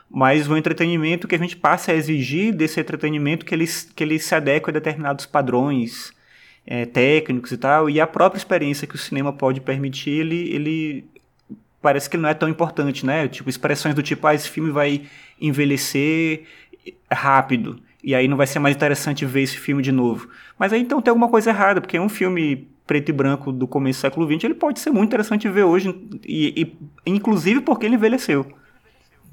mas 0.08 0.47
o 0.47 0.56
entretenimento 0.56 1.28
que 1.28 1.34
a 1.34 1.39
gente 1.39 1.58
passa 1.58 1.91
a 1.91 1.95
exigir 1.95 2.54
desse 2.54 2.80
entretenimento 2.80 3.43
que 3.43 3.56
ele, 3.56 3.65
que 3.95 4.04
ele 4.04 4.19
se 4.19 4.36
adeque 4.36 4.69
a 4.69 4.73
determinados 4.73 5.26
padrões 5.26 6.13
é, 6.63 6.86
técnicos 6.86 7.52
e 7.52 7.58
tal, 7.58 7.89
e 7.89 7.99
a 7.99 8.06
própria 8.06 8.38
experiência 8.38 8.86
que 8.86 8.93
o 8.93 8.99
cinema 8.99 9.34
pode 9.34 9.62
permitir, 9.62 10.12
ele, 10.12 10.54
ele 10.54 11.12
parece 11.84 12.10
que 12.10 12.15
ele 12.15 12.24
não 12.24 12.30
é 12.30 12.34
tão 12.34 12.48
importante, 12.48 13.06
né? 13.06 13.28
Tipo, 13.28 13.50
expressões 13.50 13.93
do 13.93 14.02
tipo, 14.02 14.26
ah, 14.26 14.34
esse 14.34 14.50
filme 14.50 14.72
vai 14.72 15.02
envelhecer 15.39 16.46
rápido, 17.12 17.80
e 18.02 18.15
aí 18.15 18.28
não 18.28 18.38
vai 18.38 18.48
ser 18.48 18.60
mais 18.60 18.76
interessante 18.76 19.26
ver 19.26 19.41
esse 19.41 19.58
filme 19.58 19.84
de 19.84 19.91
novo. 19.91 20.30
Mas 20.58 20.74
aí 20.74 20.82
então 20.82 21.02
tem 21.02 21.12
alguma 21.12 21.30
coisa 21.30 21.50
errada, 21.50 21.82
porque 21.82 22.00
um 22.00 22.10
filme 22.10 22.67
preto 22.88 23.10
e 23.10 23.13
branco 23.13 23.52
do 23.52 23.67
começo 23.67 24.00
do 24.00 24.02
século 24.02 24.28
XX, 24.28 24.46
ele 24.46 24.54
pode 24.56 24.80
ser 24.80 24.91
muito 24.91 25.10
interessante 25.10 25.48
ver 25.50 25.63
hoje, 25.63 25.93
e, 26.26 26.62
e 27.06 27.12
inclusive 27.12 27.62
porque 27.62 27.86
ele 27.86 27.96
envelheceu. 27.96 28.46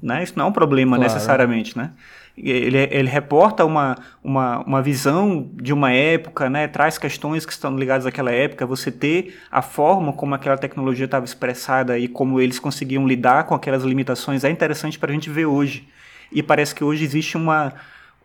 Né? 0.01 0.23
Isso 0.23 0.33
não 0.35 0.45
é 0.45 0.47
um 0.49 0.53
problema 0.53 0.97
claro. 0.97 1.13
necessariamente, 1.13 1.77
né? 1.77 1.91
Ele, 2.37 2.77
ele 2.91 3.09
reporta 3.09 3.65
uma, 3.65 3.95
uma, 4.23 4.59
uma 4.63 4.81
visão 4.81 5.49
de 5.53 5.73
uma 5.73 5.91
época, 5.91 6.49
né? 6.49 6.67
traz 6.67 6.97
questões 6.97 7.45
que 7.45 7.51
estão 7.51 7.77
ligadas 7.77 8.05
àquela 8.05 8.31
época, 8.31 8.65
você 8.65 8.91
ter 8.91 9.37
a 9.51 9.61
forma 9.61 10.13
como 10.13 10.33
aquela 10.33 10.57
tecnologia 10.57 11.05
estava 11.05 11.25
expressada 11.25 11.99
e 11.99 12.07
como 12.07 12.39
eles 12.39 12.57
conseguiam 12.57 13.07
lidar 13.07 13.43
com 13.43 13.53
aquelas 13.53 13.83
limitações 13.83 14.43
é 14.43 14.49
interessante 14.49 14.97
para 14.97 15.11
a 15.11 15.13
gente 15.13 15.29
ver 15.29 15.45
hoje. 15.45 15.87
E 16.31 16.41
parece 16.41 16.73
que 16.73 16.83
hoje 16.83 17.03
existe 17.03 17.35
uma, 17.35 17.73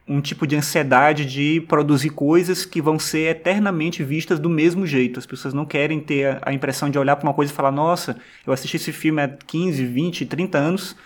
um 0.08 0.20
tipo 0.20 0.46
de 0.46 0.54
ansiedade 0.54 1.24
de 1.24 1.60
produzir 1.62 2.10
coisas 2.10 2.64
que 2.64 2.80
vão 2.80 2.98
ser 2.98 3.30
eternamente 3.30 4.04
vistas 4.04 4.38
do 4.38 4.48
mesmo 4.48 4.86
jeito. 4.86 5.18
As 5.18 5.26
pessoas 5.26 5.52
não 5.52 5.66
querem 5.66 5.98
ter 5.98 6.38
a 6.42 6.52
impressão 6.52 6.88
de 6.88 6.98
olhar 6.98 7.16
para 7.16 7.26
uma 7.26 7.34
coisa 7.34 7.52
e 7.52 7.54
falar: 7.54 7.72
nossa, 7.72 8.16
eu 8.46 8.52
assisti 8.52 8.76
esse 8.76 8.92
filme 8.92 9.20
há 9.20 9.28
15, 9.28 9.84
20, 9.84 10.26
30 10.26 10.58
anos 10.58 10.96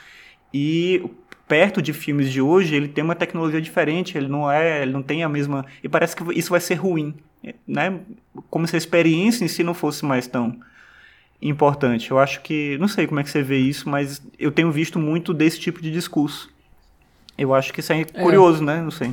e 0.53 1.03
perto 1.51 1.83
de 1.83 1.93
filmes 1.93 2.31
de 2.31 2.41
hoje, 2.41 2.77
ele 2.77 2.87
tem 2.87 3.03
uma 3.03 3.17
tecnologia 3.17 3.61
diferente, 3.61 4.17
ele 4.17 4.29
não 4.29 4.49
é, 4.49 4.83
ele 4.83 4.93
não 4.93 5.03
tem 5.03 5.25
a 5.25 5.29
mesma, 5.29 5.67
e 5.83 5.89
parece 5.89 6.15
que 6.15 6.23
isso 6.39 6.51
vai 6.51 6.61
ser 6.61 6.75
ruim, 6.75 7.13
né? 7.67 7.99
Como 8.49 8.69
se 8.69 8.77
a 8.77 8.79
experiência 8.79 9.45
em 9.45 9.49
si 9.49 9.65
não 9.65 9.75
fosse 9.75 10.05
mais 10.05 10.29
tão 10.29 10.57
importante. 11.43 12.13
Eu 12.13 12.21
acho 12.21 12.41
que, 12.43 12.79
não 12.79 12.87
sei 12.87 13.05
como 13.09 13.19
é 13.19 13.25
que 13.25 13.31
você 13.31 13.43
vê 13.43 13.59
isso, 13.59 13.89
mas 13.89 14.23
eu 14.39 14.53
tenho 14.53 14.71
visto 14.71 14.97
muito 14.97 15.35
desse 15.35 15.59
tipo 15.59 15.83
de 15.83 15.91
discurso. 15.91 16.49
Eu 17.37 17.53
acho 17.53 17.73
que 17.73 17.81
isso 17.81 17.93
é, 17.93 18.03
é. 18.03 18.05
curioso, 18.05 18.63
é. 18.63 18.67
né? 18.67 18.83
Não 18.83 18.93
sei. 18.93 19.13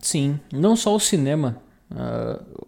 Sim, 0.00 0.40
não 0.52 0.74
só 0.74 0.92
o 0.92 0.98
cinema. 0.98 1.62
Uh, 1.88 2.66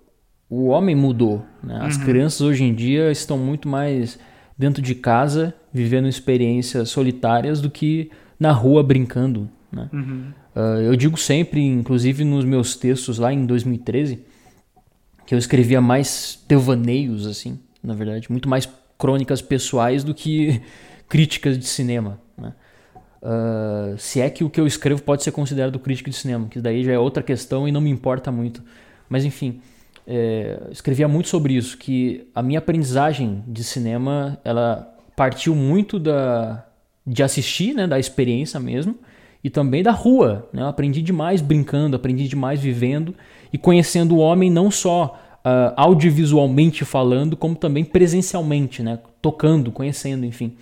o 0.49 0.67
homem 0.67 0.95
mudou. 0.95 1.45
Né? 1.61 1.77
As 1.83 1.97
uhum. 1.97 2.05
crianças 2.05 2.41
hoje 2.41 2.63
em 2.63 2.73
dia 2.73 3.11
estão 3.11 3.37
muito 3.37 3.69
mais 3.69 4.17
dentro 4.57 4.81
de 4.81 4.95
casa, 4.95 5.55
vivendo 5.73 6.07
experiências 6.07 6.89
solitárias, 6.91 7.61
do 7.61 7.69
que 7.69 8.13
na 8.41 8.53
rua 8.53 8.83
brincando. 8.83 9.49
Né? 9.71 9.89
Uhum. 9.93 10.33
Uh, 10.57 10.81
eu 10.81 10.97
digo 10.97 11.19
sempre, 11.19 11.63
inclusive 11.63 12.25
nos 12.25 12.45
meus 12.45 12.75
textos 12.75 13.19
lá 13.19 13.33
em 13.33 13.45
2013, 13.45 14.25
que 15.27 15.35
eu 15.35 15.39
escrevia 15.39 15.81
mais 15.81 16.43
devaneios, 16.49 17.27
assim, 17.27 17.61
na 17.85 17.95
verdade, 17.95 18.31
muito 18.31 18.49
mais 18.49 18.69
crônicas 18.99 19.43
pessoais 19.43 20.03
do 20.03 20.15
que 20.15 20.61
críticas 21.07 21.59
de 21.59 21.67
cinema. 21.67 22.19
Né? 22.37 22.55
Uh, 23.23 23.99
se 23.99 24.21
é 24.21 24.31
que 24.31 24.43
o 24.43 24.49
que 24.49 24.59
eu 24.59 24.67
escrevo 24.67 25.03
pode 25.03 25.23
ser 25.23 25.33
considerado 25.33 25.79
crítica 25.79 26.11
de 26.11 26.17
cinema, 26.17 26.49
que 26.49 26.61
daí 26.61 26.83
já 26.83 26.93
é 26.93 26.99
outra 26.99 27.23
questão 27.23 27.69
e 27.69 27.73
não 27.73 27.81
me 27.81 27.91
importa 27.91 28.33
muito. 28.33 28.63
Mas 29.09 29.25
enfim, 29.25 29.61
é, 30.07 30.69
escrevia 30.71 31.07
muito 31.07 31.29
sobre 31.29 31.55
isso, 31.55 31.77
que 31.77 32.29
a 32.35 32.43
minha 32.43 32.59
aprendizagem 32.59 33.45
de 33.47 33.63
cinema, 33.63 34.39
ela 34.45 34.97
partiu 35.15 35.55
muito 35.55 35.99
da, 35.99 36.65
de 37.07 37.23
assistir, 37.23 37.75
né, 37.75 37.87
da 37.87 37.99
experiência 37.99 38.61
mesmo, 38.61 38.97
e 39.43 39.51
também 39.51 39.83
da 39.83 39.91
rua. 39.91 40.49
Né? 40.53 40.63
Eu 40.63 40.67
aprendi 40.67 41.03
demais 41.03 41.41
brincando, 41.41 41.97
aprendi 41.97 42.29
demais 42.29 42.61
vivendo 42.61 43.15
e 43.53 43.59
conhecendo 43.59 44.17
o 44.17 44.19
homem 44.19 44.51
não 44.51 44.71
só 44.71 45.19
uh, 45.45 45.73
audiovisualmente 45.77 46.85
falando, 46.85 47.37
como 47.37 47.57
também 47.57 47.85
presencialmente, 47.85 48.83
né? 48.83 48.99
tocando, 49.21 49.73
conhecendo, 49.73 50.25
enfim. 50.25 50.57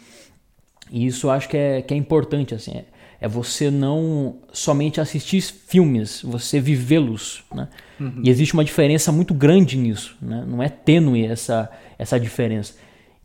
E 0.91 1.07
isso 1.07 1.29
acho 1.31 1.49
que 1.49 1.57
é, 1.57 1.83
que 1.83 1.93
é 1.93 1.97
importante, 1.97 2.55
assim. 2.55 2.73
É, 2.73 2.85
é 3.21 3.29
você 3.29 3.71
não 3.71 4.37
somente 4.53 5.01
assistir 5.01 5.43
filmes, 5.43 6.23
você 6.23 6.61
vivê-los, 6.61 7.43
né? 7.53 7.69
Uhum. 7.99 8.23
E 8.23 8.31
existe 8.31 8.55
uma 8.55 8.65
diferença 8.65 9.11
muito 9.11 9.35
grande 9.35 9.77
nisso, 9.77 10.17
né? 10.23 10.45
Não 10.47 10.63
é 10.63 10.69
tênue 10.69 11.27
essa, 11.27 11.69
essa 11.99 12.19
diferença. 12.19 12.75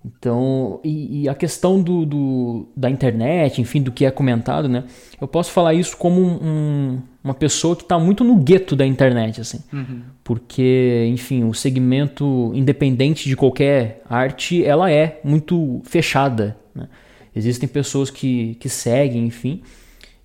Então, 0.06 0.82
e, 0.84 1.22
e 1.22 1.30
a 1.30 1.34
questão 1.34 1.82
do, 1.82 2.06
do, 2.06 2.68
da 2.76 2.89
internet, 2.89 3.62
enfim, 3.62 3.82
do 3.82 3.92
que 3.92 4.06
é 4.06 4.12
comentado, 4.12 4.68
né? 4.68 4.84
Eu 5.20 5.28
posso 5.28 5.52
falar 5.52 5.74
isso 5.74 5.96
como 5.96 6.20
um, 6.22 7.02
uma 7.24 7.34
pessoa 7.34 7.74
que 7.74 7.84
está 7.84 7.98
muito 7.98 8.22
no 8.22 8.36
gueto 8.36 8.76
da 8.76 8.86
internet, 8.86 9.39
assim. 9.39 9.60
Uhum. 9.72 10.02
Porque, 10.22 11.08
enfim, 11.10 11.46
o 11.46 11.54
segmento 11.54 12.52
independente 12.54 13.30
de 13.30 13.36
qualquer 13.36 14.02
arte, 14.10 14.63
ela 14.66 14.92
é 14.92 15.22
muito 15.24 15.82
fechada, 15.86 16.58
né? 16.76 16.89
Existem 17.34 17.68
pessoas 17.68 18.10
que, 18.10 18.56
que 18.56 18.70
seguem, 18.70 19.26
enfim, 19.26 19.62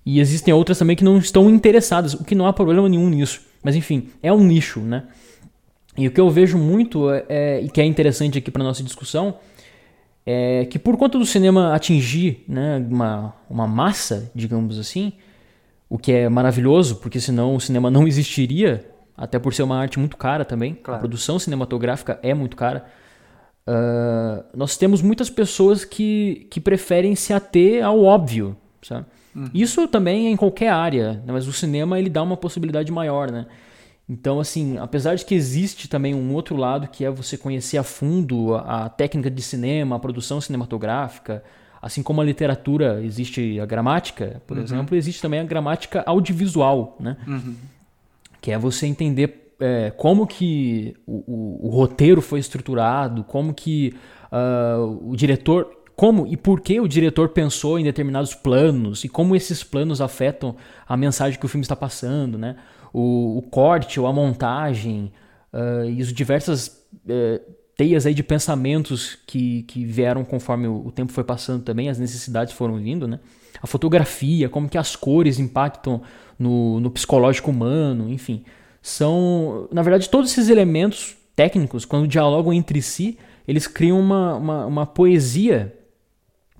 e 0.05 0.19
existem 0.19 0.53
outras 0.53 0.77
também 0.77 0.95
que 0.95 1.03
não 1.03 1.17
estão 1.17 1.49
interessadas, 1.49 2.13
o 2.13 2.23
que 2.23 2.35
não 2.35 2.45
há 2.45 2.53
problema 2.53 2.87
nenhum 2.87 3.09
nisso. 3.09 3.41
Mas 3.63 3.75
enfim, 3.75 4.09
é 4.21 4.31
um 4.31 4.43
nicho, 4.43 4.79
né? 4.81 5.03
E 5.97 6.07
o 6.07 6.11
que 6.11 6.19
eu 6.19 6.29
vejo 6.29 6.57
muito 6.57 7.09
é, 7.09 7.25
é 7.29 7.61
e 7.61 7.69
que 7.69 7.81
é 7.81 7.85
interessante 7.85 8.37
aqui 8.37 8.51
para 8.51 8.63
nossa 8.63 8.83
discussão 8.83 9.35
é 10.25 10.65
que 10.65 10.77
por 10.77 10.97
conta 10.97 11.17
do 11.17 11.25
cinema 11.25 11.73
atingir 11.73 12.43
né, 12.47 12.77
uma, 12.89 13.33
uma 13.49 13.67
massa, 13.67 14.31
digamos 14.35 14.77
assim, 14.77 15.13
o 15.89 15.97
que 15.97 16.11
é 16.11 16.29
maravilhoso, 16.29 16.97
porque 16.97 17.19
senão 17.19 17.55
o 17.55 17.59
cinema 17.59 17.89
não 17.89 18.07
existiria, 18.07 18.85
até 19.17 19.39
por 19.39 19.53
ser 19.53 19.63
uma 19.63 19.77
arte 19.77 19.99
muito 19.99 20.15
cara 20.15 20.45
também. 20.45 20.75
Claro. 20.75 20.97
A 20.97 20.99
produção 20.99 21.39
cinematográfica 21.39 22.19
é 22.21 22.33
muito 22.33 22.55
cara. 22.55 22.85
Uh, 23.67 24.43
nós 24.55 24.77
temos 24.77 25.01
muitas 25.01 25.29
pessoas 25.29 25.83
que, 25.83 26.47
que 26.49 26.59
preferem 26.59 27.15
se 27.15 27.33
ater 27.33 27.83
ao 27.83 28.03
óbvio, 28.03 28.55
sabe? 28.81 29.05
Uhum. 29.35 29.49
Isso 29.53 29.87
também 29.87 30.27
é 30.27 30.29
em 30.29 30.35
qualquer 30.35 30.69
área, 30.69 31.13
né? 31.13 31.27
mas 31.27 31.47
o 31.47 31.53
cinema 31.53 31.99
ele 31.99 32.09
dá 32.09 32.21
uma 32.23 32.35
possibilidade 32.35 32.91
maior, 32.91 33.31
né? 33.31 33.45
Então, 34.09 34.39
assim, 34.39 34.79
apesar 34.79 35.13
de 35.13 35.23
que 35.23 35.35
existe 35.35 35.87
também 35.87 36.15
um 36.15 36.33
outro 36.33 36.55
lado 36.55 36.87
que 36.87 37.05
é 37.05 37.11
você 37.11 37.37
conhecer 37.37 37.77
a 37.77 37.83
fundo 37.83 38.55
a, 38.55 38.85
a 38.85 38.89
técnica 38.89 39.29
de 39.29 39.41
cinema, 39.41 39.95
a 39.95 39.99
produção 39.99 40.41
cinematográfica, 40.41 41.43
assim 41.79 42.01
como 42.01 42.19
a 42.19 42.23
literatura 42.23 43.03
existe 43.03 43.59
a 43.59 43.67
gramática, 43.67 44.41
por 44.47 44.57
uhum. 44.57 44.63
exemplo, 44.63 44.97
existe 44.97 45.21
também 45.21 45.39
a 45.39 45.43
gramática 45.43 46.03
audiovisual, 46.07 46.97
né? 46.99 47.17
Uhum. 47.27 47.55
Que 48.41 48.51
é 48.51 48.57
você 48.57 48.87
entender 48.87 49.53
é, 49.59 49.91
como 49.91 50.25
que 50.25 50.95
o, 51.05 51.23
o, 51.27 51.67
o, 51.67 51.69
roteiro 51.69 52.21
foi 52.21 52.39
estruturado, 52.39 53.23
como 53.23 53.53
que 53.53 53.93
uh, 54.31 55.11
o 55.11 55.15
diretor 55.15 55.75
como 55.95 56.25
e 56.25 56.37
por 56.37 56.61
que 56.61 56.79
o 56.79 56.87
diretor 56.87 57.29
pensou 57.29 57.77
em 57.77 57.83
determinados 57.83 58.33
planos 58.33 59.03
e 59.03 59.09
como 59.09 59.35
esses 59.35 59.65
planos 59.65 59.99
afetam 59.99 60.55
a 60.87 60.95
mensagem 60.95 61.37
que 61.37 61.45
o 61.45 61.49
filme 61.49 61.63
está 61.63 61.75
passando, 61.75 62.37
né? 62.37 62.55
O, 62.93 63.37
o 63.37 63.41
corte 63.41 63.99
ou 63.99 64.07
a 64.07 64.13
montagem 64.13 65.11
uh, 65.53 65.89
e 65.89 66.01
as 66.01 66.11
diversas 66.11 66.67
uh, 67.05 67.41
teias 67.75 68.05
aí 68.05 68.13
de 68.13 68.23
pensamentos 68.23 69.17
que, 69.25 69.63
que 69.63 69.85
vieram 69.85 70.25
conforme 70.25 70.67
o, 70.67 70.87
o, 70.87 70.91
tempo 70.91 71.13
foi 71.13 71.23
passando 71.23 71.63
também, 71.63 71.89
as 71.89 71.97
necessidades 71.97 72.53
foram 72.53 72.77
vindo, 72.77 73.07
né? 73.07 73.19
A 73.61 73.67
fotografia, 73.67 74.49
como 74.49 74.67
que 74.67 74.77
as 74.77 74.95
cores 74.95 75.39
impactam 75.39 76.01
no, 76.37 76.79
no 76.79 76.91
psicológico 76.91 77.51
humano, 77.51 78.09
enfim. 78.09 78.43
São, 78.81 79.67
na 79.71 79.81
verdade, 79.81 80.09
todos 80.09 80.31
esses 80.31 80.49
elementos 80.49 81.15
técnicos, 81.35 81.85
quando 81.85 82.07
dialogam 82.07 82.51
entre 82.51 82.81
si, 82.81 83.17
eles 83.47 83.65
criam 83.65 83.99
uma, 83.99 84.35
uma, 84.35 84.65
uma 84.65 84.85
poesia 84.85 85.73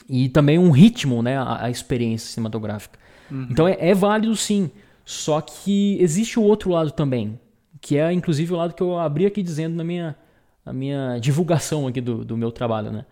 e 0.10 0.28
também 0.30 0.58
um 0.58 0.72
ritmo, 0.72 1.22
né, 1.22 1.38
a, 1.38 1.65
a 1.65 1.70
experiência 1.70 2.30
cinematográfica. 2.30 2.98
Uhum. 3.30 3.48
Então 3.52 3.68
é, 3.68 3.78
é, 3.80 3.94
válido 3.94 4.36
sim, 4.36 4.72
só 5.10 5.41
que 5.41 5.98
existe 6.00 6.38
o 6.38 6.43
outro 6.43 6.69
lado 6.69 6.91
também, 6.91 7.39
que 7.82 7.98
é 7.98 8.13
inclusive 8.13 8.54
o 8.54 8.56
lado 8.56 8.76
que 8.76 8.84
eu 8.84 9.00
abri 9.00 9.26
aqui 9.26 9.41
dizendo 9.41 9.76
na 9.76 9.84
minha, 9.84 10.15
na 10.63 10.72
minha 10.72 11.17
divulgação 11.17 11.88
aqui 11.88 12.00
do, 12.00 12.24
do 12.24 12.38
meu 12.38 12.52
trabalho, 12.52 12.91
né, 12.91 13.06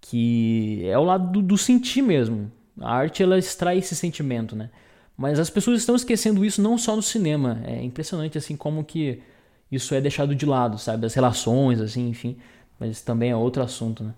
que 0.00 0.86
é 0.86 0.96
o 0.96 1.02
lado 1.02 1.32
do, 1.32 1.42
do 1.42 1.58
sentir 1.58 2.00
mesmo. 2.00 2.48
A 2.80 2.94
arte 2.94 3.24
ela 3.24 3.36
extrai 3.36 3.78
esse 3.78 3.96
sentimento, 3.96 4.54
né? 4.54 4.70
Mas 5.16 5.40
as 5.40 5.50
pessoas 5.50 5.80
estão 5.80 5.96
esquecendo 5.96 6.44
isso 6.44 6.62
não 6.62 6.78
só 6.78 6.94
no 6.94 7.02
cinema. 7.02 7.60
É 7.66 7.82
impressionante 7.82 8.38
assim 8.38 8.56
como 8.56 8.84
que 8.84 9.20
isso 9.68 9.96
é 9.96 10.00
deixado 10.00 10.36
de 10.36 10.46
lado, 10.46 10.78
sabe? 10.78 11.06
As 11.06 11.14
relações, 11.14 11.80
assim, 11.80 12.08
enfim. 12.08 12.36
Mas 12.78 13.02
também 13.02 13.30
é 13.30 13.36
outro 13.36 13.64
assunto, 13.64 14.04
né? 14.04 14.14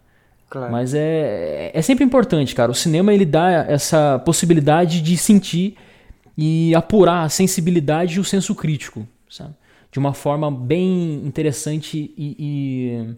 Claro. 0.50 0.70
Mas 0.70 0.92
é, 0.92 1.70
é 1.72 1.80
sempre 1.80 2.04
importante, 2.04 2.54
cara. 2.54 2.70
O 2.70 2.74
cinema 2.74 3.14
ele 3.14 3.24
dá 3.24 3.50
essa 3.66 4.18
possibilidade 4.18 5.00
de 5.00 5.16
sentir 5.16 5.78
e 6.36 6.74
apurar 6.74 7.22
a 7.22 7.28
sensibilidade 7.28 8.16
e 8.16 8.20
o 8.20 8.24
senso 8.24 8.54
crítico, 8.54 9.06
sabe? 9.28 9.54
De 9.90 9.98
uma 9.98 10.12
forma 10.12 10.50
bem 10.50 11.22
interessante 11.24 12.12
e, 12.16 12.36
e... 12.38 13.14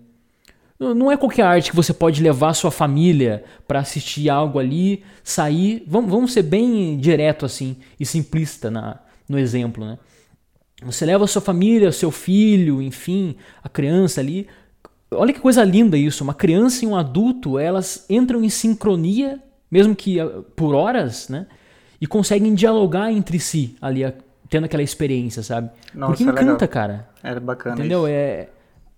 Não 0.79 1.11
é 1.11 1.17
qualquer 1.17 1.43
arte 1.43 1.71
que 1.71 1.77
você 1.77 1.95
pode 1.95 2.23
levar 2.23 2.53
sua 2.53 2.71
família 2.71 3.45
para 3.67 3.81
assistir 3.81 4.29
algo 4.29 4.59
ali, 4.59 5.03
sair. 5.25 5.83
Vamos, 5.87 6.11
vamos 6.11 6.33
ser 6.35 6.43
bem 6.43 6.99
direto 6.99 7.47
assim 7.47 7.77
e 7.99 8.05
simplista 8.05 8.71
na, 8.71 9.01
no 9.27 9.39
exemplo, 9.39 9.87
né? 9.87 9.99
Você 10.83 11.07
leva 11.07 11.25
a 11.25 11.27
sua 11.27 11.41
família, 11.41 11.91
seu 11.91 12.11
filho, 12.11 12.83
enfim, 12.83 13.37
a 13.65 13.69
criança 13.69 14.21
ali. 14.21 14.47
Olha 15.11 15.33
que 15.33 15.41
coisa 15.41 15.65
linda 15.65 15.97
isso. 15.97 16.23
Uma 16.23 16.35
criança 16.35 16.85
e 16.85 16.89
um 16.89 16.95
adulto, 16.95 17.59
elas 17.59 18.05
entram 18.11 18.45
em 18.45 18.51
sincronia, 18.51 19.43
mesmo 19.71 19.97
que 19.97 20.21
ah, 20.21 20.43
por 20.55 20.75
horas, 20.75 21.31
né? 21.31 21.47
E 22.01 22.07
conseguem 22.07 22.55
dialogar 22.55 23.11
entre 23.11 23.39
si 23.39 23.77
ali, 23.81 24.03
tendo 24.49 24.65
aquela 24.65 24.83
experiência, 24.83 25.43
sabe? 25.43 25.71
Nossa, 25.95 26.13
Porque 26.13 26.25
é 26.25 26.43
encanta, 26.43 26.65
é 26.65 26.69
cara. 26.69 27.09
É 27.23 27.39
bacana. 27.41 27.77
Entendeu? 27.77 28.01
Isso. 28.01 28.09
É, 28.09 28.49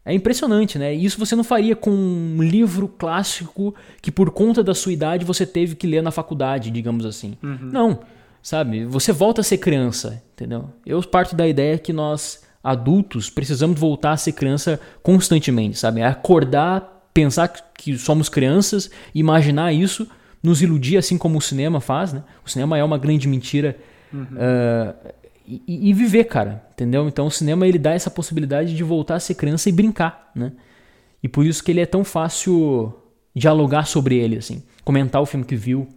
é 0.04 0.14
impressionante, 0.14 0.78
né? 0.78 0.94
Isso 0.94 1.18
você 1.18 1.36
não 1.36 1.44
faria 1.44 1.76
com 1.76 1.90
um 1.90 2.42
livro 2.42 2.88
clássico 2.88 3.74
que, 4.00 4.10
por 4.10 4.30
conta 4.30 4.62
da 4.64 4.74
sua 4.74 4.92
idade, 4.92 5.24
você 5.24 5.44
teve 5.44 5.74
que 5.74 5.86
ler 5.86 6.02
na 6.02 6.10
faculdade, 6.10 6.70
digamos 6.70 7.04
assim. 7.04 7.36
Uhum. 7.42 7.70
Não, 7.70 8.00
sabe? 8.42 8.84
Você 8.86 9.12
volta 9.12 9.42
a 9.42 9.44
ser 9.44 9.58
criança, 9.58 10.22
entendeu? 10.32 10.70
Eu 10.86 11.02
parto 11.02 11.36
da 11.36 11.46
ideia 11.46 11.78
que 11.78 11.92
nós, 11.92 12.42
adultos, 12.64 13.28
precisamos 13.28 13.78
voltar 13.78 14.12
a 14.12 14.16
ser 14.16 14.32
criança 14.32 14.80
constantemente, 15.02 15.78
sabe? 15.78 16.00
É 16.00 16.06
acordar, 16.06 17.10
pensar 17.12 17.48
que 17.48 17.98
somos 17.98 18.30
crianças, 18.30 18.90
imaginar 19.14 19.72
isso, 19.72 20.08
nos 20.42 20.62
iludir, 20.62 20.96
assim 20.96 21.18
como 21.18 21.38
o 21.38 21.40
cinema 21.40 21.80
faz, 21.80 22.12
né? 22.12 22.22
O 22.44 22.50
cinema 22.50 22.78
é 22.78 22.84
uma 22.84 22.98
grande 22.98 23.26
mentira. 23.26 23.76
Uhum. 24.12 24.22
Uh, 24.22 25.12
e, 25.46 25.90
e, 25.90 25.92
viver, 25.94 26.24
cara, 26.24 26.62
entendeu? 26.72 27.08
Então 27.08 27.26
o 27.26 27.30
cinema 27.30 27.66
ele 27.66 27.78
dá 27.78 27.92
essa 27.92 28.10
possibilidade 28.10 28.76
de 28.76 28.84
voltar 28.84 29.14
a 29.14 29.20
ser 29.20 29.34
criança 29.34 29.68
e 29.68 29.72
brincar, 29.72 30.30
né? 30.34 30.52
E 31.22 31.28
por 31.28 31.46
isso 31.46 31.64
que 31.64 31.70
ele 31.70 31.80
é 31.80 31.86
tão 31.86 32.04
fácil 32.04 32.94
dialogar 33.34 33.86
sobre 33.86 34.16
ele, 34.16 34.36
assim, 34.36 34.62
comentar 34.84 35.22
o 35.22 35.26
filme 35.26 35.44
que 35.44 35.56
viu. 35.56 35.88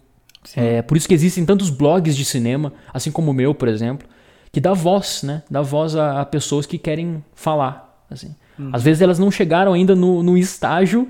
É 0.56 0.82
por 0.82 0.98
isso 0.98 1.08
que 1.08 1.14
existem 1.14 1.46
tantos 1.46 1.70
blogs 1.70 2.16
de 2.16 2.26
cinema, 2.26 2.74
assim 2.94 3.12
como 3.12 3.30
o 3.30 3.34
meu, 3.34 3.54
por 3.54 3.68
exemplo, 3.68 4.08
que 4.52 4.60
dá 4.60 4.74
voz, 4.74 5.22
né? 5.22 5.44
Dá 5.50 5.62
voz 5.62 5.96
a, 5.96 6.22
a 6.22 6.26
pessoas 6.26 6.66
que 6.66 6.78
querem 6.78 7.24
falar, 7.36 8.04
assim. 8.10 8.34
Uhum. 8.58 8.72
Às 8.74 8.84
vezes 8.84 9.02
elas 9.02 9.20
não 9.20 9.30
chegaram 9.30 9.74
ainda 9.74 9.96
no, 9.96 10.24
no 10.24 10.38
estágio 10.38 11.08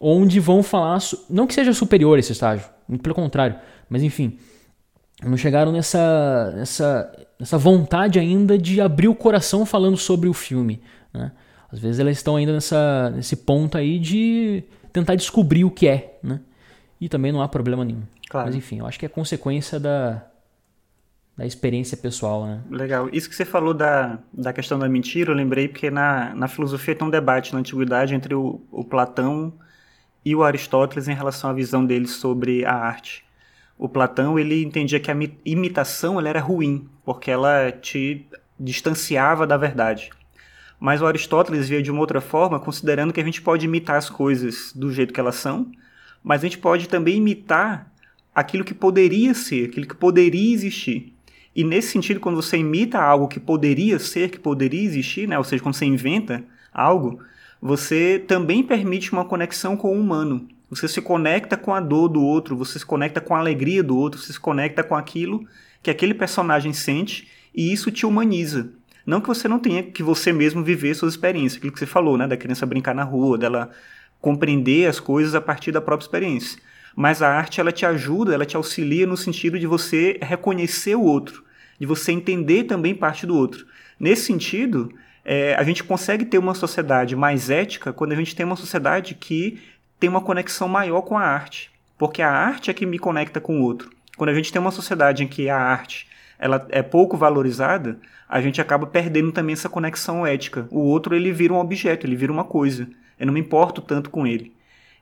onde 0.00 0.38
vão 0.40 0.62
falar, 0.62 0.98
não 1.28 1.46
que 1.46 1.54
seja 1.54 1.72
superior 1.72 2.18
esse 2.18 2.32
estágio, 2.32 2.66
muito 2.88 3.02
pelo 3.02 3.14
contrário, 3.14 3.56
mas 3.88 4.02
enfim, 4.02 4.38
não 5.22 5.36
chegaram 5.36 5.72
nessa, 5.72 6.52
nessa, 6.56 7.26
nessa 7.38 7.58
vontade 7.58 8.18
ainda 8.18 8.56
de 8.56 8.80
abrir 8.80 9.08
o 9.08 9.14
coração 9.14 9.66
falando 9.66 9.96
sobre 9.96 10.28
o 10.28 10.32
filme. 10.32 10.80
Né? 11.12 11.32
Às 11.70 11.78
vezes 11.80 11.98
elas 11.98 12.16
estão 12.16 12.36
ainda 12.36 12.52
nessa, 12.52 13.10
nesse 13.10 13.36
ponto 13.36 13.76
aí 13.76 13.98
de 13.98 14.62
tentar 14.92 15.16
descobrir 15.16 15.64
o 15.64 15.70
que 15.70 15.88
é. 15.88 16.18
Né? 16.22 16.40
E 17.00 17.08
também 17.08 17.32
não 17.32 17.42
há 17.42 17.48
problema 17.48 17.84
nenhum. 17.84 18.02
Claro. 18.28 18.46
Mas 18.46 18.56
enfim, 18.56 18.78
eu 18.78 18.86
acho 18.86 18.98
que 18.98 19.06
é 19.06 19.08
consequência 19.08 19.80
da, 19.80 20.24
da 21.36 21.44
experiência 21.44 21.96
pessoal. 21.96 22.46
Né? 22.46 22.60
Legal. 22.70 23.08
Isso 23.12 23.28
que 23.28 23.34
você 23.34 23.44
falou 23.44 23.74
da, 23.74 24.18
da 24.32 24.52
questão 24.52 24.78
da 24.78 24.88
mentira, 24.88 25.32
eu 25.32 25.36
lembrei 25.36 25.66
porque 25.66 25.90
na, 25.90 26.34
na 26.34 26.46
filosofia 26.46 26.94
tem 26.94 27.06
um 27.06 27.10
debate 27.10 27.52
na 27.52 27.58
antiguidade 27.58 28.14
entre 28.14 28.34
o, 28.34 28.60
o 28.70 28.84
Platão 28.84 29.52
e 30.24 30.34
o 30.34 30.42
Aristóteles 30.42 31.08
em 31.08 31.14
relação 31.14 31.50
à 31.50 31.52
visão 31.52 31.84
deles 31.84 32.12
sobre 32.12 32.64
a 32.64 32.74
arte 32.74 33.26
o 33.78 33.88
Platão 33.88 34.38
ele 34.38 34.64
entendia 34.64 34.98
que 34.98 35.10
a 35.10 35.16
imitação 35.44 36.18
ela 36.18 36.28
era 36.28 36.40
ruim, 36.40 36.88
porque 37.04 37.30
ela 37.30 37.70
te 37.70 38.26
distanciava 38.58 39.46
da 39.46 39.56
verdade. 39.56 40.10
Mas 40.80 41.00
o 41.00 41.06
Aristóteles 41.06 41.68
via 41.68 41.80
de 41.80 41.90
uma 41.90 42.00
outra 42.00 42.20
forma, 42.20 42.58
considerando 42.58 43.12
que 43.12 43.20
a 43.20 43.24
gente 43.24 43.40
pode 43.40 43.64
imitar 43.64 43.96
as 43.96 44.10
coisas 44.10 44.72
do 44.74 44.92
jeito 44.92 45.14
que 45.14 45.20
elas 45.20 45.36
são, 45.36 45.70
mas 46.22 46.40
a 46.40 46.46
gente 46.46 46.58
pode 46.58 46.88
também 46.88 47.16
imitar 47.16 47.90
aquilo 48.34 48.64
que 48.64 48.74
poderia 48.74 49.32
ser, 49.32 49.68
aquilo 49.68 49.86
que 49.86 49.94
poderia 49.94 50.52
existir. 50.52 51.14
E 51.54 51.62
nesse 51.62 51.92
sentido, 51.92 52.20
quando 52.20 52.36
você 52.36 52.56
imita 52.56 53.00
algo 53.00 53.28
que 53.28 53.40
poderia 53.40 53.98
ser, 53.98 54.30
que 54.30 54.38
poderia 54.38 54.82
existir, 54.82 55.28
né? 55.28 55.38
ou 55.38 55.44
seja, 55.44 55.62
quando 55.62 55.74
você 55.74 55.84
inventa 55.84 56.44
algo, 56.72 57.20
você 57.60 58.22
também 58.26 58.62
permite 58.62 59.12
uma 59.12 59.24
conexão 59.24 59.76
com 59.76 59.88
o 59.88 60.00
humano. 60.00 60.48
Você 60.70 60.86
se 60.86 61.00
conecta 61.00 61.56
com 61.56 61.74
a 61.74 61.80
dor 61.80 62.08
do 62.08 62.22
outro, 62.22 62.56
você 62.56 62.78
se 62.78 62.86
conecta 62.86 63.20
com 63.20 63.34
a 63.34 63.38
alegria 63.38 63.82
do 63.82 63.96
outro, 63.96 64.20
você 64.20 64.32
se 64.32 64.40
conecta 64.40 64.82
com 64.84 64.94
aquilo 64.94 65.46
que 65.82 65.90
aquele 65.90 66.14
personagem 66.14 66.72
sente 66.72 67.28
e 67.54 67.72
isso 67.72 67.90
te 67.90 68.04
humaniza. 68.04 68.70
Não 69.06 69.20
que 69.20 69.28
você 69.28 69.48
não 69.48 69.58
tenha 69.58 69.82
que 69.82 70.02
você 70.02 70.32
mesmo 70.32 70.62
viver 70.62 70.94
suas 70.94 71.14
experiências, 71.14 71.56
aquilo 71.56 71.72
que 71.72 71.78
você 71.78 71.86
falou, 71.86 72.18
né, 72.18 72.26
da 72.26 72.36
criança 72.36 72.66
brincar 72.66 72.94
na 72.94 73.04
rua, 73.04 73.38
dela 73.38 73.70
compreender 74.20 74.86
as 74.86 75.00
coisas 75.00 75.34
a 75.34 75.40
partir 75.40 75.72
da 75.72 75.80
própria 75.80 76.04
experiência. 76.04 76.60
Mas 76.94 77.22
a 77.22 77.28
arte 77.28 77.60
ela 77.60 77.72
te 77.72 77.86
ajuda, 77.86 78.34
ela 78.34 78.44
te 78.44 78.56
auxilia 78.56 79.06
no 79.06 79.16
sentido 79.16 79.58
de 79.58 79.66
você 79.66 80.18
reconhecer 80.20 80.94
o 80.94 81.02
outro, 81.02 81.44
de 81.80 81.86
você 81.86 82.12
entender 82.12 82.64
também 82.64 82.94
parte 82.94 83.24
do 83.24 83.34
outro. 83.34 83.66
Nesse 83.98 84.26
sentido, 84.26 84.92
é, 85.30 85.54
a 85.56 85.62
gente 85.62 85.84
consegue 85.84 86.24
ter 86.24 86.38
uma 86.38 86.54
sociedade 86.54 87.14
mais 87.14 87.50
ética 87.50 87.92
quando 87.92 88.12
a 88.12 88.16
gente 88.16 88.34
tem 88.34 88.46
uma 88.46 88.56
sociedade 88.56 89.14
que 89.14 89.60
tem 90.00 90.08
uma 90.08 90.22
conexão 90.22 90.66
maior 90.66 91.02
com 91.02 91.18
a 91.18 91.22
arte, 91.22 91.70
porque 91.98 92.22
a 92.22 92.30
arte 92.30 92.70
é 92.70 92.74
que 92.74 92.86
me 92.86 92.98
conecta 92.98 93.38
com 93.38 93.60
o 93.60 93.62
outro. 93.62 93.90
Quando 94.16 94.30
a 94.30 94.34
gente 94.34 94.50
tem 94.50 94.58
uma 94.58 94.70
sociedade 94.70 95.22
em 95.22 95.28
que 95.28 95.50
a 95.50 95.58
arte 95.58 96.08
ela 96.38 96.66
é 96.70 96.82
pouco 96.82 97.14
valorizada, 97.14 97.98
a 98.26 98.40
gente 98.40 98.58
acaba 98.58 98.86
perdendo 98.86 99.30
também 99.30 99.52
essa 99.52 99.68
conexão 99.68 100.26
ética. 100.26 100.66
O 100.70 100.80
outro 100.80 101.14
ele 101.14 101.30
vira 101.30 101.52
um 101.52 101.58
objeto, 101.58 102.06
ele 102.06 102.16
vira 102.16 102.32
uma 102.32 102.44
coisa. 102.44 102.88
Eu 103.20 103.26
não 103.26 103.34
me 103.34 103.40
importo 103.40 103.82
tanto 103.82 104.08
com 104.08 104.26
ele. 104.26 104.54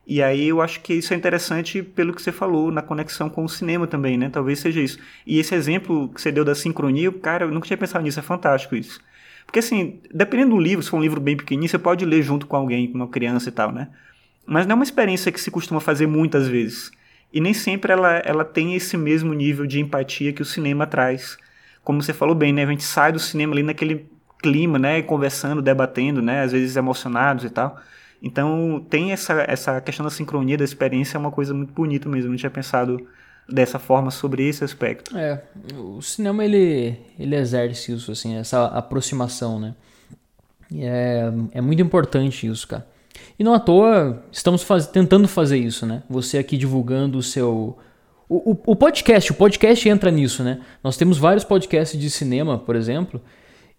E 0.04 0.20
aí 0.20 0.48
eu 0.48 0.60
acho 0.60 0.80
que 0.80 0.94
isso 0.94 1.14
é 1.14 1.16
interessante 1.16 1.84
pelo 1.84 2.12
que 2.12 2.20
você 2.20 2.32
falou, 2.32 2.72
na 2.72 2.82
conexão 2.82 3.30
com 3.30 3.44
o 3.44 3.48
cinema 3.48 3.86
também, 3.86 4.18
né? 4.18 4.28
Talvez 4.28 4.58
seja 4.58 4.80
isso. 4.80 4.98
E 5.24 5.38
esse 5.38 5.54
exemplo 5.54 6.08
que 6.08 6.20
você 6.20 6.32
deu 6.32 6.44
da 6.44 6.54
sincronia, 6.54 7.12
cara, 7.12 7.44
eu 7.44 7.52
nunca 7.52 7.68
tinha 7.68 7.76
pensado 7.76 8.02
nisso, 8.02 8.18
é 8.18 8.22
fantástico 8.22 8.74
isso. 8.74 9.00
Porque 9.46 9.60
assim, 9.60 10.00
dependendo 10.12 10.50
do 10.50 10.60
livro, 10.60 10.82
se 10.82 10.90
for 10.90 10.96
um 10.96 11.02
livro 11.02 11.20
bem 11.20 11.36
pequenininho, 11.36 11.70
você 11.70 11.78
pode 11.78 12.04
ler 12.04 12.22
junto 12.22 12.46
com 12.46 12.56
alguém, 12.56 12.90
com 12.90 12.98
uma 12.98 13.08
criança 13.08 13.48
e 13.48 13.52
tal, 13.52 13.72
né? 13.72 13.88
Mas 14.44 14.66
não 14.66 14.72
é 14.72 14.76
uma 14.76 14.84
experiência 14.84 15.32
que 15.32 15.40
se 15.40 15.50
costuma 15.50 15.80
fazer 15.80 16.06
muitas 16.06 16.46
vezes. 16.46 16.90
E 17.32 17.40
nem 17.40 17.52
sempre 17.52 17.92
ela, 17.92 18.18
ela 18.18 18.44
tem 18.44 18.74
esse 18.74 18.96
mesmo 18.96 19.32
nível 19.34 19.66
de 19.66 19.80
empatia 19.80 20.32
que 20.32 20.42
o 20.42 20.44
cinema 20.44 20.86
traz. 20.86 21.36
Como 21.82 22.02
você 22.02 22.12
falou 22.12 22.34
bem, 22.34 22.52
né? 22.52 22.64
A 22.64 22.66
gente 22.66 22.84
sai 22.84 23.12
do 23.12 23.18
cinema 23.18 23.52
ali 23.52 23.62
naquele 23.62 24.06
clima, 24.38 24.78
né? 24.78 25.02
Conversando, 25.02 25.62
debatendo, 25.62 26.22
né? 26.22 26.42
Às 26.42 26.52
vezes 26.52 26.76
emocionados 26.76 27.44
e 27.44 27.50
tal. 27.50 27.80
Então 28.22 28.84
tem 28.88 29.12
essa, 29.12 29.44
essa 29.46 29.80
questão 29.80 30.04
da 30.04 30.10
sincronia 30.10 30.56
da 30.56 30.64
experiência, 30.64 31.16
é 31.16 31.20
uma 31.20 31.30
coisa 31.30 31.52
muito 31.52 31.72
bonita 31.72 32.08
mesmo. 32.08 32.30
Gente 32.30 32.40
tinha 32.40 32.50
pensado 32.50 33.06
dessa 33.48 33.78
forma 33.78 34.10
sobre 34.10 34.48
esse 34.48 34.64
aspecto. 34.64 35.16
É, 35.16 35.42
o 35.74 36.02
cinema 36.02 36.44
ele, 36.44 36.98
ele 37.18 37.36
exerce 37.36 37.92
isso, 37.92 38.10
assim, 38.10 38.36
essa 38.36 38.66
aproximação, 38.66 39.60
né? 39.60 39.74
E 40.70 40.84
é, 40.84 41.32
é 41.52 41.60
muito 41.60 41.80
importante 41.80 42.46
isso, 42.46 42.66
cara. 42.66 42.86
E 43.38 43.44
não 43.44 43.54
à 43.54 43.60
toa 43.60 44.24
estamos 44.32 44.62
faz... 44.62 44.86
tentando 44.86 45.28
fazer 45.28 45.58
isso, 45.58 45.86
né? 45.86 46.02
Você 46.08 46.38
aqui 46.38 46.56
divulgando 46.56 47.18
o 47.18 47.22
seu. 47.22 47.78
O, 48.28 48.50
o, 48.50 48.72
o, 48.72 48.76
podcast, 48.76 49.30
o 49.30 49.34
podcast 49.34 49.88
entra 49.88 50.10
nisso, 50.10 50.42
né? 50.42 50.60
Nós 50.82 50.96
temos 50.96 51.16
vários 51.16 51.44
podcasts 51.44 51.98
de 51.98 52.10
cinema, 52.10 52.58
por 52.58 52.74
exemplo, 52.74 53.22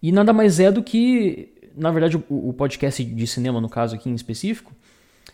e 0.02 0.10
nada 0.10 0.32
mais 0.32 0.58
é 0.60 0.72
do 0.72 0.82
que. 0.82 1.52
Na 1.76 1.90
verdade, 1.90 2.16
o, 2.16 2.48
o 2.48 2.52
podcast 2.52 3.04
de 3.04 3.26
cinema, 3.26 3.60
no 3.60 3.68
caso 3.68 3.94
aqui 3.94 4.08
em 4.08 4.14
específico, 4.14 4.72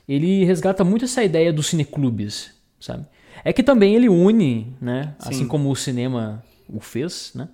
ele 0.08 0.44
resgata 0.44 0.82
muito 0.82 1.04
essa 1.04 1.22
ideia 1.22 1.52
dos 1.52 1.68
cineclubes, 1.68 2.50
sabe? 2.80 3.06
É 3.42 3.52
que 3.52 3.62
também 3.62 3.94
ele 3.94 4.08
une, 4.08 4.76
né? 4.80 5.14
Sim. 5.18 5.28
Assim 5.30 5.48
como 5.48 5.70
o 5.70 5.76
cinema 5.76 6.42
o 6.68 6.80
fez, 6.80 7.32
né? 7.34 7.48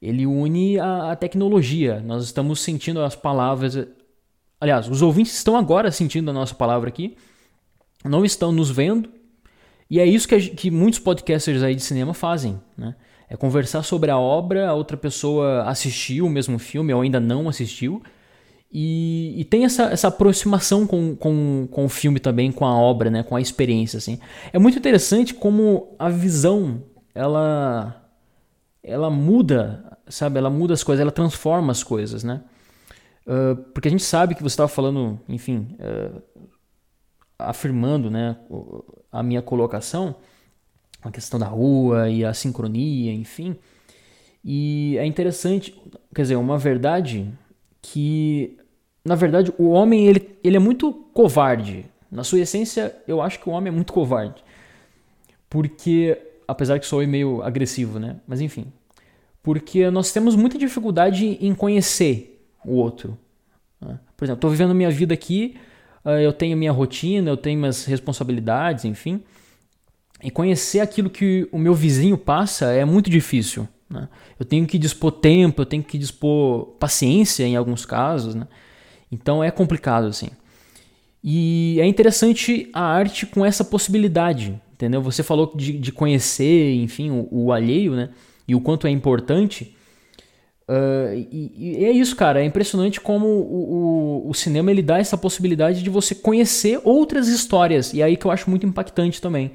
Ele 0.00 0.26
une 0.26 0.78
a, 0.78 1.12
a 1.12 1.16
tecnologia. 1.16 2.00
Nós 2.00 2.24
estamos 2.24 2.60
sentindo 2.60 3.02
as 3.02 3.14
palavras 3.14 3.76
Aliás, 4.62 4.88
os 4.88 5.02
ouvintes 5.02 5.34
estão 5.34 5.56
agora 5.56 5.90
sentindo 5.90 6.30
a 6.30 6.32
nossa 6.32 6.54
palavra 6.54 6.88
aqui, 6.88 7.16
não 8.04 8.24
estão 8.24 8.52
nos 8.52 8.70
vendo, 8.70 9.10
e 9.90 9.98
é 9.98 10.06
isso 10.06 10.28
que, 10.28 10.36
a, 10.36 10.40
que 10.40 10.70
muitos 10.70 11.00
podcasters 11.00 11.64
aí 11.64 11.74
de 11.74 11.82
cinema 11.82 12.14
fazem, 12.14 12.60
né? 12.78 12.94
É 13.28 13.36
conversar 13.36 13.82
sobre 13.82 14.12
a 14.12 14.16
obra, 14.16 14.68
a 14.68 14.72
outra 14.72 14.96
pessoa 14.96 15.64
assistiu 15.64 16.26
o 16.26 16.30
mesmo 16.30 16.60
filme 16.60 16.94
ou 16.94 17.00
ainda 17.00 17.18
não 17.18 17.48
assistiu, 17.48 18.00
e, 18.72 19.34
e 19.38 19.44
tem 19.44 19.64
essa, 19.64 19.84
essa 19.84 20.08
aproximação 20.08 20.86
com, 20.86 21.14
com, 21.14 21.68
com 21.70 21.84
o 21.84 21.88
filme 21.88 22.18
também, 22.18 22.50
com 22.50 22.64
a 22.64 22.74
obra, 22.74 23.10
né? 23.10 23.22
com 23.22 23.36
a 23.36 23.40
experiência. 23.40 23.98
Assim. 23.98 24.18
É 24.52 24.58
muito 24.58 24.78
interessante 24.78 25.34
como 25.34 25.94
a 25.98 26.08
visão 26.08 26.82
ela, 27.14 28.10
ela 28.82 29.10
muda, 29.10 29.98
sabe? 30.08 30.38
Ela 30.38 30.48
muda 30.48 30.72
as 30.72 30.82
coisas, 30.82 31.02
ela 31.02 31.10
transforma 31.10 31.70
as 31.70 31.84
coisas, 31.84 32.24
né? 32.24 32.42
Uh, 33.26 33.54
porque 33.72 33.88
a 33.88 33.90
gente 33.90 34.02
sabe 34.02 34.34
que 34.34 34.42
você 34.42 34.54
estava 34.54 34.68
falando, 34.68 35.20
enfim, 35.28 35.76
uh, 35.78 36.22
afirmando 37.38 38.10
né, 38.10 38.36
a 39.10 39.22
minha 39.22 39.42
colocação, 39.42 40.16
a 41.02 41.10
questão 41.10 41.38
da 41.38 41.46
rua 41.46 42.08
e 42.08 42.24
a 42.24 42.32
sincronia, 42.32 43.12
enfim. 43.12 43.56
E 44.44 44.96
é 44.98 45.06
interessante, 45.06 45.78
quer 46.14 46.22
dizer, 46.22 46.36
uma 46.36 46.58
verdade 46.58 47.32
que, 47.80 48.56
na 49.04 49.14
verdade, 49.14 49.52
o 49.58 49.70
homem 49.70 50.06
ele, 50.06 50.38
ele 50.42 50.56
é 50.56 50.60
muito 50.60 50.92
covarde. 51.12 51.86
Na 52.10 52.22
sua 52.22 52.40
essência, 52.40 52.94
eu 53.08 53.20
acho 53.20 53.40
que 53.40 53.48
o 53.48 53.52
homem 53.52 53.72
é 53.72 53.74
muito 53.74 53.92
covarde. 53.92 54.42
Porque, 55.48 56.16
apesar 56.46 56.78
que 56.78 56.86
sou 56.86 57.06
meio 57.06 57.42
agressivo, 57.42 57.98
né? 57.98 58.16
Mas 58.26 58.40
enfim. 58.40 58.66
Porque 59.42 59.90
nós 59.90 60.12
temos 60.12 60.36
muita 60.36 60.56
dificuldade 60.56 61.38
em 61.40 61.54
conhecer 61.54 62.46
o 62.64 62.74
outro. 62.74 63.18
Né? 63.80 63.98
Por 64.16 64.24
exemplo, 64.24 64.38
estou 64.38 64.50
vivendo 64.50 64.74
minha 64.74 64.90
vida 64.90 65.12
aqui, 65.14 65.56
ah, 66.04 66.20
eu 66.20 66.32
tenho 66.32 66.56
minha 66.56 66.72
rotina, 66.72 67.30
eu 67.30 67.36
tenho 67.36 67.58
minhas 67.58 67.84
responsabilidades, 67.84 68.84
enfim. 68.84 69.22
E 70.22 70.30
conhecer 70.30 70.80
aquilo 70.80 71.10
que 71.10 71.48
o 71.50 71.58
meu 71.58 71.74
vizinho 71.74 72.16
passa 72.16 72.66
é 72.72 72.84
muito 72.84 73.10
difícil. 73.10 73.68
Né? 73.90 74.08
Eu 74.38 74.46
tenho 74.46 74.66
que 74.66 74.78
dispor 74.78 75.10
tempo, 75.12 75.62
eu 75.62 75.66
tenho 75.66 75.82
que 75.82 75.98
dispor 75.98 76.66
paciência 76.78 77.44
em 77.44 77.56
alguns 77.56 77.84
casos. 77.84 78.34
Né? 78.34 78.46
Então 79.12 79.44
é 79.44 79.50
complicado 79.50 80.06
assim. 80.06 80.30
E 81.22 81.78
é 81.80 81.86
interessante 81.86 82.68
a 82.72 82.82
arte 82.82 83.26
com 83.26 83.46
essa 83.46 83.64
possibilidade, 83.64 84.60
entendeu? 84.72 85.00
Você 85.02 85.22
falou 85.22 85.52
de, 85.54 85.78
de 85.78 85.92
conhecer, 85.92 86.74
enfim, 86.74 87.10
o, 87.10 87.28
o, 87.30 87.52
alheio, 87.52 87.94
né? 87.94 88.08
E 88.48 88.56
o 88.56 88.60
quanto 88.60 88.88
é 88.88 88.90
importante. 88.90 89.76
Uh, 90.68 91.14
e, 91.30 91.52
e, 91.56 91.84
é 91.84 91.92
isso, 91.92 92.16
cara. 92.16 92.42
É 92.42 92.44
impressionante 92.44 93.00
como 93.00 93.26
o, 93.26 94.24
o, 94.24 94.30
o, 94.30 94.34
cinema 94.34 94.72
ele 94.72 94.82
dá 94.82 94.98
essa 94.98 95.16
possibilidade 95.16 95.80
de 95.80 95.90
você 95.90 96.12
conhecer 96.12 96.80
outras 96.82 97.28
histórias. 97.28 97.94
E 97.94 98.00
é 98.00 98.04
aí 98.04 98.16
que 98.16 98.26
eu 98.26 98.30
acho 98.32 98.50
muito 98.50 98.66
impactante 98.66 99.20
também. 99.20 99.52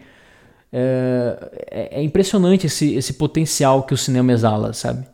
É, 0.72 1.50
é, 1.70 2.00
é, 2.00 2.04
impressionante 2.04 2.68
esse, 2.68 2.94
esse 2.96 3.14
potencial 3.14 3.84
que 3.84 3.94
o 3.94 3.98
cinema 3.98 4.32
exala, 4.32 4.74
sabe? 4.74 5.06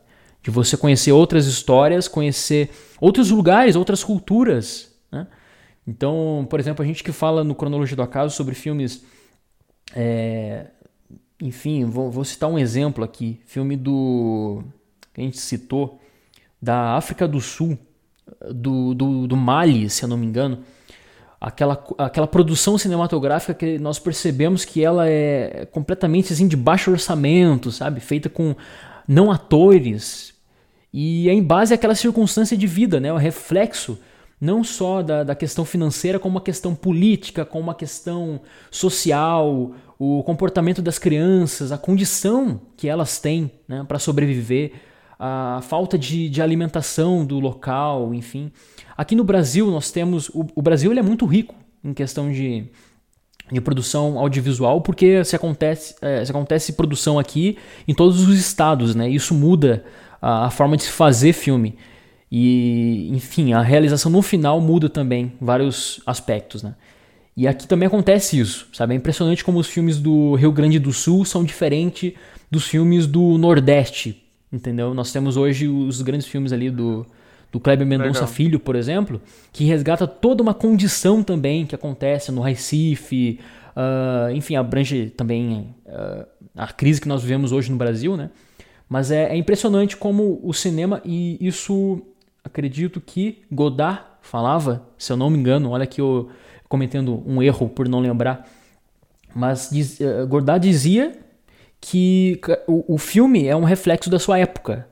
De 0.44 0.52
você 0.52 0.78
conhecer 0.78 1.12
outras 1.12 1.48
histórias, 1.48 2.08
conhecer 2.08 2.70
outros 3.00 3.32
lugares, 3.32 3.76
outras 3.76 4.04
culturas. 4.04 4.94
Né? 5.12 5.26
Então, 5.88 6.46
por 6.48 6.60
exemplo, 6.60 6.84
a 6.84 6.86
gente 6.86 7.04
que 7.04 7.12
fala 7.12 7.44
no 7.44 7.56
Cronologia 7.56 7.96
do 7.96 8.04
Acaso 8.04 8.36
sobre 8.36 8.54
filmes. 8.54 9.04
É, 9.96 10.68
enfim, 11.42 11.86
vou, 11.86 12.12
vou 12.12 12.24
citar 12.24 12.50
um 12.50 12.60
exemplo 12.60 13.04
aqui: 13.04 13.40
filme 13.46 13.76
do. 13.76 14.64
que 15.14 15.22
a 15.22 15.24
gente 15.24 15.40
citou, 15.40 16.00
da 16.62 16.96
África 16.96 17.28
do 17.28 17.42
Sul, 17.42 17.78
do, 18.54 18.94
do, 18.94 19.28
do 19.28 19.36
Mali, 19.36 19.90
se 19.90 20.04
eu 20.04 20.10
não 20.10 20.18
me 20.18 20.28
engano 20.28 20.64
aquela, 21.44 21.84
aquela 21.98 22.26
produção 22.26 22.78
cinematográfica 22.78 23.54
que 23.54 23.78
nós 23.78 24.00
percebemos 24.00 24.64
que 24.64 24.82
ela 24.82 25.10
é 25.10 25.68
completamente 25.70 26.32
assim 26.32 26.48
de 26.48 26.56
baixo 26.56 26.90
orçamento, 26.90 27.70
sabe? 27.70 28.00
Feita 28.00 28.30
com 28.30 28.56
não 29.06 29.30
atores. 29.30 30.33
E 30.94 31.28
é 31.28 31.34
em 31.34 31.42
base 31.42 31.74
àquela 31.74 31.96
circunstância 31.96 32.56
de 32.56 32.68
vida, 32.68 33.00
né? 33.00 33.12
O 33.12 33.18
reflexo 33.18 33.98
não 34.40 34.62
só 34.62 35.02
da, 35.02 35.24
da 35.24 35.36
questão 35.36 35.64
financeira, 35.64 36.20
como 36.20 36.36
uma 36.36 36.42
questão 36.42 36.76
política, 36.76 37.46
como 37.46 37.64
uma 37.64 37.74
questão 37.74 38.42
social, 38.70 39.72
o 39.98 40.22
comportamento 40.24 40.82
das 40.82 41.00
crianças, 41.00 41.72
a 41.72 41.78
condição 41.78 42.60
que 42.76 42.90
elas 42.90 43.20
têm 43.20 43.50
né, 43.66 43.86
para 43.88 43.98
sobreviver, 44.00 44.74
a 45.18 45.62
falta 45.64 45.98
de, 45.98 46.28
de 46.28 46.42
alimentação 46.42 47.26
do 47.26 47.40
local, 47.40 48.14
enfim. 48.14 48.52
Aqui 48.98 49.16
no 49.16 49.24
Brasil 49.24 49.72
nós 49.72 49.92
temos 49.92 50.28
o, 50.30 50.46
o 50.54 50.62
Brasil 50.62 50.92
ele 50.92 51.00
é 51.00 51.04
muito 51.04 51.26
rico 51.26 51.56
em 51.82 51.94
questão 51.94 52.30
de, 52.30 52.66
de 53.50 53.62
produção 53.62 54.20
audiovisual 54.20 54.82
porque 54.82 55.24
se 55.24 55.38
acontece 55.38 55.96
é, 56.02 56.26
se 56.26 56.32
acontece 56.32 56.74
produção 56.74 57.18
aqui 57.18 57.58
em 57.88 57.94
todos 57.94 58.28
os 58.28 58.38
estados, 58.38 58.94
né? 58.94 59.10
Isso 59.10 59.34
muda 59.34 59.86
a, 60.24 60.46
a 60.46 60.50
forma 60.50 60.78
de 60.78 60.84
se 60.84 60.90
fazer 60.90 61.34
filme 61.34 61.76
e 62.32 63.10
enfim 63.12 63.52
a 63.52 63.62
realização 63.62 64.10
no 64.10 64.22
final 64.22 64.62
muda 64.62 64.88
também 64.90 65.34
vários 65.40 66.02
aspectos, 66.06 66.64
né? 66.64 66.74
E 67.36 67.48
aqui 67.48 67.68
também 67.68 67.88
acontece 67.88 68.40
isso, 68.40 68.68
sabe? 68.72 68.94
É 68.94 68.98
impressionante 68.98 69.44
como 69.44 69.60
os 69.60 69.68
filmes 69.68 69.98
do 70.00 70.36
Rio 70.36 70.52
Grande 70.52 70.80
do 70.80 70.94
Sul 70.94 71.26
são 71.26 71.44
diferentes 71.44 72.14
dos 72.50 72.68
filmes 72.68 73.08
do 73.08 73.38
Nordeste, 73.40 74.24
entendeu? 74.52 74.94
Nós 74.94 75.12
temos 75.12 75.36
hoje 75.36 75.68
os 75.68 76.02
grandes 76.02 76.28
filmes 76.28 76.54
ali 76.54 76.70
do 76.70 77.06
do 77.52 77.60
Kleber 77.60 77.86
Mendonça 77.86 78.26
Filho, 78.26 78.60
por 78.60 78.76
exemplo, 78.76 79.22
que 79.52 79.64
resgata 79.64 80.08
toda 80.08 80.42
uma 80.42 80.56
condição 80.56 81.22
também 81.22 81.68
que 81.68 81.76
acontece 81.76 82.32
no 82.32 82.42
Recife, 82.42 83.40
uh, 83.78 84.32
enfim, 84.34 84.56
abrange 84.56 85.12
também 85.16 85.76
uh, 85.86 86.26
a 86.58 86.74
crise 86.74 87.00
que 87.00 87.08
nós 87.08 87.22
vivemos 87.22 87.52
hoje 87.52 87.72
no 87.72 87.78
Brasil, 87.78 88.18
né? 88.18 88.32
Mas 88.88 89.12
é, 89.12 89.32
é, 89.32 89.36
impressionante 89.36 89.98
como 89.98 90.40
o 90.44 90.54
cinema, 90.54 91.02
e 91.04 91.38
isso 91.42 92.02
acredito 92.44 93.02
que 93.02 93.44
Godard 93.52 94.02
falava, 94.22 94.86
se 94.98 95.12
eu 95.12 95.18
não 95.18 95.30
me 95.30 95.38
engano, 95.38 95.72
olha 95.72 95.84
aqui 95.84 96.00
eu 96.02 96.30
cometendo 96.68 97.24
um 97.26 97.42
erro 97.42 97.70
por 97.70 97.88
não 97.88 98.00
lembrar, 98.00 98.48
mas 99.36 99.70
diz, 99.72 100.00
uh, 100.00 100.28
Godard 100.28 100.68
dizia 100.68 101.18
que 101.80 102.40
o, 102.68 102.96
o 102.96 102.98
filme 102.98 103.48
é 103.48 103.56
um 103.56 103.64
reflexo 103.64 104.10
da 104.10 104.20
sua 104.20 104.40
época, 104.40 104.88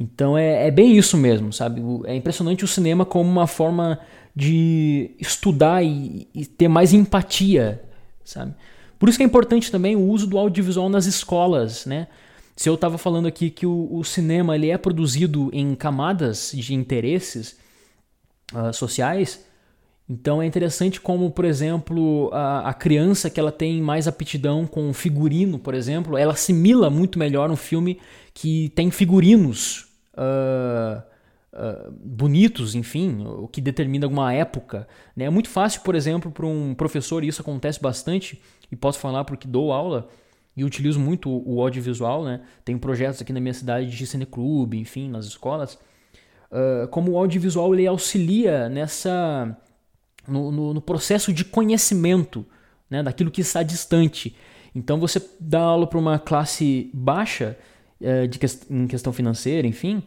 então 0.00 0.36
é, 0.36 0.68
é, 0.68 0.70
bem 0.70 0.96
isso 0.96 1.18
mesmo, 1.18 1.52
sabe? 1.52 1.82
É 2.06 2.14
impressionante 2.14 2.64
o 2.64 2.68
cinema 2.68 3.04
como 3.04 3.30
uma 3.30 3.46
forma 3.46 4.00
de 4.34 5.10
estudar 5.20 5.84
e, 5.84 6.26
e, 6.34 6.46
ter 6.46 6.68
mais 6.68 6.94
empatia, 6.94 7.82
sabe? 8.24 8.54
Por 8.98 9.10
isso 9.10 9.18
que 9.18 9.22
é 9.22 9.26
importante 9.26 9.70
também 9.70 9.96
o 9.96 10.08
uso 10.08 10.26
do 10.26 10.38
audiovisual 10.38 10.88
nas 10.88 11.04
escolas, 11.04 11.84
né? 11.84 12.08
Se 12.60 12.68
eu 12.68 12.74
estava 12.74 12.98
falando 12.98 13.24
aqui 13.24 13.48
que 13.48 13.64
o, 13.64 13.88
o, 13.90 14.04
cinema 14.04 14.54
ele 14.54 14.68
é 14.68 14.76
produzido 14.76 15.48
em 15.50 15.74
camadas 15.74 16.52
de 16.54 16.74
interesses 16.74 17.56
uh, 18.52 18.70
sociais, 18.70 19.42
então 20.06 20.42
é 20.42 20.46
interessante 20.46 21.00
como, 21.00 21.30
por 21.30 21.46
exemplo, 21.46 22.28
a, 22.34 22.68
a, 22.68 22.74
criança 22.74 23.30
que 23.30 23.40
ela 23.40 23.50
tem 23.50 23.80
mais 23.80 24.06
aptidão 24.06 24.66
com 24.66 24.92
figurino, 24.92 25.58
por 25.58 25.72
exemplo, 25.72 26.18
ela 26.18 26.34
assimila 26.34 26.90
muito 26.90 27.18
melhor 27.18 27.50
um 27.50 27.56
filme 27.56 27.98
que 28.34 28.68
tem 28.74 28.90
figurinos 28.90 29.86
uh, 30.18 31.00
uh, 31.54 31.90
bonitos, 31.90 32.74
enfim, 32.74 33.24
o 33.26 33.48
que 33.48 33.62
determina 33.62 34.04
alguma 34.04 34.34
época. 34.34 34.86
Né? 35.16 35.24
É 35.24 35.30
muito 35.30 35.48
fácil, 35.48 35.80
por 35.80 35.94
exemplo, 35.94 36.30
para 36.30 36.44
um 36.44 36.74
professor, 36.74 37.24
e 37.24 37.28
isso 37.28 37.40
acontece 37.40 37.80
bastante, 37.80 38.38
e 38.70 38.76
posso 38.76 38.98
falar 38.98 39.24
porque 39.24 39.48
dou 39.48 39.72
aula 39.72 40.10
e 40.60 40.64
utilizo 40.64 41.00
muito 41.00 41.30
o 41.46 41.62
audiovisual, 41.62 42.22
né? 42.22 42.42
Tem 42.62 42.76
projetos 42.76 43.22
aqui 43.22 43.32
na 43.32 43.40
minha 43.40 43.54
cidade 43.54 43.90
de 43.90 44.06
cineclube, 44.06 44.78
enfim, 44.78 45.08
nas 45.08 45.24
escolas. 45.24 45.78
Uh, 46.52 46.86
como 46.88 47.12
o 47.12 47.16
audiovisual 47.18 47.74
ele 47.74 47.86
auxilia 47.86 48.68
nessa 48.68 49.56
no, 50.28 50.52
no, 50.52 50.74
no, 50.74 50.80
processo 50.82 51.32
de 51.32 51.46
conhecimento 51.46 52.44
né, 52.90 53.02
daquilo 53.02 53.30
que 53.30 53.40
está 53.40 53.62
distante. 53.62 54.36
Então 54.74 55.00
você 55.00 55.22
dá 55.40 55.60
aula 55.60 55.86
para 55.86 55.98
uma 55.98 56.18
classe 56.18 56.90
baixa 56.92 57.56
é, 57.98 58.26
de 58.26 58.38
que, 58.38 58.46
em 58.68 58.86
questão 58.86 59.14
financeira, 59.14 59.66
enfim, 59.66 60.02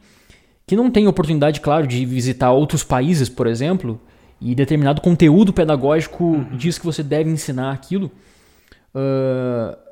que 0.67 0.75
não 0.75 0.91
tem 0.91 1.07
oportunidade, 1.07 1.61
claro, 1.61 1.87
de 1.87 2.05
visitar 2.05 2.51
outros 2.51 2.83
países, 2.83 3.27
por 3.27 3.47
exemplo, 3.47 3.99
e 4.39 4.53
determinado 4.53 5.01
conteúdo 5.01 5.51
pedagógico 5.51 6.23
uhum. 6.23 6.57
diz 6.57 6.77
que 6.77 6.85
você 6.85 7.01
deve 7.01 7.31
ensinar 7.31 7.71
aquilo, 7.71 8.11
uh, 8.93 9.82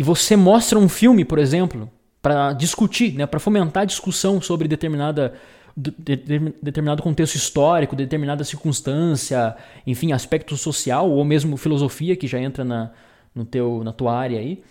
e 0.00 0.02
você 0.02 0.34
mostra 0.34 0.78
um 0.78 0.88
filme, 0.88 1.26
por 1.26 1.38
exemplo, 1.38 1.86
para 2.22 2.54
discutir, 2.54 3.12
né, 3.12 3.26
para 3.26 3.38
fomentar 3.38 3.82
a 3.82 3.84
discussão 3.84 4.40
sobre 4.40 4.66
determinada 4.66 5.34
de, 5.76 5.90
de, 5.90 6.54
determinado 6.62 7.02
contexto 7.02 7.34
histórico, 7.34 7.94
determinada 7.94 8.42
circunstância, 8.42 9.54
enfim, 9.86 10.12
aspecto 10.12 10.56
social 10.56 11.10
ou 11.10 11.22
mesmo 11.22 11.54
filosofia 11.58 12.16
que 12.16 12.26
já 12.26 12.40
entra 12.40 12.64
na, 12.64 12.92
no 13.34 13.44
teu, 13.44 13.84
na 13.84 13.92
tua 13.92 14.16
área 14.16 14.38
aí. 14.38 14.62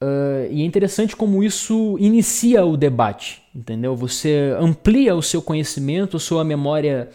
Uh, 0.00 0.46
e 0.48 0.62
é 0.62 0.64
interessante 0.64 1.16
como 1.16 1.42
isso 1.42 1.96
inicia 1.98 2.64
o 2.64 2.76
debate, 2.76 3.42
entendeu? 3.52 3.96
Você 3.96 4.54
amplia 4.60 5.16
o 5.16 5.22
seu 5.22 5.42
conhecimento, 5.42 6.16
a 6.16 6.20
sua 6.20 6.44
memória 6.44 7.10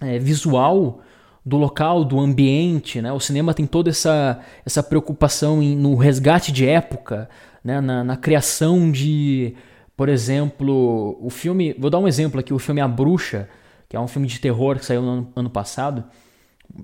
é, 0.00 0.18
visual 0.18 1.02
do 1.44 1.56
local, 1.56 2.04
do 2.04 2.18
ambiente, 2.18 3.00
né? 3.00 3.12
O 3.12 3.20
cinema 3.20 3.54
tem 3.54 3.66
toda 3.66 3.90
essa, 3.90 4.40
essa 4.64 4.82
preocupação 4.82 5.62
em, 5.62 5.76
no 5.76 5.94
resgate 5.96 6.52
de 6.52 6.66
época, 6.66 7.28
né? 7.64 7.80
na, 7.80 8.04
na 8.04 8.16
criação 8.16 8.90
de, 8.90 9.54
por 9.96 10.08
exemplo, 10.08 11.16
o 11.20 11.30
filme... 11.30 11.74
Vou 11.78 11.90
dar 11.90 11.98
um 11.98 12.08
exemplo 12.08 12.40
aqui, 12.40 12.52
o 12.52 12.58
filme 12.58 12.80
A 12.80 12.88
Bruxa, 12.88 13.48
que 13.88 13.96
é 13.96 14.00
um 14.00 14.08
filme 14.08 14.28
de 14.28 14.38
terror 14.38 14.78
que 14.78 14.84
saiu 14.84 15.02
no 15.02 15.10
ano, 15.10 15.32
ano 15.34 15.50
passado. 15.50 16.04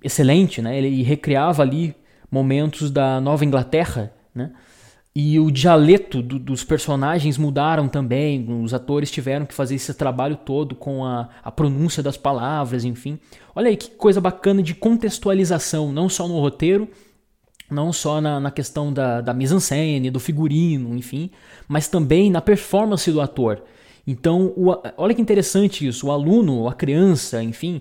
Excelente, 0.02 0.60
né? 0.62 0.76
Ele 0.76 1.02
recriava 1.02 1.62
ali 1.62 1.94
momentos 2.30 2.90
da 2.90 3.20
Nova 3.20 3.44
Inglaterra, 3.44 4.12
né? 4.34 4.50
E 5.18 5.40
o 5.40 5.50
dialeto 5.50 6.20
do, 6.20 6.38
dos 6.38 6.62
personagens 6.62 7.38
mudaram 7.38 7.88
também, 7.88 8.46
os 8.62 8.74
atores 8.74 9.10
tiveram 9.10 9.46
que 9.46 9.54
fazer 9.54 9.76
esse 9.76 9.94
trabalho 9.94 10.36
todo 10.36 10.74
com 10.74 11.06
a, 11.06 11.30
a 11.42 11.50
pronúncia 11.50 12.02
das 12.02 12.18
palavras, 12.18 12.84
enfim. 12.84 13.18
Olha 13.54 13.70
aí 13.70 13.78
que 13.78 13.92
coisa 13.92 14.20
bacana 14.20 14.62
de 14.62 14.74
contextualização, 14.74 15.90
não 15.90 16.06
só 16.10 16.28
no 16.28 16.38
roteiro, 16.38 16.86
não 17.70 17.94
só 17.94 18.20
na, 18.20 18.38
na 18.38 18.50
questão 18.50 18.92
da, 18.92 19.22
da 19.22 19.32
mise-en-scène, 19.32 20.10
do 20.10 20.20
figurino, 20.20 20.94
enfim, 20.94 21.30
mas 21.66 21.88
também 21.88 22.30
na 22.30 22.42
performance 22.42 23.10
do 23.10 23.22
ator. 23.22 23.62
Então, 24.06 24.52
o, 24.54 24.70
olha 24.98 25.14
que 25.14 25.22
interessante 25.22 25.86
isso, 25.86 26.08
o 26.08 26.12
aluno, 26.12 26.68
a 26.68 26.74
criança, 26.74 27.42
enfim, 27.42 27.80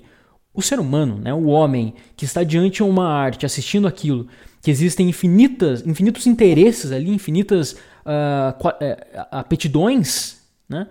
o 0.53 0.61
ser 0.61 0.79
humano, 0.79 1.17
né, 1.17 1.33
o 1.33 1.47
homem 1.47 1.95
que 2.15 2.23
está 2.23 2.43
diante 2.43 2.77
de 2.77 2.83
uma 2.83 3.09
arte, 3.09 3.45
assistindo 3.45 3.89
aquilo, 3.89 4.25
que 4.66 4.72
existem 4.72 5.07
infinitas, 5.07 5.86
infinitos 5.86 6.26
interesses 6.26 6.91
ali, 6.91 7.11
infinitas 7.11 7.74
uh, 8.03 9.28
aptidões, 9.30 10.41
né, 10.68 10.88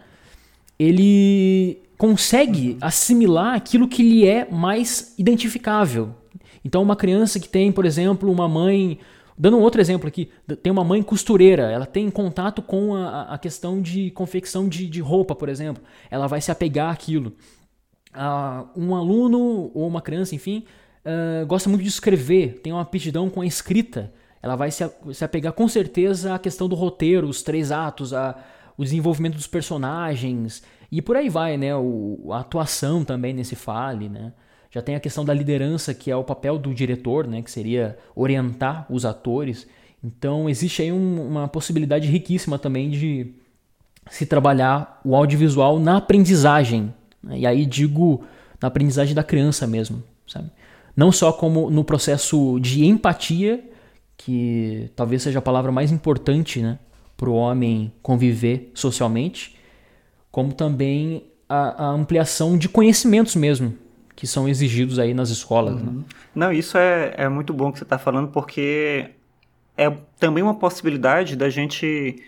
ele 0.79 1.83
consegue 1.99 2.79
assimilar 2.81 3.57
aquilo 3.57 3.89
que 3.89 4.01
lhe 4.01 4.29
é 4.29 4.49
mais 4.49 5.13
identificável. 5.19 6.15
Então, 6.65 6.85
uma 6.85 6.95
criança 6.95 7.41
que 7.41 7.49
tem, 7.49 7.73
por 7.73 7.85
exemplo, 7.85 8.31
uma 8.31 8.49
mãe. 8.49 9.01
Dando 9.37 9.57
um 9.57 9.63
outro 9.63 9.81
exemplo 9.81 10.07
aqui, 10.07 10.31
tem 10.63 10.71
uma 10.71 10.85
mãe 10.85 11.03
costureira, 11.03 11.65
ela 11.65 11.85
tem 11.85 12.09
contato 12.11 12.63
com 12.63 12.95
a, 12.95 13.23
a 13.23 13.39
questão 13.39 13.83
de 13.83 14.13
confecção 14.13 14.69
de, 14.69 14.87
de 14.87 15.01
roupa, 15.01 15.35
por 15.35 15.49
exemplo. 15.49 15.83
Ela 16.09 16.29
vai 16.29 16.41
se 16.41 16.53
apegar 16.53 16.93
àquilo. 16.93 17.33
Uh, 18.15 18.69
um 18.77 18.95
aluno 18.95 19.73
ou 19.75 19.89
uma 19.89 20.01
criança, 20.01 20.33
enfim, 20.33 20.65
gosta 21.47 21.69
muito 21.69 21.83
de 21.83 21.89
escrever, 21.89 22.61
tem 22.63 22.73
uma 22.73 22.83
aptidão 22.83 23.29
com 23.29 23.41
a 23.41 23.47
escrita. 23.47 24.13
Ela 24.43 24.57
vai 24.57 24.71
se, 24.71 24.85
se 25.13 25.25
apegar 25.25 25.53
com 25.53 25.67
certeza 25.67 26.35
à 26.35 26.39
questão 26.39 26.69
do 26.69 26.75
roteiro, 26.75 27.29
os 27.29 27.43
três 27.43 27.73
atos, 27.73 28.13
a, 28.13 28.37
o 28.77 28.85
desenvolvimento 28.85 29.35
dos 29.35 29.47
personagens 29.47 30.63
e 30.91 31.03
por 31.03 31.17
aí 31.17 31.29
vai, 31.29 31.57
né? 31.57 31.75
O, 31.75 32.29
a 32.31 32.39
atuação 32.39 33.05
também 33.05 33.33
nesse 33.33 33.57
fale, 33.57 34.09
né? 34.09 34.33
Já 34.71 34.83
tem 34.83 34.95
a 34.95 35.01
questão 35.01 35.25
da 35.25 35.35
liderança, 35.35 35.93
que 35.93 36.11
é 36.11 36.17
o 36.17 36.23
papel 36.23 36.57
do 36.59 36.75
diretor, 36.75 37.27
né? 37.27 37.43
Que 37.43 37.51
seria 37.51 37.99
orientar 38.15 38.87
os 38.89 39.05
atores. 39.05 39.67
Então 40.03 40.49
existe 40.49 40.83
aí 40.83 40.93
um, 40.93 41.27
uma 41.27 41.49
possibilidade 41.49 42.07
riquíssima 42.07 42.59
também 42.59 42.91
de 42.91 43.35
se 44.11 44.27
trabalhar 44.27 45.01
o 45.05 45.17
audiovisual 45.17 45.81
na 45.81 45.97
aprendizagem. 45.97 46.95
Né? 47.23 47.41
E 47.41 47.47
aí 47.47 47.67
digo 47.67 48.23
na 48.61 48.69
aprendizagem 48.69 49.15
da 49.15 49.25
criança 49.25 49.67
mesmo, 49.67 50.03
sabe? 50.27 50.51
Não 50.97 51.11
só 51.11 51.33
como 51.33 51.71
no 51.71 51.85
processo 51.85 52.59
de 52.61 52.85
empatia, 52.85 53.65
que 54.17 54.91
talvez 54.95 55.23
seja 55.23 55.39
a 55.39 55.43
palavra 55.43 55.73
mais 55.73 55.91
importante, 55.91 56.61
né? 56.63 56.79
Para 57.17 57.31
o 57.31 57.35
homem 57.35 57.93
conviver 58.03 58.71
socialmente, 58.75 59.57
como 60.31 60.53
também 60.53 61.25
a, 61.49 61.85
a, 61.85 61.89
ampliação 61.91 62.59
de 62.59 62.69
conhecimentos 62.69 63.37
mesmo 63.37 63.77
que 64.17 64.27
são 64.27 64.49
exigidos 64.49 64.99
aí 64.99 65.13
nas 65.13 65.31
escolas. 65.31 65.77
Né? 65.77 65.83
Uhum. 65.89 65.99
Né? 65.99 66.05
Não, 66.35 66.53
isso 66.53 66.79
é, 66.79 67.15
é 67.17 67.29
muito 67.29 67.53
bom 67.53 67.73
que 67.73 67.79
você 67.79 67.85
está 67.85 67.99
falando, 67.99 68.29
porque 68.29 69.11
é 69.77 69.91
também 70.19 70.43
uma 70.43 70.55
possibilidade 70.55 71.37
da 71.37 71.49
gente 71.49 72.23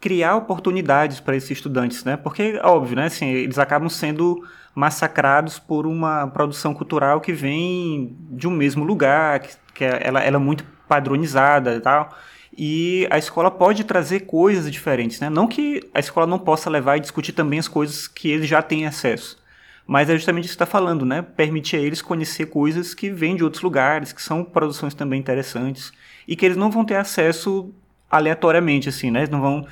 criar 0.00 0.36
oportunidades 0.36 1.20
para 1.20 1.36
esses 1.36 1.50
estudantes, 1.50 2.04
né? 2.04 2.16
Porque, 2.16 2.58
óbvio, 2.62 2.96
né? 2.96 3.06
Assim, 3.06 3.26
eles 3.26 3.58
acabam 3.58 3.88
sendo 3.88 4.44
massacrados 4.74 5.58
por 5.58 5.86
uma 5.86 6.26
produção 6.28 6.72
cultural 6.72 7.20
que 7.20 7.32
vem 7.32 8.16
de 8.30 8.46
um 8.46 8.50
mesmo 8.50 8.84
lugar, 8.84 9.40
que, 9.40 9.56
que 9.74 9.84
é, 9.84 10.00
ela, 10.02 10.22
ela 10.22 10.36
é 10.36 10.40
muito 10.40 10.64
padronizada 10.86 11.74
e 11.74 11.80
tal. 11.80 12.16
E 12.56 13.06
a 13.10 13.18
escola 13.18 13.50
pode 13.50 13.84
trazer 13.84 14.20
coisas 14.20 14.70
diferentes, 14.70 15.20
né? 15.20 15.28
Não 15.28 15.46
que 15.46 15.80
a 15.92 16.00
escola 16.00 16.26
não 16.26 16.38
possa 16.38 16.70
levar 16.70 16.96
e 16.96 17.00
discutir 17.00 17.32
também 17.32 17.58
as 17.58 17.68
coisas 17.68 18.06
que 18.08 18.30
eles 18.30 18.48
já 18.48 18.62
têm 18.62 18.86
acesso. 18.86 19.38
Mas 19.86 20.10
é 20.10 20.14
justamente 20.14 20.44
isso 20.44 20.52
que 20.52 20.62
está 20.62 20.66
falando, 20.66 21.06
né? 21.06 21.22
Permitir 21.22 21.76
a 21.76 21.80
eles 21.80 22.02
conhecer 22.02 22.46
coisas 22.46 22.94
que 22.94 23.10
vêm 23.10 23.36
de 23.36 23.42
outros 23.42 23.62
lugares, 23.62 24.12
que 24.12 24.22
são 24.22 24.44
produções 24.44 24.94
também 24.94 25.18
interessantes 25.18 25.92
e 26.26 26.36
que 26.36 26.44
eles 26.44 26.58
não 26.58 26.70
vão 26.70 26.84
ter 26.84 26.96
acesso 26.96 27.72
aleatoriamente, 28.10 28.88
assim, 28.88 29.10
né? 29.10 29.20
Eles 29.20 29.30
não 29.30 29.40
vão 29.40 29.66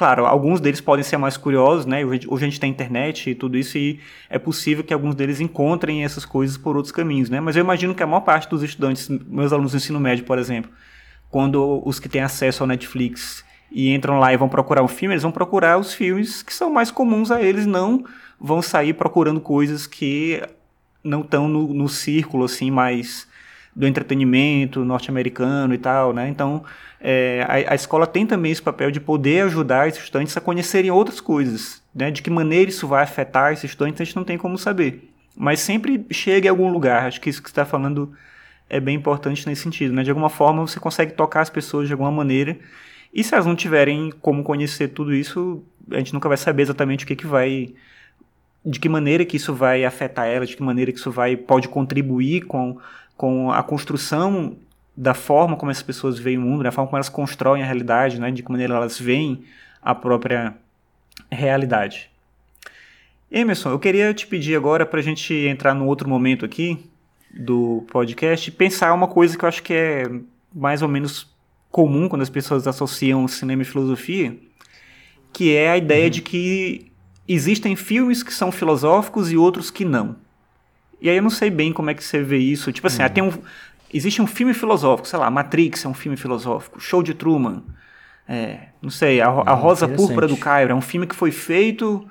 Claro, 0.00 0.24
alguns 0.24 0.62
deles 0.62 0.80
podem 0.80 1.04
ser 1.04 1.18
mais 1.18 1.36
curiosos, 1.36 1.84
né? 1.84 2.02
Hoje, 2.02 2.26
a 2.26 2.38
gente 2.38 2.58
tem 2.58 2.70
internet 2.70 3.28
e 3.28 3.34
tudo 3.34 3.58
isso, 3.58 3.76
e 3.76 4.00
é 4.30 4.38
possível 4.38 4.82
que 4.82 4.94
alguns 4.94 5.14
deles 5.14 5.40
encontrem 5.40 6.02
essas 6.04 6.24
coisas 6.24 6.56
por 6.56 6.74
outros 6.74 6.90
caminhos, 6.90 7.28
né? 7.28 7.38
Mas 7.38 7.54
eu 7.54 7.60
imagino 7.60 7.94
que 7.94 8.02
a 8.02 8.06
maior 8.06 8.22
parte 8.22 8.48
dos 8.48 8.62
estudantes, 8.62 9.10
meus 9.10 9.52
alunos 9.52 9.72
do 9.72 9.76
ensino 9.76 10.00
médio, 10.00 10.24
por 10.24 10.38
exemplo, 10.38 10.70
quando 11.28 11.82
os 11.84 12.00
que 12.00 12.08
têm 12.08 12.22
acesso 12.22 12.62
ao 12.62 12.66
Netflix 12.66 13.44
e 13.70 13.92
entram 13.94 14.18
lá 14.18 14.32
e 14.32 14.38
vão 14.38 14.48
procurar 14.48 14.82
um 14.82 14.88
filme, 14.88 15.12
eles 15.12 15.22
vão 15.22 15.32
procurar 15.32 15.76
os 15.76 15.92
filmes 15.92 16.42
que 16.42 16.54
são 16.54 16.70
mais 16.70 16.90
comuns 16.90 17.30
a 17.30 17.42
eles, 17.42 17.66
não 17.66 18.02
vão 18.40 18.62
sair 18.62 18.94
procurando 18.94 19.38
coisas 19.38 19.86
que 19.86 20.42
não 21.04 21.20
estão 21.20 21.46
no, 21.46 21.74
no 21.74 21.90
círculo 21.90 22.44
assim 22.44 22.70
mais 22.70 23.28
do 23.74 23.86
entretenimento 23.86 24.84
norte-americano 24.84 25.72
e 25.74 25.78
tal, 25.78 26.12
né? 26.12 26.28
Então 26.28 26.64
é, 27.00 27.44
a, 27.48 27.72
a, 27.72 27.74
escola 27.74 28.06
tem 28.06 28.26
também 28.26 28.52
esse 28.52 28.62
papel 28.62 28.90
de 28.90 29.00
poder 29.00 29.44
ajudar 29.44 29.88
esses 29.88 30.02
estudantes 30.02 30.36
a 30.36 30.40
conhecerem 30.40 30.90
outras 30.90 31.20
coisas, 31.20 31.82
né? 31.94 32.10
De 32.10 32.22
que 32.22 32.30
maneira 32.30 32.70
isso 32.70 32.86
vai 32.86 33.02
afetar 33.02 33.52
esses 33.52 33.70
estudantes 33.70 34.00
a 34.00 34.04
gente 34.04 34.16
não 34.16 34.24
tem 34.24 34.36
como 34.36 34.58
saber, 34.58 35.10
mas 35.36 35.60
sempre 35.60 36.04
chega 36.10 36.46
em 36.46 36.50
algum 36.50 36.70
lugar. 36.70 37.06
Acho 37.06 37.20
que 37.20 37.30
isso 37.30 37.42
que 37.42 37.48
está 37.48 37.64
falando 37.64 38.12
é 38.68 38.78
bem 38.78 38.96
importante 38.96 39.46
nesse 39.46 39.62
sentido, 39.62 39.94
né? 39.94 40.02
De 40.02 40.10
alguma 40.10 40.28
forma 40.28 40.66
você 40.66 40.80
consegue 40.80 41.12
tocar 41.12 41.40
as 41.40 41.50
pessoas 41.50 41.86
de 41.86 41.92
alguma 41.92 42.10
maneira 42.10 42.58
e 43.12 43.24
se 43.24 43.34
elas 43.34 43.46
não 43.46 43.56
tiverem 43.56 44.12
como 44.20 44.44
conhecer 44.44 44.88
tudo 44.88 45.12
isso, 45.12 45.62
a 45.90 45.98
gente 45.98 46.14
nunca 46.14 46.28
vai 46.28 46.36
saber 46.36 46.62
exatamente 46.62 47.04
o 47.04 47.06
que 47.06 47.16
que 47.16 47.26
vai 47.26 47.74
de 48.64 48.78
que 48.78 48.90
maneira 48.90 49.24
que 49.24 49.36
isso 49.38 49.54
vai 49.54 49.86
afetar 49.86 50.26
ela, 50.26 50.44
de 50.44 50.54
que 50.54 50.62
maneira 50.62 50.92
que 50.92 50.98
isso 50.98 51.10
vai 51.10 51.34
pode 51.34 51.66
contribuir 51.66 52.42
com, 52.42 52.78
com 53.20 53.52
a 53.52 53.62
construção 53.62 54.56
da 54.96 55.12
forma 55.12 55.54
como 55.54 55.70
as 55.70 55.82
pessoas 55.82 56.18
veem 56.18 56.38
o 56.38 56.40
mundo, 56.40 56.62
da 56.62 56.72
forma 56.72 56.86
como 56.88 56.96
elas 56.96 57.10
constroem 57.10 57.62
a 57.62 57.66
realidade, 57.66 58.18
né, 58.18 58.30
de 58.30 58.42
que 58.42 58.50
maneira 58.50 58.74
elas 58.74 58.98
veem 58.98 59.44
a 59.82 59.94
própria 59.94 60.54
realidade. 61.30 62.10
Emerson, 63.30 63.72
eu 63.72 63.78
queria 63.78 64.14
te 64.14 64.26
pedir 64.26 64.56
agora 64.56 64.86
para 64.86 65.00
a 65.00 65.02
gente 65.02 65.34
entrar 65.34 65.74
num 65.74 65.86
outro 65.86 66.08
momento 66.08 66.46
aqui 66.46 66.82
do 67.30 67.84
podcast 67.92 68.48
e 68.48 68.52
pensar 68.54 68.94
uma 68.94 69.06
coisa 69.06 69.36
que 69.36 69.44
eu 69.44 69.48
acho 69.50 69.62
que 69.62 69.74
é 69.74 70.10
mais 70.54 70.80
ou 70.80 70.88
menos 70.88 71.30
comum 71.70 72.08
quando 72.08 72.22
as 72.22 72.30
pessoas 72.30 72.66
associam 72.66 73.28
cinema 73.28 73.60
e 73.60 73.66
filosofia, 73.66 74.34
que 75.30 75.54
é 75.54 75.72
a 75.72 75.76
ideia 75.76 76.04
uhum. 76.04 76.10
de 76.10 76.22
que 76.22 76.90
existem 77.28 77.76
filmes 77.76 78.22
que 78.22 78.32
são 78.32 78.50
filosóficos 78.50 79.30
e 79.30 79.36
outros 79.36 79.70
que 79.70 79.84
não. 79.84 80.16
E 81.00 81.08
aí 81.08 81.16
eu 81.16 81.22
não 81.22 81.30
sei 81.30 81.50
bem 81.50 81.72
como 81.72 81.90
é 81.90 81.94
que 81.94 82.04
você 82.04 82.22
vê 82.22 82.38
isso. 82.38 82.72
Tipo 82.72 82.86
assim, 82.86 83.02
ah, 83.02 83.08
tem 83.08 83.22
um, 83.22 83.32
existe 83.92 84.20
um 84.20 84.26
filme 84.26 84.54
filosófico, 84.54 85.08
sei 85.08 85.18
lá, 85.18 85.30
Matrix 85.30 85.84
é 85.84 85.88
um 85.88 85.94
filme 85.94 86.16
filosófico, 86.16 86.80
Show 86.80 87.02
de 87.02 87.14
Truman, 87.14 87.62
é, 88.28 88.68
não 88.80 88.90
sei, 88.90 89.20
A, 89.20 89.26
a 89.26 89.54
hum, 89.54 89.58
Rosa 89.58 89.88
Púrpura 89.88 90.28
do 90.28 90.36
Cairo 90.36 90.70
é 90.72 90.74
um 90.74 90.80
filme 90.80 91.06
que 91.06 91.16
foi 91.16 91.32
feito 91.32 92.08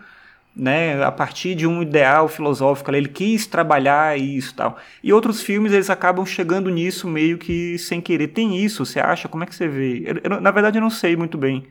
né, 0.56 1.02
a 1.02 1.12
partir 1.12 1.56
de 1.56 1.66
um 1.66 1.82
ideal 1.82 2.28
filosófico, 2.28 2.92
ele 2.92 3.08
quis 3.08 3.48
trabalhar 3.48 4.20
isso 4.20 4.54
tal. 4.54 4.78
E 5.02 5.14
outros 5.14 5.42
filmes 5.42 5.72
eles 5.72 5.90
acabam 5.90 6.26
chegando 6.26 6.70
nisso 6.70 7.08
meio 7.08 7.38
que 7.38 7.78
sem 7.78 8.02
querer. 8.02 8.30
Tem 8.30 8.58
isso, 8.58 8.86
você 8.86 9.00
acha? 9.00 9.30
Como 9.30 9.44
é 9.44 9.48
que 9.48 9.56
você 9.56 9.68
vê? 9.68 10.04
Eu, 10.06 10.32
eu, 10.32 10.42
na 10.42 10.52
verdade 10.52 10.78
eu 10.78 10.82
não 10.82 10.90
sei 10.90 11.16
muito 11.16 11.38
bem 11.38 11.66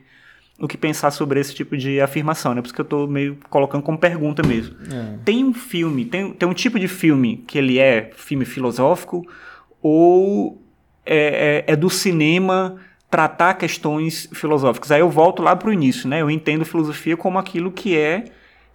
o 0.59 0.67
que 0.67 0.77
pensar 0.77 1.11
sobre 1.11 1.39
esse 1.39 1.55
tipo 1.55 1.77
de 1.77 2.01
afirmação, 2.01 2.53
né? 2.53 2.61
Por 2.61 2.67
isso 2.67 2.75
que 2.75 2.81
eu 2.81 2.83
estou 2.83 3.07
meio 3.07 3.37
colocando 3.49 3.81
como 3.81 3.97
pergunta 3.97 4.45
mesmo. 4.45 4.75
É. 4.91 5.17
Tem 5.23 5.43
um 5.43 5.53
filme, 5.53 6.05
tem, 6.05 6.33
tem 6.33 6.47
um 6.47 6.53
tipo 6.53 6.77
de 6.77 6.87
filme 6.87 7.37
que 7.47 7.57
ele 7.57 7.79
é 7.79 8.11
filme 8.15 8.45
filosófico 8.45 9.25
ou 9.81 10.61
é, 11.05 11.63
é, 11.67 11.73
é 11.73 11.75
do 11.75 11.89
cinema 11.89 12.75
tratar 13.09 13.53
questões 13.55 14.29
filosóficas. 14.33 14.91
Aí 14.91 14.99
eu 14.99 15.09
volto 15.09 15.41
lá 15.41 15.55
para 15.55 15.69
o 15.69 15.73
início, 15.73 16.07
né? 16.09 16.21
Eu 16.21 16.29
entendo 16.29 16.65
filosofia 16.65 17.15
como 17.15 17.39
aquilo 17.39 17.71
que 17.71 17.97
é 17.97 18.25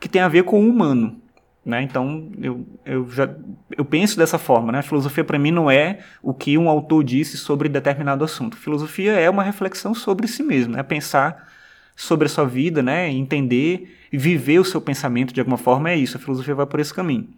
que 0.01 0.09
tem 0.09 0.23
a 0.23 0.29
ver 0.29 0.45
com 0.45 0.61
o 0.61 0.69
humano. 0.69 1.21
Né? 1.65 1.81
Então, 1.81 2.31
eu, 2.43 2.67
eu, 2.85 3.11
já, 3.11 3.27
eu 3.75 3.87
penso 3.87 4.19
dessa 4.19 4.37
forma. 4.37 4.71
Né? 4.71 4.83
filosofia, 4.83 5.25
para 5.25 5.39
mim, 5.39 5.51
não 5.51 5.71
é 5.71 6.01
o 6.23 6.35
que 6.35 6.59
um 6.59 6.69
autor 6.69 7.03
disse 7.03 7.39
sobre 7.39 7.71
determinado 7.71 8.23
assunto. 8.23 8.57
filosofia 8.57 9.13
é 9.13 9.31
uma 9.31 9.43
reflexão 9.43 9.95
sobre 9.95 10.29
si 10.29 10.43
mesmo, 10.43 10.75
é 10.75 10.77
né? 10.79 10.83
pensar 10.83 11.54
sobre 11.97 12.27
a 12.27 12.29
sua 12.29 12.45
vida, 12.45 12.83
né? 12.83 13.11
entender 13.11 13.97
e 14.13 14.19
viver 14.19 14.59
o 14.59 14.65
seu 14.65 14.81
pensamento 14.81 15.33
de 15.33 15.41
alguma 15.41 15.57
forma. 15.59 15.91
É 15.91 15.97
isso, 15.97 16.17
a 16.17 16.21
filosofia 16.21 16.55
vai 16.55 16.67
por 16.67 16.81
esse 16.81 16.93
caminho. 16.93 17.29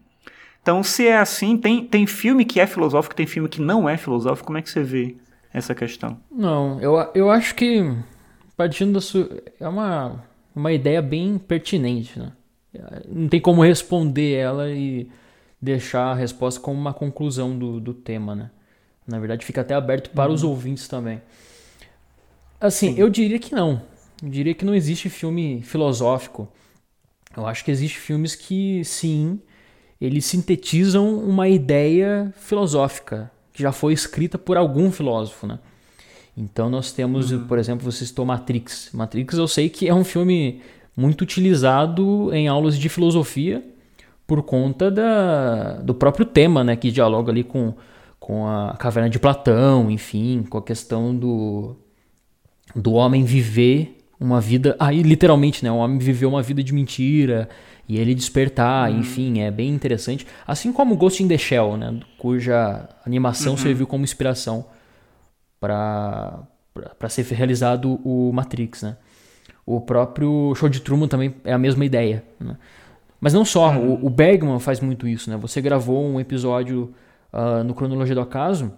Então, 0.63 0.83
se 0.83 1.07
é 1.07 1.17
assim, 1.17 1.57
tem, 1.57 1.85
tem 1.85 2.07
filme 2.07 2.45
que 2.45 2.59
é 2.59 2.67
filosófico, 2.67 3.15
tem 3.15 3.27
filme 3.27 3.49
que 3.49 3.61
não 3.61 3.89
é 3.89 3.97
filosófico. 3.97 4.47
Como 4.47 4.59
é 4.59 4.63
que 4.63 4.69
você 4.71 4.83
vê 4.83 5.17
essa 5.53 5.75
questão? 5.75 6.19
Não, 6.31 6.81
eu, 6.81 6.95
eu 7.15 7.31
acho 7.31 7.55
que, 7.55 7.95
partindo 8.57 8.95
da 8.95 9.01
sua. 9.01 9.31
É 9.61 9.69
uma, 9.69 10.25
uma 10.55 10.73
ideia 10.73 11.01
bem 11.01 11.39
pertinente, 11.39 12.19
né? 12.19 12.33
não 13.09 13.29
tem 13.29 13.41
como 13.41 13.63
responder 13.63 14.35
ela 14.35 14.71
e 14.71 15.09
deixar 15.61 16.13
a 16.13 16.15
resposta 16.15 16.61
como 16.61 16.79
uma 16.79 16.93
conclusão 16.93 17.59
do, 17.59 17.81
do 17.81 17.95
tema, 17.95 18.35
né? 18.35 18.51
Na 19.07 19.19
verdade, 19.19 19.47
fica 19.47 19.61
até 19.61 19.75
aberto 19.75 20.11
para 20.11 20.29
uhum. 20.29 20.35
os 20.35 20.43
ouvintes 20.43 20.89
também. 20.89 21.23
Assim, 22.61 22.95
Sim. 22.95 23.01
eu 23.01 23.09
diria 23.09 23.39
que 23.39 23.55
não. 23.55 23.81
Eu 24.23 24.29
diria 24.29 24.55
que 24.55 24.65
não 24.65 24.75
existe 24.75 25.09
filme 25.09 25.63
filosófico. 25.63 26.49
Eu 27.37 27.47
acho 27.47 27.65
que 27.65 27.71
existem 27.71 28.01
filmes 28.01 28.35
que, 28.35 28.83
sim, 28.85 29.41
eles 30.01 30.25
sintetizam 30.25 31.19
uma 31.19 31.49
ideia 31.49 32.33
filosófica, 32.37 33.31
que 33.53 33.63
já 33.63 33.73
foi 33.73 33.93
escrita 33.93 34.39
por 34.39 34.57
algum 34.57 34.91
filósofo, 34.91 35.47
né? 35.47 35.59
Então 36.37 36.69
nós 36.69 36.93
temos, 36.93 37.33
uhum. 37.33 37.47
por 37.47 37.59
exemplo, 37.59 37.91
você 37.91 38.05
citou 38.05 38.27
Matrix. 38.27 38.91
Matrix 38.93 39.39
eu 39.39 39.49
sei 39.49 39.69
que 39.71 39.89
é 39.89 39.95
um 39.95 40.05
filme 40.05 40.61
muito 40.95 41.23
utilizado 41.23 42.33
em 42.33 42.47
aulas 42.47 42.79
de 42.79 42.89
filosofia 42.89 43.65
por 44.27 44.43
conta 44.43 44.91
da, 44.91 45.75
do 45.75 45.95
próprio 45.95 46.27
tema, 46.27 46.65
né, 46.65 46.75
que 46.75 46.91
dialoga 46.91 47.31
ali 47.31 47.45
com, 47.45 47.75
com 48.19 48.47
a 48.47 48.77
caverna 48.77 49.09
de 49.09 49.19
Platão, 49.19 49.91
enfim, 49.91 50.43
com 50.43 50.59
a 50.59 50.63
questão 50.63 51.15
do, 51.15 51.77
do 52.75 52.93
homem 52.93 53.25
viver 53.25 53.96
uma 54.19 54.41
vida, 54.41 54.75
aí 54.79 55.03
literalmente, 55.03 55.65
né, 55.65 55.71
o 55.71 55.77
homem 55.77 55.99
viver 55.99 56.27
uma 56.27 56.43
vida 56.43 56.63
de 56.63 56.73
mentira 56.73 57.49
e 57.89 57.99
ele 57.99 58.15
despertar, 58.15 58.91
uhum. 58.91 59.01
enfim, 59.01 59.41
é 59.41 59.51
bem 59.51 59.71
interessante. 59.71 60.27
Assim 60.47 60.73
como 60.73 60.97
Ghost 60.97 61.23
in 61.23 61.29
the 61.29 61.39
Shell, 61.39 61.77
né, 61.77 62.01
cuja 62.19 62.89
animação 63.05 63.53
uhum. 63.53 63.59
serviu 63.59 63.87
como 63.87 64.05
inspiração 64.05 64.67
para 65.61 66.47
ser 67.09 67.23
realizado 67.35 68.01
o 68.05 68.33
Matrix, 68.33 68.83
né? 68.83 68.97
O 69.65 69.81
próprio 69.81 70.55
Show 70.55 70.69
de 70.69 70.81
Truman 70.81 71.09
também 71.09 71.35
é 71.43 71.53
a 71.53 71.59
mesma 71.59 71.85
ideia, 71.85 72.23
né? 72.39 72.57
Mas 73.21 73.33
não 73.33 73.45
só, 73.45 73.75
o, 73.75 73.81
uhum. 73.81 74.07
o, 74.07 74.11
Bergman 74.11 74.61
faz 74.61 74.81
muito 74.81 75.09
isso, 75.09 75.29
né? 75.29 75.37
Você 75.39 75.61
gravou 75.61 76.05
um 76.05 76.21
episódio 76.21 76.95
uh, 77.33 77.65
no 77.65 77.75
Cronologia 77.75 78.15
do 78.15 78.21
Acaso 78.21 78.73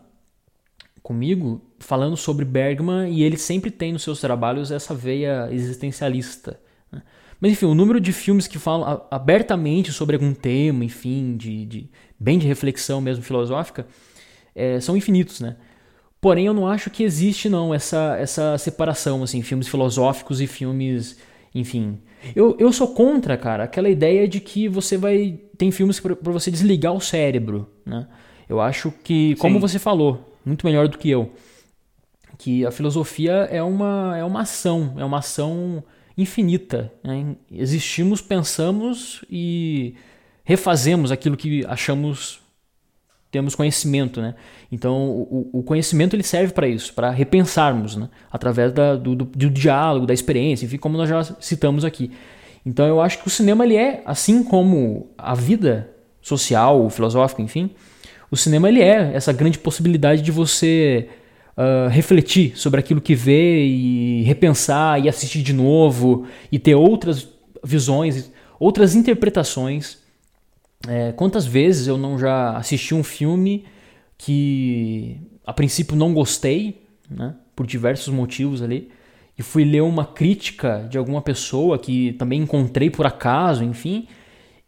comigo 1.08 1.62
falando 1.78 2.18
sobre 2.18 2.44
Bergman 2.44 3.10
e 3.10 3.22
ele 3.22 3.38
sempre 3.38 3.70
tem 3.70 3.94
nos 3.94 4.02
seus 4.02 4.20
trabalhos 4.20 4.70
essa 4.70 4.94
veia 4.94 5.48
existencialista. 5.50 6.60
Né? 6.92 7.00
Mas 7.40 7.52
enfim, 7.52 7.64
o 7.64 7.74
número 7.74 7.98
de 7.98 8.12
filmes 8.12 8.46
que 8.46 8.58
falam 8.58 9.06
abertamente 9.10 9.90
sobre 9.90 10.16
algum 10.16 10.34
tema, 10.34 10.84
enfim, 10.84 11.34
de, 11.34 11.64
de 11.64 11.90
bem 12.20 12.38
de 12.38 12.46
reflexão 12.46 13.00
mesmo 13.00 13.24
filosófica, 13.24 13.86
é, 14.54 14.78
são 14.80 14.98
infinitos, 14.98 15.40
né? 15.40 15.56
Porém, 16.20 16.44
eu 16.44 16.52
não 16.52 16.66
acho 16.66 16.90
que 16.90 17.02
existe 17.02 17.48
não 17.48 17.72
essa, 17.72 18.16
essa 18.18 18.58
separação, 18.58 19.22
assim, 19.22 19.40
filmes 19.40 19.66
filosóficos 19.66 20.42
e 20.42 20.46
filmes, 20.46 21.16
enfim. 21.54 22.00
Eu, 22.36 22.54
eu 22.58 22.70
sou 22.70 22.88
contra, 22.88 23.34
cara, 23.36 23.64
aquela 23.64 23.88
ideia 23.88 24.28
de 24.28 24.40
que 24.40 24.68
você 24.68 24.98
vai. 24.98 25.38
Tem 25.56 25.70
filmes 25.70 26.00
para 26.00 26.32
você 26.32 26.50
desligar 26.50 26.92
o 26.92 27.00
cérebro, 27.00 27.70
né? 27.86 28.06
Eu 28.48 28.60
acho 28.60 28.92
que, 29.04 29.36
como 29.36 29.54
Sim. 29.54 29.60
você 29.60 29.78
falou, 29.78 30.27
muito 30.48 30.66
melhor 30.66 30.88
do 30.88 30.98
que 30.98 31.08
eu, 31.10 31.32
que 32.38 32.64
a 32.64 32.70
filosofia 32.70 33.32
é 33.50 33.62
uma, 33.62 34.16
é 34.16 34.24
uma 34.24 34.42
ação, 34.42 34.94
é 34.96 35.04
uma 35.04 35.18
ação 35.18 35.82
infinita. 36.16 36.92
Né? 37.04 37.36
Existimos, 37.50 38.20
pensamos 38.20 39.24
e 39.30 39.94
refazemos 40.44 41.12
aquilo 41.12 41.36
que 41.36 41.64
achamos 41.66 42.40
temos 43.30 43.54
conhecimento, 43.54 44.22
né? 44.22 44.34
Então 44.72 45.10
o, 45.10 45.50
o 45.52 45.62
conhecimento 45.62 46.16
ele 46.16 46.22
serve 46.22 46.54
para 46.54 46.66
isso, 46.66 46.94
para 46.94 47.10
repensarmos, 47.10 47.94
né? 47.94 48.08
Através 48.32 48.72
da, 48.72 48.96
do, 48.96 49.14
do, 49.14 49.26
do, 49.26 49.50
diálogo, 49.50 50.06
da 50.06 50.14
experiência, 50.14 50.64
enfim, 50.64 50.78
como 50.78 50.96
nós 50.96 51.10
já 51.10 51.22
citamos 51.38 51.84
aqui. 51.84 52.10
Então 52.64 52.86
eu 52.86 53.02
acho 53.02 53.18
que 53.18 53.26
o 53.26 53.30
cinema 53.30 53.66
ele 53.66 53.76
é, 53.76 54.02
assim 54.06 54.42
como 54.42 55.10
a 55.18 55.34
vida 55.34 55.90
social, 56.22 56.88
filosófica, 56.88 57.42
enfim, 57.42 57.70
o 58.30 58.36
cinema 58.36 58.68
ele 58.68 58.82
é 58.82 59.12
essa 59.14 59.32
grande 59.32 59.58
possibilidade 59.58 60.22
de 60.22 60.30
você 60.30 61.08
uh, 61.56 61.88
refletir 61.88 62.58
sobre 62.58 62.80
aquilo 62.80 63.00
que 63.00 63.14
vê 63.14 63.64
e 63.64 64.22
repensar 64.22 65.02
e 65.02 65.08
assistir 65.08 65.42
de 65.42 65.52
novo 65.52 66.26
e 66.52 66.58
ter 66.58 66.74
outras 66.74 67.28
visões, 67.64 68.30
outras 68.60 68.94
interpretações. 68.94 69.98
É, 70.86 71.12
quantas 71.12 71.44
vezes 71.44 71.88
eu 71.88 71.98
não 71.98 72.18
já 72.18 72.56
assisti 72.56 72.94
um 72.94 73.02
filme 73.02 73.64
que 74.16 75.20
a 75.44 75.52
princípio 75.52 75.96
não 75.96 76.12
gostei, 76.12 76.82
né, 77.10 77.34
por 77.56 77.66
diversos 77.66 78.12
motivos 78.12 78.62
ali, 78.62 78.90
e 79.36 79.42
fui 79.42 79.64
ler 79.64 79.82
uma 79.82 80.04
crítica 80.04 80.86
de 80.90 80.98
alguma 80.98 81.22
pessoa 81.22 81.78
que 81.78 82.12
também 82.14 82.42
encontrei 82.42 82.90
por 82.90 83.06
acaso, 83.06 83.64
enfim, 83.64 84.06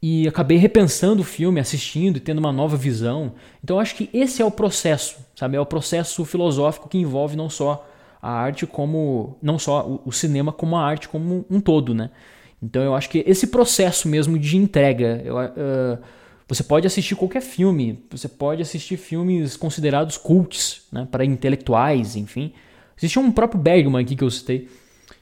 e 0.03 0.26
acabei 0.26 0.57
repensando 0.57 1.20
o 1.20 1.24
filme, 1.24 1.61
assistindo 1.61 2.16
e 2.16 2.20
tendo 2.20 2.38
uma 2.38 2.53
nova 2.53 2.76
visão. 2.76 3.34
Então 3.62 3.78
acho 3.78 3.94
que 3.94 4.09
esse 4.12 4.40
é 4.40 4.44
o 4.44 4.51
processo, 4.51 5.18
sabe? 5.34 5.57
É 5.57 5.61
o 5.61 5.66
processo 5.66 6.24
filosófico 6.24 6.88
que 6.88 6.98
envolve 6.98 7.36
não 7.36 7.51
só 7.51 7.86
a 8.22 8.30
arte 8.30 8.66
como 8.66 9.36
não 9.42 9.59
só 9.59 10.01
o 10.05 10.12
cinema 10.12 10.53
como 10.53 10.76
a 10.76 10.84
arte 10.84 11.09
como 11.09 11.44
um 11.51 11.61
todo, 11.61 11.94
né? 11.94 12.11
Então 12.62 12.82
eu 12.82 12.94
acho 12.94 13.09
que 13.09 13.24
esse 13.26 13.46
processo 13.46 14.09
mesmo 14.09 14.38
de 14.38 14.57
entrega, 14.57 15.22
eu, 15.24 15.36
uh, 15.36 15.98
você 16.46 16.62
pode 16.62 16.86
assistir 16.86 17.14
qualquer 17.14 17.42
filme, 17.42 18.05
você 18.11 18.28
pode 18.28 18.61
assistir 18.61 18.96
filmes 18.96 19.57
considerados 19.57 20.16
cults, 20.16 20.82
né, 20.92 21.07
para 21.11 21.24
intelectuais, 21.24 22.16
enfim. 22.16 22.53
Existe 22.98 23.18
um 23.18 23.30
próprio 23.32 23.61
Bergman 23.61 24.03
aqui 24.03 24.16
que 24.16 24.24
eu 24.24 24.30
citei. 24.30 24.68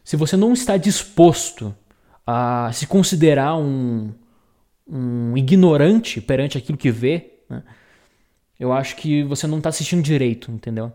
Se 0.03 0.17
você 0.17 0.37
não 0.37 0.53
está 0.53 0.77
disposto 0.77 1.75
a 2.27 2.71
se 2.73 2.87
considerar 2.87 3.57
um, 3.57 4.11
um 4.89 5.37
ignorante 5.37 6.21
perante 6.21 6.57
aquilo 6.57 6.79
que 6.79 6.91
vê, 6.91 7.33
né, 7.49 7.63
eu 8.59 8.73
acho 8.73 8.97
que 8.97 9.23
você 9.23 9.47
não 9.47 9.59
está 9.59 9.69
assistindo 9.69 10.03
direito, 10.03 10.51
entendeu? 10.51 10.93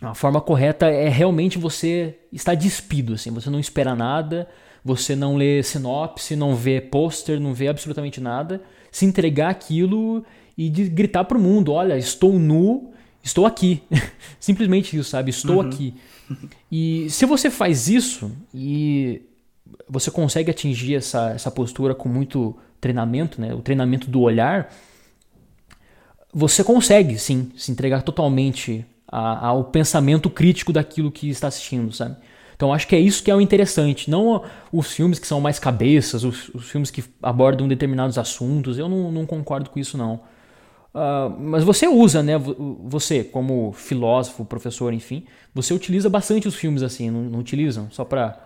A 0.00 0.14
forma 0.14 0.40
correta 0.40 0.86
é 0.86 1.08
realmente 1.08 1.58
você 1.58 2.18
estar 2.32 2.54
despido, 2.54 3.14
assim, 3.14 3.30
você 3.30 3.48
não 3.48 3.60
espera 3.60 3.94
nada, 3.94 4.48
você 4.84 5.14
não 5.14 5.36
lê 5.36 5.62
sinopse, 5.62 6.34
não 6.34 6.56
vê 6.56 6.80
pôster, 6.80 7.38
não 7.38 7.54
vê 7.54 7.68
absolutamente 7.68 8.20
nada, 8.20 8.60
se 8.90 9.06
entregar 9.06 9.50
aquilo 9.50 10.24
e 10.58 10.68
gritar 10.68 11.24
pro 11.24 11.38
mundo, 11.38 11.72
olha, 11.72 11.96
estou 11.96 12.38
nu, 12.38 12.92
estou 13.22 13.46
aqui. 13.46 13.82
Simplesmente 14.40 14.96
isso, 14.96 15.10
sabe? 15.10 15.30
Estou 15.30 15.60
uhum. 15.60 15.68
aqui. 15.68 15.94
E 16.70 17.08
se 17.08 17.24
você 17.24 17.50
faz 17.50 17.88
isso 17.88 18.32
e 18.52 19.22
você 19.88 20.10
consegue 20.10 20.50
atingir 20.50 20.96
essa, 20.96 21.30
essa 21.30 21.50
postura 21.50 21.94
com 21.94 22.08
muito 22.08 22.56
treinamento, 22.82 23.40
né? 23.40 23.54
O 23.54 23.62
treinamento 23.62 24.10
do 24.10 24.20
olhar, 24.20 24.70
você 26.34 26.64
consegue, 26.64 27.16
sim, 27.16 27.52
se 27.56 27.70
entregar 27.70 28.02
totalmente 28.02 28.84
ao 29.06 29.64
pensamento 29.64 30.28
crítico 30.28 30.72
daquilo 30.72 31.12
que 31.12 31.30
está 31.30 31.46
assistindo, 31.46 31.92
sabe? 31.92 32.16
Então 32.56 32.72
acho 32.72 32.86
que 32.88 32.96
é 32.96 32.98
isso 32.98 33.22
que 33.22 33.30
é 33.30 33.34
o 33.34 33.40
interessante, 33.40 34.10
não 34.10 34.42
os 34.72 34.92
filmes 34.92 35.18
que 35.18 35.26
são 35.26 35.40
mais 35.40 35.58
cabeças, 35.58 36.24
os, 36.24 36.48
os 36.50 36.70
filmes 36.70 36.90
que 36.90 37.04
abordam 37.22 37.68
determinados 37.68 38.18
assuntos, 38.18 38.78
eu 38.78 38.88
não, 38.88 39.12
não 39.12 39.26
concordo 39.26 39.70
com 39.70 39.78
isso 39.78 39.96
não. 39.96 40.20
Uh, 40.94 41.30
mas 41.38 41.64
você 41.64 41.86
usa, 41.86 42.22
né? 42.22 42.34
Você, 42.84 43.24
como 43.24 43.72
filósofo, 43.72 44.44
professor, 44.44 44.92
enfim, 44.92 45.24
você 45.54 45.72
utiliza 45.72 46.10
bastante 46.10 46.48
os 46.48 46.54
filmes 46.54 46.82
assim, 46.82 47.10
não, 47.10 47.22
não 47.22 47.38
utilizam? 47.38 47.88
Só 47.90 48.04
para 48.04 48.38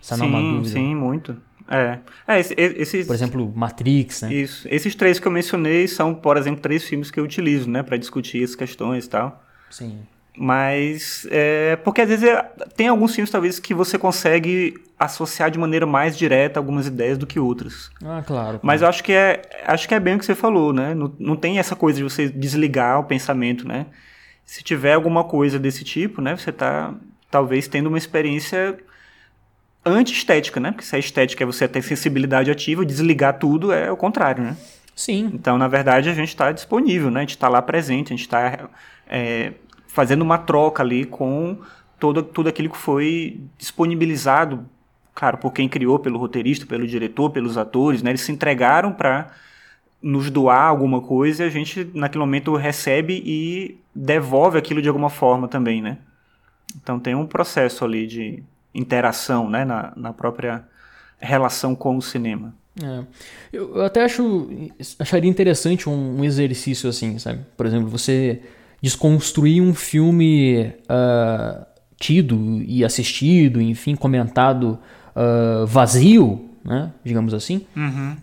sanar 0.00 0.26
sim, 0.26 0.34
uma 0.34 0.40
dúvida. 0.40 0.74
Sim, 0.74 0.94
muito. 0.94 1.36
É. 1.70 1.98
é 2.26 2.40
esse, 2.40 2.54
esses, 2.56 3.06
por 3.06 3.14
exemplo, 3.14 3.52
Matrix, 3.54 4.22
né? 4.22 4.32
Isso. 4.32 4.66
Esses 4.70 4.94
três 4.94 5.18
que 5.18 5.28
eu 5.28 5.32
mencionei 5.32 5.86
são, 5.86 6.14
por 6.14 6.36
exemplo, 6.36 6.60
três 6.60 6.84
filmes 6.84 7.10
que 7.10 7.20
eu 7.20 7.24
utilizo, 7.24 7.68
né, 7.70 7.82
para 7.82 7.96
discutir 7.96 8.42
essas 8.42 8.56
questões 8.56 9.04
e 9.04 9.10
tal. 9.10 9.44
Sim. 9.70 9.98
Mas 10.40 11.26
é 11.30 11.74
porque 11.76 12.00
às 12.00 12.08
vezes 12.08 12.24
é, 12.24 12.42
tem 12.76 12.86
alguns 12.86 13.12
filmes 13.12 13.28
talvez 13.28 13.58
que 13.58 13.74
você 13.74 13.98
consegue 13.98 14.74
associar 14.96 15.50
de 15.50 15.58
maneira 15.58 15.84
mais 15.84 16.16
direta 16.16 16.60
algumas 16.60 16.86
ideias 16.86 17.18
do 17.18 17.26
que 17.26 17.40
outras. 17.40 17.90
Ah, 18.04 18.22
claro. 18.24 18.60
Mas 18.62 18.80
eu 18.80 18.88
acho 18.88 19.02
que 19.02 19.12
é 19.12 19.42
acho 19.66 19.88
que 19.88 19.94
é 19.94 20.00
bem 20.00 20.14
o 20.14 20.18
que 20.18 20.24
você 20.24 20.36
falou, 20.36 20.72
né? 20.72 20.94
Não, 20.94 21.12
não 21.18 21.34
tem 21.34 21.58
essa 21.58 21.74
coisa 21.74 21.98
de 21.98 22.04
você 22.04 22.28
desligar 22.28 23.00
o 23.00 23.04
pensamento, 23.04 23.66
né? 23.66 23.86
Se 24.44 24.62
tiver 24.62 24.94
alguma 24.94 25.24
coisa 25.24 25.58
desse 25.58 25.82
tipo, 25.82 26.22
né? 26.22 26.36
Você 26.36 26.50
está 26.50 26.94
talvez 27.28 27.66
tendo 27.66 27.88
uma 27.88 27.98
experiência 27.98 28.78
anti-estética, 29.92 30.60
né? 30.60 30.70
Porque 30.72 30.84
se 30.84 30.94
a 30.96 30.98
estética 30.98 31.44
é 31.44 31.46
você 31.46 31.66
ter 31.68 31.82
sensibilidade 31.82 32.50
ativa, 32.50 32.84
desligar 32.84 33.38
tudo 33.38 33.72
é 33.72 33.90
o 33.90 33.96
contrário, 33.96 34.42
né? 34.42 34.56
Sim. 34.94 35.30
Então, 35.32 35.56
na 35.56 35.68
verdade, 35.68 36.08
a 36.08 36.14
gente 36.14 36.28
está 36.28 36.50
disponível, 36.50 37.10
né? 37.10 37.20
A 37.20 37.22
gente 37.22 37.30
está 37.30 37.48
lá 37.48 37.62
presente, 37.62 38.12
a 38.12 38.16
gente 38.16 38.26
está 38.26 38.68
é, 39.06 39.52
fazendo 39.86 40.22
uma 40.22 40.38
troca 40.38 40.82
ali 40.82 41.04
com 41.04 41.58
todo, 41.98 42.22
tudo 42.22 42.48
aquilo 42.48 42.70
que 42.70 42.76
foi 42.76 43.40
disponibilizado, 43.56 44.68
claro, 45.14 45.38
por 45.38 45.52
quem 45.52 45.68
criou, 45.68 45.98
pelo 45.98 46.18
roteirista, 46.18 46.66
pelo 46.66 46.86
diretor, 46.86 47.30
pelos 47.30 47.56
atores, 47.56 48.02
né? 48.02 48.10
Eles 48.10 48.22
se 48.22 48.32
entregaram 48.32 48.92
para 48.92 49.30
nos 50.02 50.30
doar 50.30 50.68
alguma 50.68 51.00
coisa 51.00 51.44
e 51.44 51.46
a 51.46 51.50
gente, 51.50 51.90
naquele 51.94 52.20
momento, 52.20 52.54
recebe 52.56 53.22
e 53.24 53.80
devolve 53.94 54.58
aquilo 54.58 54.80
de 54.80 54.88
alguma 54.88 55.10
forma 55.10 55.48
também, 55.48 55.82
né? 55.82 55.98
Então 56.76 56.98
tem 56.98 57.14
um 57.14 57.26
processo 57.26 57.84
ali 57.84 58.06
de 58.06 58.42
interação, 58.78 59.50
né? 59.50 59.64
Na, 59.64 59.92
na 59.96 60.12
própria 60.12 60.64
relação 61.18 61.74
com 61.74 61.96
o 61.96 62.02
cinema. 62.02 62.54
É. 62.82 63.04
Eu, 63.52 63.84
até 63.84 64.04
acho 64.04 64.48
acharia 64.98 65.28
interessante 65.28 65.88
um, 65.88 66.20
um 66.20 66.24
exercício 66.24 66.88
assim, 66.88 67.18
sabe? 67.18 67.40
Por 67.56 67.66
exemplo, 67.66 67.88
você 67.88 68.40
desconstruir 68.80 69.60
um 69.60 69.74
filme 69.74 70.72
uh, 70.84 71.66
tido 71.98 72.62
e 72.64 72.84
assistido, 72.84 73.60
enfim, 73.60 73.96
comentado 73.96 74.78
uh, 75.14 75.66
vazio, 75.66 76.48
né, 76.64 76.92
digamos 77.04 77.34
assim, 77.34 77.66
uhum. 77.76 78.16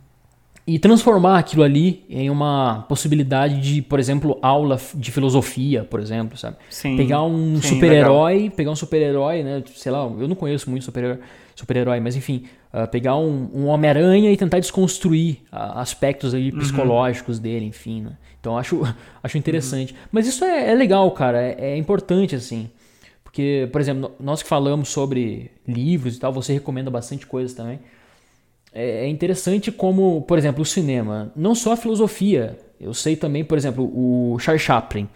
E 0.68 0.80
transformar 0.80 1.38
aquilo 1.38 1.61
ali 1.61 2.03
em 2.09 2.30
uma 2.30 2.86
possibilidade 2.89 3.61
de, 3.61 3.82
por 3.84 3.99
exemplo, 3.99 4.39
aula 4.41 4.80
de 4.95 5.11
filosofia, 5.11 5.84
por 5.84 5.99
exemplo, 5.99 6.36
sabe? 6.38 6.57
Sim, 6.70 6.97
pegar 6.97 7.22
um 7.22 7.61
super-herói, 7.61 8.49
pegar 8.49 8.72
um 8.72 8.76
super-herói, 8.76 9.43
né? 9.43 9.63
Sei 9.76 9.91
lá, 9.91 9.99
eu 9.99 10.28
não 10.28 10.36
conheço 10.36 10.68
muito 10.70 10.84
super-herói, 10.84 11.20
super 11.55 12.01
mas 12.01 12.16
enfim, 12.16 12.45
uh, 12.74 12.88
pegar 12.88 13.16
um, 13.16 13.49
um 13.53 13.68
Homem-Aranha 13.68 14.32
e 14.32 14.38
tentar 14.38 14.59
desconstruir 14.59 15.38
uh, 15.53 15.78
aspectos 15.78 16.34
aí 16.34 16.49
uhum. 16.49 16.57
psicológicos 16.57 17.38
dele, 17.38 17.66
enfim, 17.66 18.01
né? 18.01 18.18
Então 18.39 18.57
acho, 18.57 18.82
acho 19.22 19.38
interessante. 19.38 19.93
Uhum. 19.93 19.99
Mas 20.11 20.26
isso 20.26 20.43
é, 20.43 20.72
é 20.72 20.74
legal, 20.74 21.11
cara, 21.11 21.43
é, 21.43 21.55
é 21.59 21.78
importante, 21.78 22.36
assim. 22.36 22.72
Porque, 23.24 23.70
por 23.72 23.82
exemplo, 23.82 24.13
nós 24.20 24.41
que 24.41 24.49
falamos 24.49 24.89
sobre 24.89 25.51
livros 25.68 26.16
e 26.16 26.20
tal, 26.20 26.34
você 26.34 26.53
recomenda 26.53 26.89
bastante 26.89 27.28
coisas 27.28 27.53
também. 27.53 27.80
É, 28.76 29.06
é 29.06 29.08
interessante 29.08 29.72
como, 29.72 30.22
por 30.24 30.38
exemplo, 30.38 30.62
o 30.62 30.66
cinema, 30.66 31.32
não 31.34 31.56
só 31.56 31.72
a 31.72 31.78
filosofia. 31.78 32.60
Eu 32.80 32.94
sei 32.94 33.16
também, 33.16 33.46
por 33.46 33.58
exemplo, 33.58 33.86
o 33.86 34.38
Charles 34.38 34.62
Chaplin. 34.62 35.08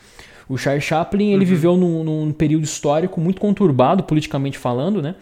O 0.47 0.57
Charles 0.57 0.85
Chaplin 0.85 1.33
ele 1.33 1.43
uhum. 1.43 1.49
viveu 1.49 1.77
num, 1.77 2.03
num, 2.03 2.31
período 2.31 2.63
histórico 2.63 3.19
muito 3.19 3.41
conturbado, 3.41 4.03
politicamente 4.03 4.57
falando, 4.57 5.01
né? 5.01 5.15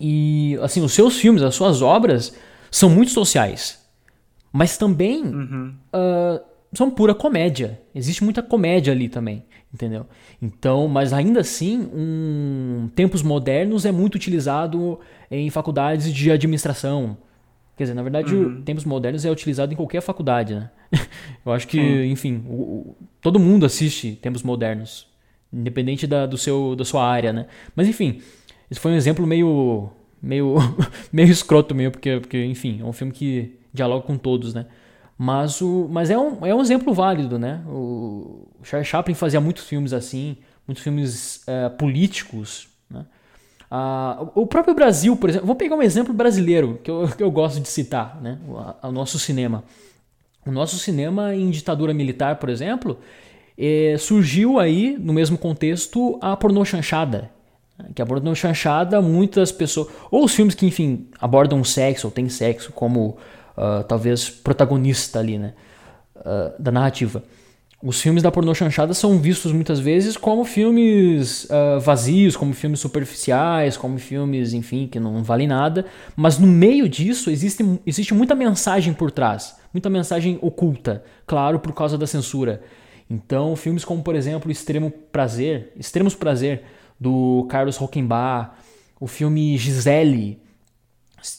E, 0.00 0.56
assim, 0.62 0.80
os 0.82 0.92
seus 0.92 1.18
filmes, 1.18 1.42
as 1.42 1.54
suas 1.56 1.82
obras 1.82 2.32
são 2.70 2.88
muito 2.88 3.10
sociais. 3.10 3.84
Mas 4.52 4.78
também 4.78 5.24
uhum. 5.24 5.74
uh, 5.92 6.40
são 6.72 6.90
pura 6.90 7.14
comédia. 7.14 7.80
Existe 7.92 8.22
muita 8.22 8.42
comédia 8.42 8.92
ali 8.92 9.08
também, 9.08 9.44
entendeu? 9.74 10.06
Então, 10.40 10.86
mas 10.86 11.12
ainda 11.12 11.40
assim, 11.40 11.88
um, 11.92 12.88
tempos 12.94 13.22
modernos 13.22 13.84
é 13.84 13.90
muito 13.90 14.14
utilizado 14.14 15.00
em 15.30 15.50
faculdades 15.50 16.12
de 16.12 16.30
administração, 16.30 17.16
Quer 17.76 17.84
dizer, 17.84 17.94
na 17.94 18.02
verdade, 18.02 18.34
uhum. 18.34 18.58
o 18.58 18.62
Tempos 18.62 18.84
Modernos 18.84 19.24
é 19.24 19.30
utilizado 19.30 19.72
em 19.72 19.76
qualquer 19.76 20.00
faculdade, 20.02 20.54
né? 20.54 20.70
Eu 21.44 21.52
acho 21.52 21.66
que, 21.66 21.78
Sim. 21.78 22.10
enfim, 22.10 22.44
o, 22.46 22.52
o, 22.52 22.96
todo 23.20 23.38
mundo 23.38 23.64
assiste 23.64 24.12
Tempos 24.20 24.42
Modernos, 24.42 25.06
independente 25.52 26.06
da, 26.06 26.26
do 26.26 26.36
seu, 26.36 26.76
da 26.76 26.84
sua 26.84 27.06
área, 27.06 27.32
né? 27.32 27.46
Mas, 27.74 27.88
enfim, 27.88 28.20
esse 28.70 28.78
foi 28.78 28.92
um 28.92 28.96
exemplo 28.96 29.26
meio 29.26 29.90
meio 30.22 30.54
meio 31.12 31.30
escroto 31.30 31.74
meio 31.74 31.90
porque, 31.90 32.20
porque 32.20 32.44
enfim, 32.44 32.80
é 32.80 32.84
um 32.84 32.92
filme 32.92 33.12
que 33.12 33.58
dialoga 33.72 34.06
com 34.06 34.16
todos, 34.16 34.54
né? 34.54 34.66
Mas, 35.18 35.60
o, 35.60 35.88
mas 35.90 36.10
é, 36.10 36.18
um, 36.18 36.44
é 36.44 36.54
um 36.54 36.60
exemplo 36.60 36.92
válido, 36.92 37.38
né? 37.38 37.62
O 37.68 38.48
Charles 38.62 38.88
Chaplin 38.88 39.14
fazia 39.14 39.40
muitos 39.40 39.64
filmes 39.66 39.92
assim, 39.92 40.36
muitos 40.66 40.82
filmes 40.82 41.46
é, 41.46 41.68
políticos? 41.68 42.68
Ah, 43.74 44.26
o 44.34 44.46
próprio 44.46 44.74
Brasil, 44.74 45.16
por 45.16 45.30
exemplo, 45.30 45.46
vou 45.46 45.56
pegar 45.56 45.74
um 45.74 45.80
exemplo 45.80 46.12
brasileiro 46.12 46.78
que 46.84 46.90
eu, 46.90 47.08
que 47.08 47.22
eu 47.22 47.30
gosto 47.30 47.58
de 47.58 47.66
citar, 47.66 48.20
né? 48.20 48.38
o, 48.46 48.88
o 48.88 48.92
nosso 48.92 49.18
cinema. 49.18 49.64
O 50.44 50.52
nosso 50.52 50.78
cinema 50.78 51.34
em 51.34 51.48
ditadura 51.48 51.94
militar, 51.94 52.36
por 52.36 52.50
exemplo, 52.50 52.98
é, 53.56 53.96
surgiu 53.98 54.58
aí, 54.58 54.94
no 55.00 55.14
mesmo 55.14 55.38
contexto, 55.38 56.18
a 56.20 56.36
pornô 56.36 56.66
chanchada. 56.66 57.30
Que 57.94 58.02
a 58.02 58.04
pornô 58.04 58.34
chanchada, 58.34 59.00
muitas 59.00 59.50
pessoas. 59.50 59.88
Ou 60.10 60.26
os 60.26 60.34
filmes 60.34 60.54
que, 60.54 60.66
enfim, 60.66 61.08
abordam 61.18 61.64
sexo, 61.64 62.08
ou 62.08 62.10
tem 62.10 62.28
sexo 62.28 62.72
como 62.72 63.16
uh, 63.56 63.84
talvez 63.88 64.28
protagonista 64.28 65.18
ali, 65.18 65.38
né? 65.38 65.54
Uh, 66.14 66.62
da 66.62 66.70
narrativa. 66.70 67.24
Os 67.82 68.00
filmes 68.00 68.22
da 68.22 68.30
pornô 68.30 68.54
chanchada 68.54 68.94
são 68.94 69.18
vistos 69.18 69.50
muitas 69.50 69.80
vezes 69.80 70.16
como 70.16 70.44
filmes 70.44 71.44
uh, 71.46 71.80
vazios, 71.80 72.36
como 72.36 72.54
filmes 72.54 72.78
superficiais, 72.78 73.76
como 73.76 73.98
filmes, 73.98 74.52
enfim, 74.52 74.86
que 74.86 75.00
não 75.00 75.24
valem 75.24 75.48
nada. 75.48 75.84
Mas 76.14 76.38
no 76.38 76.46
meio 76.46 76.88
disso 76.88 77.28
existe, 77.28 77.64
existe 77.84 78.14
muita 78.14 78.36
mensagem 78.36 78.94
por 78.94 79.10
trás, 79.10 79.56
muita 79.72 79.90
mensagem 79.90 80.38
oculta, 80.40 81.02
claro, 81.26 81.58
por 81.58 81.72
causa 81.72 81.98
da 81.98 82.06
censura. 82.06 82.62
Então, 83.10 83.56
filmes 83.56 83.84
como, 83.84 84.00
por 84.00 84.14
exemplo, 84.14 84.50
Extremo 84.50 84.88
Prazer, 84.90 85.72
Extremos 85.76 86.14
Prazer, 86.14 86.62
do 87.00 87.48
Carlos 87.50 87.76
Rockenbach, 87.76 88.52
o 89.00 89.08
filme 89.08 89.58
Gisele, 89.58 90.40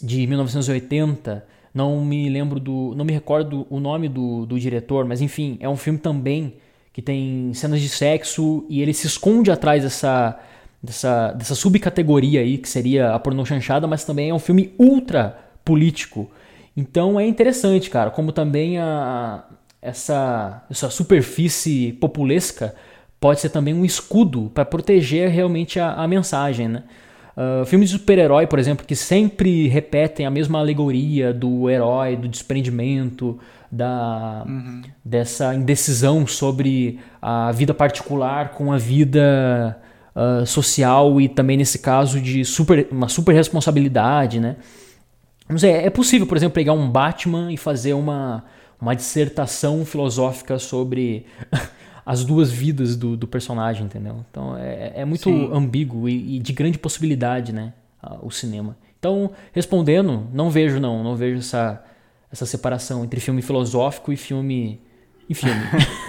de 0.01 0.27
1980, 0.27 1.45
não 1.73 2.03
me 2.05 2.29
lembro 2.29 2.59
do. 2.59 2.93
Não 2.95 3.03
me 3.03 3.11
recordo 3.11 3.65
o 3.69 3.79
nome 3.79 4.07
do, 4.07 4.45
do 4.45 4.59
diretor, 4.59 5.05
mas 5.05 5.21
enfim, 5.21 5.57
é 5.59 5.67
um 5.67 5.75
filme 5.75 5.99
também 5.99 6.55
que 6.91 7.01
tem 7.01 7.51
cenas 7.55 7.81
de 7.81 7.89
sexo 7.89 8.65
e 8.69 8.81
ele 8.81 8.93
se 8.93 9.07
esconde 9.07 9.49
atrás 9.49 9.81
dessa, 9.81 10.39
dessa, 10.81 11.31
dessa 11.31 11.55
subcategoria 11.55 12.41
aí, 12.41 12.59
que 12.59 12.69
seria 12.69 13.15
a 13.15 13.19
pornô 13.19 13.43
chanchada, 13.43 13.87
mas 13.87 14.05
também 14.05 14.29
é 14.29 14.33
um 14.33 14.39
filme 14.39 14.73
ultra 14.77 15.39
político. 15.65 16.29
Então 16.77 17.19
é 17.19 17.25
interessante, 17.25 17.89
cara, 17.89 18.11
como 18.11 18.31
também 18.31 18.77
a, 18.77 19.43
essa, 19.81 20.63
essa 20.69 20.89
superfície 20.91 21.93
populesca 21.93 22.75
pode 23.19 23.39
ser 23.39 23.49
também 23.49 23.73
um 23.73 23.83
escudo 23.83 24.51
para 24.53 24.65
proteger 24.65 25.29
realmente 25.29 25.79
a, 25.79 25.93
a 25.93 26.07
mensagem, 26.07 26.67
né? 26.67 26.83
Uh, 27.35 27.65
filmes 27.65 27.89
de 27.89 27.97
super-herói, 27.97 28.45
por 28.45 28.59
exemplo, 28.59 28.85
que 28.85 28.95
sempre 28.95 29.67
repetem 29.67 30.25
a 30.25 30.29
mesma 30.29 30.59
alegoria 30.59 31.33
do 31.33 31.67
herói, 31.69 32.15
do 32.15 32.27
desprendimento, 32.27 33.39
da, 33.71 34.43
uhum. 34.45 34.83
dessa 35.03 35.55
indecisão 35.55 36.27
sobre 36.27 36.99
a 37.19 37.51
vida 37.51 37.73
particular 37.73 38.49
com 38.51 38.71
a 38.71 38.77
vida 38.77 39.79
uh, 40.15 40.45
social 40.45 41.19
e 41.19 41.27
também, 41.27 41.57
nesse 41.57 41.79
caso, 41.79 42.21
de 42.21 42.45
super, 42.45 42.87
uma 42.91 43.09
super 43.09 43.33
responsabilidade, 43.33 44.39
né? 44.39 44.57
Não 45.49 45.57
sei, 45.57 45.71
é 45.71 45.89
possível, 45.89 46.27
por 46.27 46.37
exemplo, 46.37 46.53
pegar 46.53 46.73
um 46.73 46.89
Batman 46.89 47.51
e 47.51 47.57
fazer 47.57 47.93
uma, 47.93 48.45
uma 48.79 48.95
dissertação 48.95 49.83
filosófica 49.85 50.59
sobre 50.59 51.25
as 52.05 52.23
duas 52.25 52.51
vidas 52.51 52.95
do, 52.95 53.15
do 53.15 53.27
personagem, 53.27 53.85
entendeu? 53.85 54.25
Então 54.29 54.57
é, 54.57 54.93
é 54.95 55.05
muito 55.05 55.23
Sim. 55.23 55.49
ambíguo 55.53 56.09
e, 56.09 56.37
e, 56.37 56.39
de 56.39 56.53
grande 56.53 56.77
possibilidade, 56.77 57.53
né? 57.53 57.73
O 58.21 58.29
cinema. 58.29 58.75
Então, 58.99 59.31
respondendo, 59.53 60.27
não 60.33 60.49
vejo 60.49 60.79
não, 60.79 61.03
não 61.03 61.15
vejo 61.15 61.39
essa, 61.39 61.83
essa 62.29 62.45
separação 62.45 63.03
entre 63.03 63.19
filme 63.21 63.41
filosófico 63.41 64.11
e 64.11 64.17
filme 64.17 64.81
e 65.29 65.33
filme. 65.33 65.61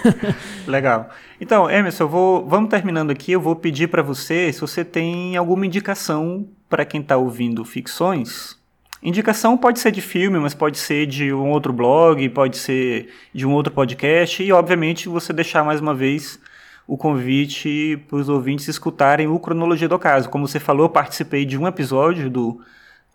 Legal. 0.67 1.09
Então, 1.39 1.69
Emerson, 1.69 2.03
eu 2.03 2.09
vou, 2.09 2.45
vamos 2.45 2.69
terminando 2.69 3.11
aqui. 3.11 3.31
Eu 3.31 3.39
vou 3.39 3.55
pedir 3.55 3.87
para 3.87 4.01
você 4.01 4.51
se 4.51 4.59
você 4.59 4.83
tem 4.83 5.37
alguma 5.37 5.65
indicação 5.65 6.47
para 6.69 6.83
quem 6.83 6.99
está 6.99 7.15
ouvindo 7.15 7.63
ficções 7.63 8.57
Indicação 9.03 9.57
pode 9.57 9.79
ser 9.79 9.91
de 9.91 10.01
filme, 10.01 10.39
mas 10.39 10.53
pode 10.53 10.77
ser 10.77 11.05
de 11.05 11.31
um 11.31 11.49
outro 11.49 11.71
blog, 11.71 12.27
pode 12.29 12.57
ser 12.57 13.09
de 13.33 13.45
um 13.45 13.51
outro 13.51 13.71
podcast 13.71 14.41
e, 14.41 14.51
obviamente, 14.51 15.07
você 15.07 15.31
deixar 15.31 15.63
mais 15.63 15.79
uma 15.79 15.93
vez 15.93 16.39
o 16.87 16.97
convite 16.97 17.97
para 18.07 18.17
os 18.17 18.29
ouvintes 18.29 18.67
escutarem 18.67 19.27
o 19.27 19.39
Cronologia 19.39 19.87
do 19.87 19.99
Caso. 19.99 20.29
Como 20.29 20.47
você 20.47 20.59
falou, 20.59 20.85
eu 20.85 20.89
participei 20.89 21.45
de 21.45 21.57
um 21.57 21.67
episódio 21.67 22.29
do 22.29 22.61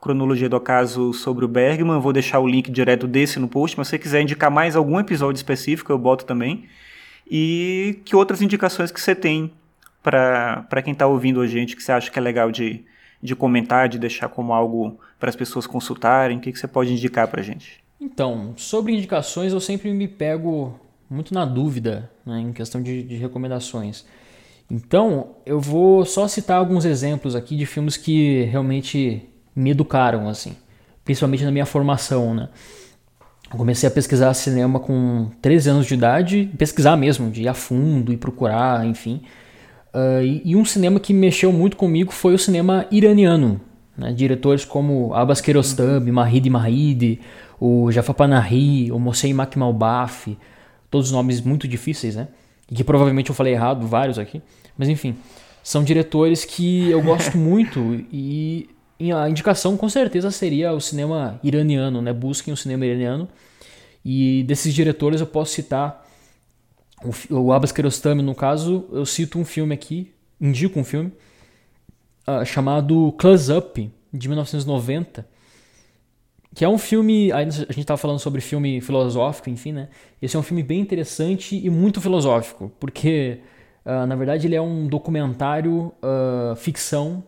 Cronologia 0.00 0.48
do 0.48 0.60
Caso 0.60 1.12
sobre 1.12 1.44
o 1.44 1.48
Bergman. 1.48 2.00
Vou 2.00 2.12
deixar 2.12 2.40
o 2.40 2.48
link 2.48 2.70
direto 2.70 3.06
desse 3.06 3.38
no 3.38 3.48
post, 3.48 3.78
mas 3.78 3.88
se 3.88 3.92
você 3.92 3.98
quiser 3.98 4.22
indicar 4.22 4.50
mais 4.50 4.76
algum 4.76 4.98
episódio 4.98 5.38
específico, 5.38 5.92
eu 5.92 5.98
boto 5.98 6.24
também. 6.24 6.66
E 7.30 8.00
que 8.04 8.16
outras 8.16 8.42
indicações 8.42 8.90
que 8.90 9.00
você 9.00 9.14
tem 9.14 9.52
para 10.02 10.82
quem 10.82 10.92
está 10.92 11.06
ouvindo 11.06 11.40
a 11.40 11.46
gente 11.46 11.76
que 11.76 11.82
você 11.82 11.92
acha 11.92 12.10
que 12.10 12.18
é 12.18 12.22
legal 12.22 12.50
de, 12.50 12.84
de 13.22 13.36
comentar, 13.36 13.88
de 13.88 13.98
deixar 13.98 14.28
como 14.28 14.52
algo 14.52 14.98
para 15.18 15.28
as 15.28 15.36
pessoas 15.36 15.66
consultarem? 15.66 16.38
O 16.38 16.40
que, 16.40 16.52
que 16.52 16.58
você 16.58 16.68
pode 16.68 16.92
indicar 16.92 17.28
para 17.28 17.40
a 17.40 17.44
gente? 17.44 17.82
Então, 18.00 18.54
sobre 18.56 18.94
indicações, 18.94 19.52
eu 19.52 19.60
sempre 19.60 19.92
me 19.92 20.08
pego 20.08 20.78
muito 21.08 21.34
na 21.34 21.44
dúvida 21.44 22.10
né, 22.24 22.40
em 22.40 22.52
questão 22.52 22.82
de, 22.82 23.02
de 23.02 23.16
recomendações. 23.16 24.06
Então, 24.70 25.32
eu 25.44 25.60
vou 25.60 26.04
só 26.06 26.28
citar 26.28 26.58
alguns 26.58 26.84
exemplos 26.84 27.34
aqui 27.34 27.56
de 27.56 27.66
filmes 27.66 27.96
que 27.96 28.44
realmente 28.44 29.28
me 29.54 29.70
educaram, 29.70 30.28
assim, 30.28 30.56
principalmente 31.04 31.44
na 31.44 31.50
minha 31.50 31.66
formação, 31.66 32.32
né? 32.32 32.48
Eu 33.52 33.58
comecei 33.58 33.88
a 33.88 33.90
pesquisar 33.90 34.32
cinema 34.32 34.78
com 34.78 35.28
13 35.42 35.70
anos 35.70 35.86
de 35.86 35.94
idade, 35.94 36.48
pesquisar 36.56 36.96
mesmo, 36.96 37.30
de 37.32 37.42
ir 37.42 37.48
a 37.48 37.54
fundo 37.54 38.12
e 38.12 38.16
procurar, 38.16 38.86
enfim. 38.86 39.22
Uh, 39.92 40.22
e, 40.22 40.42
e, 40.44 40.56
um 40.56 40.64
cinema 40.64 41.00
que 41.00 41.12
mexeu 41.12 41.52
muito 41.52 41.76
comigo 41.76 42.12
foi 42.12 42.34
o 42.34 42.38
cinema 42.38 42.86
iraniano. 42.90 43.60
Né? 43.96 44.12
Diretores 44.12 44.64
como 44.64 45.12
Abbas 45.14 45.40
Kiarostami, 45.40 46.12
Mahid 46.12 46.48
Mahid, 46.48 47.20
o 47.60 47.90
Jafar 47.90 48.14
Panahi, 48.14 48.90
o 48.92 48.98
Mohsen 48.98 49.34
Makhmalbaf, 49.34 50.36
todos 50.90 51.10
nomes 51.10 51.40
muito 51.40 51.66
difíceis, 51.66 52.16
né? 52.16 52.28
E 52.70 52.74
que 52.74 52.84
provavelmente 52.84 53.30
eu 53.30 53.34
falei 53.34 53.52
errado, 53.52 53.86
vários 53.86 54.18
aqui. 54.18 54.40
Mas 54.78 54.88
enfim, 54.88 55.16
são 55.62 55.82
diretores 55.82 56.44
que 56.44 56.88
eu 56.88 57.02
gosto 57.02 57.36
muito 57.38 58.04
e 58.12 58.68
a 59.14 59.28
indicação 59.28 59.76
com 59.76 59.88
certeza 59.88 60.30
seria 60.30 60.72
o 60.72 60.80
cinema 60.80 61.40
iraniano, 61.42 62.00
né? 62.00 62.12
Busquem 62.12 62.54
o 62.54 62.56
cinema 62.56 62.86
iraniano. 62.86 63.28
E 64.04 64.44
desses 64.44 64.72
diretores 64.72 65.20
eu 65.20 65.26
posso 65.26 65.52
citar 65.52 66.06
o, 67.04 67.34
o 67.34 67.52
Abbas 67.52 67.72
Kiarostami, 67.72 68.22
no 68.22 68.34
caso, 68.34 68.86
eu 68.92 69.06
cito 69.06 69.38
um 69.38 69.44
filme 69.44 69.74
aqui, 69.74 70.12
indico 70.40 70.78
um 70.78 70.84
filme, 70.84 71.12
uh, 72.26 72.44
chamado 72.44 73.12
Close 73.18 73.52
Up, 73.52 73.90
de 74.12 74.28
1990, 74.28 75.26
que 76.54 76.64
é 76.64 76.68
um 76.68 76.78
filme. 76.78 77.32
A 77.32 77.44
gente 77.44 77.80
estava 77.80 77.98
falando 77.98 78.18
sobre 78.18 78.40
filme 78.40 78.80
filosófico, 78.80 79.48
enfim, 79.48 79.72
né? 79.72 79.88
Esse 80.20 80.36
é 80.36 80.38
um 80.38 80.42
filme 80.42 80.62
bem 80.62 80.80
interessante 80.80 81.56
e 81.56 81.70
muito 81.70 82.00
filosófico, 82.00 82.72
porque 82.80 83.40
uh, 83.84 84.06
na 84.06 84.16
verdade 84.16 84.46
ele 84.46 84.56
é 84.56 84.60
um 84.60 84.86
documentário 84.86 85.92
uh, 86.02 86.56
ficção, 86.56 87.22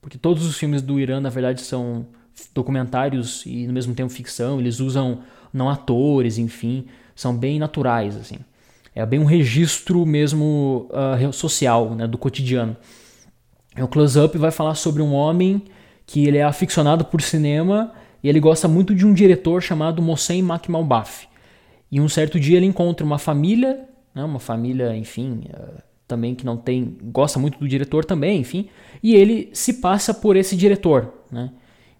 porque 0.00 0.18
todos 0.18 0.46
os 0.46 0.56
filmes 0.56 0.82
do 0.82 0.98
Irã 0.98 1.20
na 1.20 1.30
verdade 1.30 1.60
são 1.60 2.06
documentários 2.52 3.44
e 3.46 3.66
no 3.66 3.72
mesmo 3.72 3.94
tempo 3.94 4.10
ficção. 4.10 4.58
Eles 4.58 4.80
usam 4.80 5.22
não 5.52 5.68
atores, 5.68 6.38
enfim, 6.38 6.86
são 7.14 7.36
bem 7.36 7.58
naturais, 7.58 8.16
assim. 8.16 8.38
É 8.94 9.04
bem 9.04 9.18
um 9.18 9.24
registro 9.24 10.06
mesmo 10.06 10.88
uh, 10.90 11.32
social, 11.32 11.94
né, 11.94 12.06
do 12.06 12.16
cotidiano. 12.16 12.76
O 13.76 13.88
Close 13.88 14.18
Up 14.20 14.38
vai 14.38 14.52
falar 14.52 14.76
sobre 14.76 15.02
um 15.02 15.12
homem 15.12 15.62
que 16.06 16.26
ele 16.26 16.38
é 16.38 16.44
aficionado 16.44 17.04
por 17.04 17.20
cinema 17.20 17.92
e 18.22 18.28
ele 18.28 18.38
gosta 18.38 18.68
muito 18.68 18.94
de 18.94 19.04
um 19.04 19.12
diretor 19.12 19.60
chamado 19.62 20.00
Mohsen 20.00 20.42
Makhmalbaf. 20.42 21.26
E 21.90 22.00
um 22.00 22.08
certo 22.08 22.38
dia 22.38 22.56
ele 22.56 22.66
encontra 22.66 23.04
uma 23.04 23.18
família, 23.18 23.84
né, 24.14 24.22
uma 24.22 24.38
família, 24.38 24.96
enfim, 24.96 25.42
uh, 25.50 25.82
também 26.06 26.34
que 26.34 26.44
não 26.44 26.56
tem, 26.56 26.96
gosta 27.02 27.38
muito 27.38 27.58
do 27.58 27.66
diretor 27.66 28.04
também, 28.04 28.40
enfim, 28.40 28.68
e 29.02 29.14
ele 29.14 29.50
se 29.52 29.74
passa 29.74 30.14
por 30.14 30.36
esse 30.36 30.56
diretor, 30.56 31.12
né? 31.30 31.50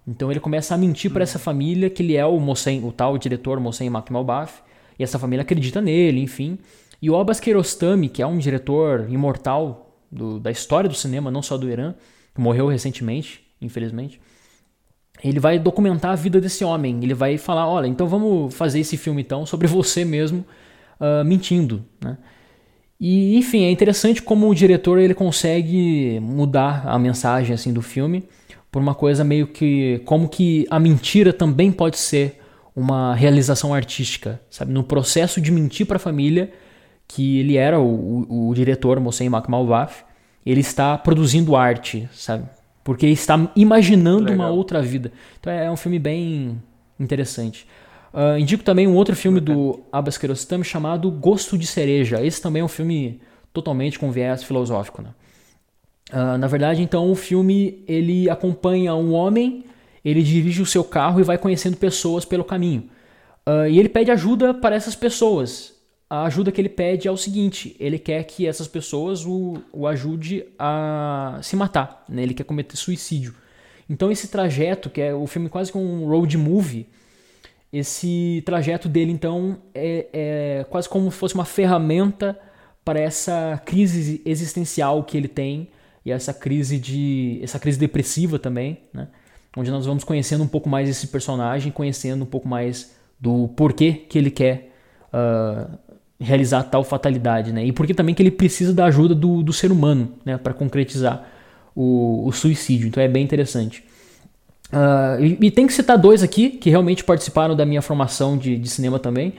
Então 0.06 0.30
ele 0.30 0.40
começa 0.40 0.74
a 0.74 0.78
mentir 0.78 1.10
para 1.10 1.22
essa 1.22 1.38
família 1.38 1.88
que 1.88 2.02
ele 2.02 2.14
é 2.14 2.26
o 2.26 2.38
Mohsen, 2.38 2.84
o 2.84 2.92
tal 2.92 3.16
diretor 3.16 3.58
Mohsen 3.58 3.88
Makhmalbaf, 3.88 4.62
e 4.98 5.02
essa 5.02 5.18
família 5.18 5.42
acredita 5.42 5.80
nele, 5.80 6.20
enfim. 6.20 6.58
E 7.04 7.10
o 7.10 7.16
Abbas 7.18 7.38
Kiarostami, 7.38 8.08
que 8.08 8.22
é 8.22 8.26
um 8.26 8.38
diretor 8.38 9.04
imortal 9.10 9.94
do, 10.10 10.40
da 10.40 10.50
história 10.50 10.88
do 10.88 10.94
cinema, 10.94 11.30
não 11.30 11.42
só 11.42 11.58
do 11.58 11.68
Irã, 11.68 11.94
que 12.34 12.40
morreu 12.40 12.66
recentemente, 12.66 13.42
infelizmente, 13.60 14.18
ele 15.22 15.38
vai 15.38 15.58
documentar 15.58 16.12
a 16.12 16.14
vida 16.14 16.40
desse 16.40 16.64
homem. 16.64 16.98
Ele 17.02 17.12
vai 17.12 17.36
falar, 17.36 17.68
olha, 17.68 17.86
então 17.86 18.08
vamos 18.08 18.54
fazer 18.54 18.80
esse 18.80 18.96
filme 18.96 19.20
então 19.20 19.44
sobre 19.44 19.66
você 19.66 20.02
mesmo 20.02 20.46
uh, 20.98 21.22
mentindo, 21.26 21.84
né? 22.02 22.16
E 22.98 23.36
enfim, 23.36 23.64
é 23.64 23.70
interessante 23.70 24.22
como 24.22 24.48
o 24.48 24.54
diretor 24.54 24.98
ele 24.98 25.12
consegue 25.12 26.18
mudar 26.20 26.88
a 26.88 26.98
mensagem 26.98 27.52
assim 27.52 27.70
do 27.70 27.82
filme 27.82 28.24
por 28.72 28.80
uma 28.80 28.94
coisa 28.94 29.22
meio 29.22 29.48
que 29.48 30.00
como 30.06 30.26
que 30.26 30.66
a 30.70 30.80
mentira 30.80 31.34
também 31.34 31.70
pode 31.70 31.98
ser 31.98 32.40
uma 32.74 33.14
realização 33.14 33.74
artística, 33.74 34.40
sabe? 34.48 34.72
No 34.72 34.82
processo 34.82 35.38
de 35.38 35.52
mentir 35.52 35.84
para 35.84 35.96
a 35.96 36.00
família, 36.00 36.50
que 37.14 37.38
ele 37.38 37.56
era 37.56 37.78
o, 37.78 38.26
o, 38.28 38.48
o 38.48 38.54
diretor 38.54 38.98
Mohsen 38.98 39.28
Makhmalbaf, 39.28 40.02
ele 40.44 40.60
está 40.60 40.98
produzindo 40.98 41.54
arte, 41.54 42.08
sabe? 42.12 42.44
Porque 42.82 43.06
está 43.06 43.50
imaginando 43.54 44.30
Legal. 44.30 44.34
uma 44.34 44.48
outra 44.50 44.82
vida. 44.82 45.12
Então 45.38 45.52
é, 45.52 45.66
é 45.66 45.70
um 45.70 45.76
filme 45.76 46.00
bem 46.00 46.60
interessante. 46.98 47.68
Uh, 48.12 48.36
indico 48.36 48.64
também 48.64 48.88
um 48.88 48.96
outro 48.96 49.14
filme 49.14 49.38
do 49.38 49.80
Abbas 49.92 50.18
Kiarostami 50.18 50.64
chamado 50.64 51.08
Gosto 51.08 51.56
de 51.56 51.68
Cereja. 51.68 52.20
Esse 52.20 52.42
também 52.42 52.62
é 52.62 52.64
um 52.64 52.68
filme 52.68 53.20
totalmente 53.52 53.96
com 53.96 54.10
viés 54.10 54.42
filosófico. 54.42 55.00
Né? 55.00 55.10
Uh, 56.12 56.36
na 56.36 56.48
verdade, 56.48 56.82
então, 56.82 57.10
o 57.10 57.14
filme 57.14 57.84
ele 57.86 58.28
acompanha 58.28 58.92
um 58.96 59.12
homem, 59.12 59.64
ele 60.04 60.22
dirige 60.22 60.60
o 60.60 60.66
seu 60.66 60.82
carro 60.82 61.20
e 61.20 61.22
vai 61.22 61.38
conhecendo 61.38 61.76
pessoas 61.76 62.24
pelo 62.24 62.42
caminho. 62.42 62.88
Uh, 63.48 63.68
e 63.68 63.78
ele 63.78 63.88
pede 63.88 64.10
ajuda 64.10 64.52
para 64.52 64.74
essas 64.74 64.96
pessoas 64.96 65.73
a 66.08 66.24
ajuda 66.24 66.52
que 66.52 66.60
ele 66.60 66.68
pede 66.68 67.08
é 67.08 67.10
o 67.10 67.16
seguinte: 67.16 67.74
ele 67.78 67.98
quer 67.98 68.22
que 68.24 68.46
essas 68.46 68.68
pessoas 68.68 69.24
o, 69.24 69.54
o 69.72 69.86
ajude 69.86 70.44
a 70.58 71.38
se 71.42 71.56
matar, 71.56 72.04
né? 72.08 72.22
ele 72.22 72.34
quer 72.34 72.44
cometer 72.44 72.76
suicídio. 72.76 73.34
Então, 73.88 74.10
esse 74.10 74.28
trajeto, 74.28 74.88
que 74.88 75.00
é 75.00 75.14
o 75.14 75.26
filme 75.26 75.48
quase 75.48 75.70
como 75.70 75.84
um 75.84 76.08
road 76.08 76.36
movie, 76.38 76.86
esse 77.72 78.42
trajeto 78.46 78.88
dele, 78.88 79.12
então, 79.12 79.58
é, 79.74 80.06
é 80.12 80.66
quase 80.70 80.88
como 80.88 81.10
se 81.10 81.18
fosse 81.18 81.34
uma 81.34 81.44
ferramenta 81.44 82.38
para 82.84 83.00
essa 83.00 83.60
crise 83.64 84.22
existencial 84.24 85.02
que 85.04 85.16
ele 85.16 85.28
tem 85.28 85.68
e 86.04 86.12
essa 86.12 86.34
crise 86.34 86.78
de 86.78 87.40
essa 87.42 87.58
crise 87.58 87.78
depressiva 87.78 88.38
também, 88.38 88.78
né? 88.92 89.08
Onde 89.56 89.70
nós 89.70 89.86
vamos 89.86 90.04
conhecendo 90.04 90.42
um 90.42 90.48
pouco 90.48 90.68
mais 90.68 90.88
esse 90.88 91.06
personagem, 91.08 91.72
conhecendo 91.72 92.24
um 92.24 92.26
pouco 92.26 92.46
mais 92.46 92.94
do 93.18 93.48
porquê 93.48 93.92
que 93.92 94.18
ele 94.18 94.30
quer 94.30 94.72
uh, 95.12 95.78
realizar 96.24 96.62
tal 96.64 96.82
fatalidade, 96.82 97.52
né? 97.52 97.64
E 97.64 97.72
porque 97.72 97.94
também 97.94 98.14
que 98.14 98.22
ele 98.22 98.30
precisa 98.30 98.72
da 98.72 98.86
ajuda 98.86 99.14
do, 99.14 99.42
do 99.42 99.52
ser 99.52 99.70
humano, 99.70 100.12
né? 100.24 100.36
Para 100.36 100.54
concretizar 100.54 101.28
o, 101.74 102.26
o, 102.26 102.32
suicídio. 102.32 102.88
Então 102.88 103.02
é 103.02 103.08
bem 103.08 103.22
interessante. 103.22 103.84
Uh, 104.72 105.22
e, 105.22 105.46
e, 105.46 105.50
tem 105.50 105.66
que 105.66 105.72
citar 105.72 105.96
dois 105.98 106.22
aqui 106.22 106.50
que 106.50 106.70
realmente 106.70 107.04
participaram 107.04 107.54
da 107.54 107.64
minha 107.64 107.82
formação 107.82 108.36
de, 108.36 108.56
de, 108.56 108.68
cinema 108.68 108.98
também. 108.98 109.34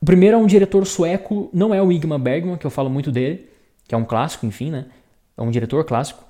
O 0.00 0.04
primeiro 0.04 0.36
é 0.36 0.38
um 0.38 0.46
diretor 0.46 0.86
sueco, 0.86 1.50
não 1.52 1.74
é 1.74 1.82
o 1.82 1.90
Igmar 1.90 2.18
Bergman, 2.18 2.56
que 2.56 2.66
eu 2.66 2.70
falo 2.70 2.88
muito 2.88 3.10
dele, 3.10 3.48
que 3.88 3.94
é 3.94 3.98
um 3.98 4.04
clássico, 4.04 4.46
enfim, 4.46 4.70
né? 4.70 4.86
É 5.36 5.42
um 5.42 5.50
diretor 5.50 5.84
clássico, 5.84 6.24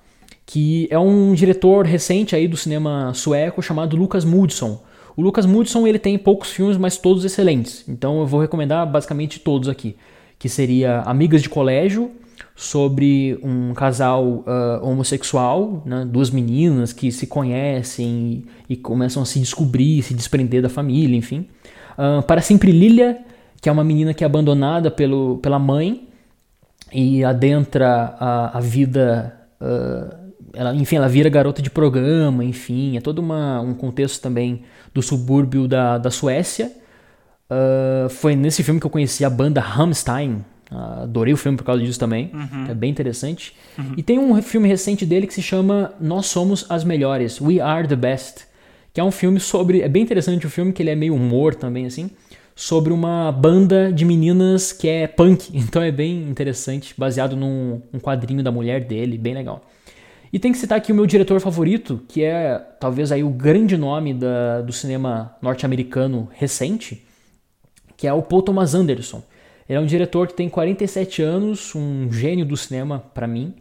que 0.47 0.89
é 0.91 0.99
um 0.99 1.35
diretor 1.35 1.85
recente 1.85 2.35
aí 2.35 2.49
do 2.49 2.57
cinema 2.57 3.13
sueco 3.15 3.61
chamado 3.61 3.97
Lucas 3.97 4.25
Moodson. 4.25 4.81
O 5.17 5.23
Lucas 5.23 5.47
Moodson 5.47 5.87
ele 5.87 5.99
tem 5.99 6.17
poucos 6.19 6.51
filmes, 6.51 6.77
mas 6.77 6.97
todos 6.97 7.25
excelentes. 7.25 7.85
Então 7.89 8.21
eu 8.21 8.27
vou 8.27 8.41
recomendar 8.41 8.87
basicamente 8.91 9.41
todos 9.41 9.69
aqui, 9.69 9.97
que 10.39 10.49
seria 10.49 11.01
Amigas 11.01 11.43
de 11.43 11.49
Colégio, 11.49 12.11
sobre 12.55 13.39
um 13.43 13.73
casal 13.73 14.25
uh, 14.25 14.87
homossexual, 14.87 15.83
né, 15.87 16.07
duas 16.07 16.31
meninas 16.31 16.93
que 16.93 17.11
se 17.11 17.27
conhecem 17.27 18.45
e, 18.69 18.75
e, 18.75 18.77
começam 18.77 19.23
a 19.23 19.27
se 19.27 19.39
descobrir, 19.39 20.03
se 20.03 20.13
desprender 20.13 20.61
da 20.61 20.69
família, 20.69 21.17
enfim. 21.17 21.49
Uh, 21.93 22.23
Para 22.23 22.41
Sempre 22.41 22.71
Lilia, 22.71 23.19
que 23.63 23.69
é 23.69 23.73
uma 23.73 23.85
menina 23.85 24.13
que 24.13 24.25
é 24.25 24.27
abandonada 24.27 24.91
pelo, 24.91 25.39
pela 25.39 25.59
mãe 25.59 26.09
e 26.93 27.25
adentra 27.25 28.15
a, 28.19 28.59
a 28.59 28.61
vida 28.61 29.35
uh, 29.61 30.21
ela, 30.53 30.75
enfim, 30.75 30.97
ela 30.97 31.09
vira 31.09 31.29
garota 31.29 31.63
de 31.63 31.71
programa, 31.71 32.45
enfim, 32.45 32.97
é 32.97 33.01
todo 33.01 33.21
uma, 33.21 33.61
um 33.61 33.75
contexto 33.75 34.21
também 34.21 34.63
do 34.93 35.03
subúrbio 35.03 35.67
da, 35.69 35.99
da 35.99 36.11
Suécia. 36.11 36.73
Uh, 37.51 38.09
foi 38.09 38.37
nesse 38.37 38.63
filme 38.63 38.79
que 38.79 38.87
eu 38.87 38.91
conheci 38.91 39.25
a 39.25 39.31
banda 39.31 39.61
Rammstein. 39.61 40.45
Uh, 40.71 41.03
adorei 41.03 41.35
o 41.35 41.37
filme 41.37 41.59
por 41.59 41.65
causa 41.65 41.83
disso 41.83 41.99
também. 41.99 42.31
Uhum. 42.33 42.67
É 42.69 42.75
bem 42.75 42.91
interessante. 42.91 43.55
Uhum. 43.77 43.95
E 43.97 44.03
tem 44.03 44.19
um 44.19 44.41
filme 44.41 44.69
recente 44.69 45.05
dele 45.05 45.27
que 45.27 45.35
se 45.35 45.43
chama 45.43 45.93
Nós 46.01 46.27
Somos 46.27 46.65
as 46.69 46.85
Melhores, 46.85 47.41
We 47.41 47.61
Are 47.61 47.87
the 47.87 47.97
Best. 47.97 48.47
Que 48.93 49.01
é 49.01 49.05
um 49.05 49.11
filme 49.11 49.41
sobre. 49.41 49.83
É 49.83 49.89
bem 49.89 50.03
interessante 50.03 50.47
o 50.47 50.51
filme, 50.51 50.73
que 50.73 50.83
ele 50.83 50.91
é 50.91 50.97
meio 50.97 51.15
humor 51.15 51.55
também, 51.55 51.87
assim. 51.87 52.11
Sobre 52.55 52.93
uma 52.93 53.33
banda 53.33 53.93
de 53.93 54.05
meninas 54.05 54.73
que 54.73 54.89
é 54.89 55.07
punk. 55.07 55.51
Então 55.55 55.83
é 55.83 55.91
bem 55.91 56.29
interessante, 56.29 56.95
baseado 56.97 57.37
num 57.37 57.81
um 57.93 57.99
quadrinho 57.99 58.43
da 58.43 58.51
mulher 58.51 58.85
dele, 58.85 59.17
bem 59.17 59.35
legal. 59.35 59.65
E 60.33 60.39
tem 60.39 60.53
que 60.53 60.59
citar 60.59 60.79
aqui 60.79 60.93
o 60.93 60.95
meu 60.95 61.07
diretor 61.07 61.41
favorito, 61.41 62.01
que 62.07 62.23
é 62.23 62.57
talvez 62.79 63.11
aí 63.11 63.25
o 63.25 63.31
grande 63.31 63.77
nome 63.77 64.15
da, 64.15 64.61
do 64.61 64.73
cinema 64.73 65.35
norte-americano 65.43 66.29
recente, 66.33 67.05
que 67.97 68.07
é 68.07 68.13
o 68.13 68.23
Paul 68.23 68.43
Thomas 68.43 68.75
Anderson. 68.75 69.23
Ele 69.69 69.79
é 69.79 69.81
um 69.81 69.87
diretor 69.87 70.29
que 70.29 70.35
tem 70.35 70.49
47 70.49 71.23
anos, 71.23 71.75
um 71.75 72.11
gênio 72.13 72.45
do 72.45 72.57
cinema 72.57 73.03
para 73.13 73.27
mim. 73.27 73.55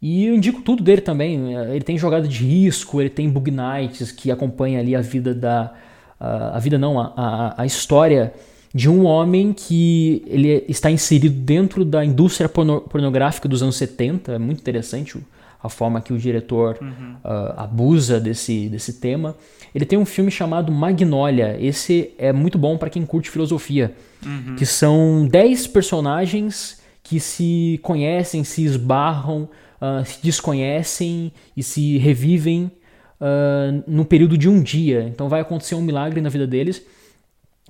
E 0.00 0.26
eu 0.26 0.34
indico 0.34 0.62
tudo 0.62 0.82
dele 0.82 1.00
também. 1.00 1.54
Ele 1.54 1.84
tem 1.84 1.98
jogada 1.98 2.26
de 2.26 2.44
risco, 2.44 3.00
ele 3.00 3.10
tem 3.10 3.28
Bug 3.28 3.50
Nights, 3.50 4.12
que 4.12 4.30
acompanha 4.30 4.80
ali 4.80 4.94
a 4.94 5.00
vida 5.00 5.34
da. 5.34 5.74
A, 6.18 6.56
a 6.56 6.58
vida 6.58 6.78
não, 6.78 6.98
a, 6.98 7.12
a, 7.16 7.62
a, 7.62 7.66
história 7.66 8.32
de 8.74 8.88
um 8.88 9.04
homem 9.04 9.52
que 9.52 10.22
ele 10.26 10.64
está 10.68 10.90
inserido 10.90 11.34
dentro 11.34 11.84
da 11.84 12.04
indústria 12.04 12.48
porno, 12.48 12.80
pornográfica 12.80 13.48
dos 13.48 13.62
anos 13.62 13.76
70. 13.76 14.32
É 14.32 14.38
muito 14.38 14.60
interessante 14.60 15.16
o, 15.16 15.24
a 15.62 15.68
forma 15.68 16.00
que 16.00 16.12
o 16.12 16.18
diretor 16.18 16.78
uhum. 16.80 17.16
uh, 17.24 17.54
abusa 17.56 18.20
desse, 18.20 18.68
desse 18.68 18.94
tema. 18.94 19.36
Ele 19.74 19.84
tem 19.84 19.98
um 19.98 20.06
filme 20.06 20.30
chamado 20.30 20.70
Magnolia. 20.70 21.56
Esse 21.60 22.12
é 22.16 22.32
muito 22.32 22.56
bom 22.56 22.78
para 22.78 22.88
quem 22.88 23.04
curte 23.04 23.30
filosofia. 23.30 23.94
Uhum. 24.24 24.54
Que 24.56 24.64
são 24.64 25.26
10 25.26 25.66
personagens 25.68 26.80
que 27.02 27.18
se 27.18 27.80
conhecem, 27.82 28.44
se 28.44 28.64
esbarram, 28.64 29.48
uh, 29.80 30.04
se 30.04 30.22
desconhecem 30.22 31.32
e 31.56 31.62
se 31.62 31.98
revivem 31.98 32.70
uh, 33.20 33.82
no 33.86 34.04
período 34.04 34.38
de 34.38 34.48
um 34.48 34.62
dia. 34.62 35.04
Então 35.08 35.28
vai 35.28 35.40
acontecer 35.40 35.74
um 35.74 35.82
milagre 35.82 36.20
na 36.20 36.28
vida 36.28 36.46
deles 36.46 36.82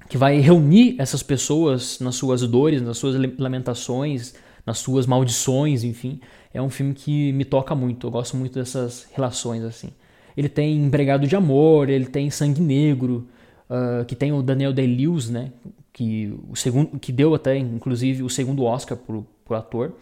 que 0.08 0.16
vai 0.16 0.38
reunir 0.40 0.96
essas 0.98 1.22
pessoas 1.22 2.00
nas 2.00 2.16
suas 2.16 2.42
dores, 2.42 2.80
nas 2.80 2.96
suas 2.96 3.14
lamentações, 3.38 4.34
nas 4.68 4.78
suas 4.78 5.06
maldições, 5.06 5.82
enfim 5.82 6.20
é 6.52 6.62
um 6.62 6.70
filme 6.70 6.94
que 6.94 7.32
me 7.32 7.44
toca 7.44 7.74
muito. 7.74 8.06
Eu 8.06 8.10
gosto 8.10 8.36
muito 8.36 8.58
dessas 8.58 9.06
relações 9.12 9.62
assim. 9.62 9.90
Ele 10.36 10.48
tem 10.48 10.76
Empregado 10.84 11.26
de 11.26 11.34
Amor, 11.34 11.88
ele 11.88 12.06
tem 12.06 12.30
Sangue 12.30 12.60
Negro, 12.60 13.26
uh, 13.68 14.04
que 14.04 14.14
tem 14.14 14.32
o 14.32 14.42
Daniel 14.42 14.72
Day-Lewis, 14.72 15.28
né? 15.28 15.52
Que 15.92 16.32
o 16.48 16.54
segundo, 16.54 16.98
que 16.98 17.10
deu 17.10 17.34
até 17.34 17.56
inclusive 17.56 18.22
o 18.22 18.30
segundo 18.30 18.64
Oscar 18.64 18.96
pro, 18.96 19.26
pro 19.44 19.56
ator. 19.56 19.92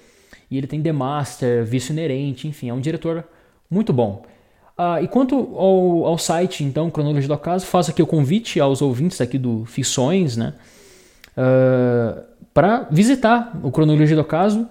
E 0.51 0.57
ele 0.57 0.67
tem 0.67 0.81
The 0.81 0.93
Master, 0.93 1.64
Vício 1.64 1.93
Inerente, 1.93 2.47
enfim, 2.47 2.69
é 2.69 2.75
um 2.75 2.81
diretor 2.81 3.25
muito 3.71 3.93
bom. 3.93 4.25
Ah, 4.79 5.01
e 5.01 5.09
quanto 5.09 5.35
ao, 5.35 6.05
ao, 6.05 6.19
site, 6.19 6.62
então, 6.62 6.91
Cronologia 6.91 7.27
do 7.27 7.35
Acaso, 7.35 7.64
faço 7.64 7.91
aqui 7.91 8.03
o 8.03 8.07
convite 8.07 8.61
aos 8.61 8.83
ouvintes 8.83 9.21
aqui 9.23 9.39
do 9.39 9.64
Ficções, 9.64 10.37
né? 10.37 10.53
Uh, 11.37 12.22
para 12.55 12.89
visitar 12.91 13.59
o 13.62 13.70
Cronologia 13.70 14.16
do 14.16 14.22
Acaso, 14.22 14.66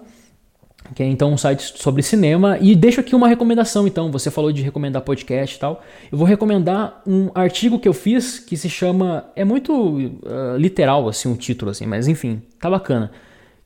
que 0.94 1.02
é 1.02 1.06
então 1.06 1.32
um 1.32 1.36
site 1.36 1.80
sobre 1.80 2.02
cinema. 2.02 2.58
E 2.60 2.74
deixo 2.74 3.00
aqui 3.00 3.14
uma 3.14 3.28
recomendação, 3.28 3.86
então. 3.86 4.10
Você 4.10 4.30
falou 4.30 4.52
de 4.52 4.62
recomendar 4.62 5.02
podcast 5.02 5.56
e 5.56 5.58
tal. 5.58 5.82
Eu 6.10 6.18
vou 6.18 6.26
recomendar 6.26 7.02
um 7.06 7.30
artigo 7.34 7.78
que 7.78 7.88
eu 7.88 7.92
fiz 7.92 8.38
que 8.38 8.56
se 8.56 8.68
chama. 8.68 9.24
É 9.34 9.44
muito 9.44 9.72
uh, 9.72 10.56
literal, 10.56 11.08
assim, 11.08 11.32
o 11.32 11.36
título, 11.36 11.70
assim, 11.70 11.86
mas 11.86 12.08
enfim, 12.08 12.42
tá 12.58 12.70
bacana. 12.70 13.10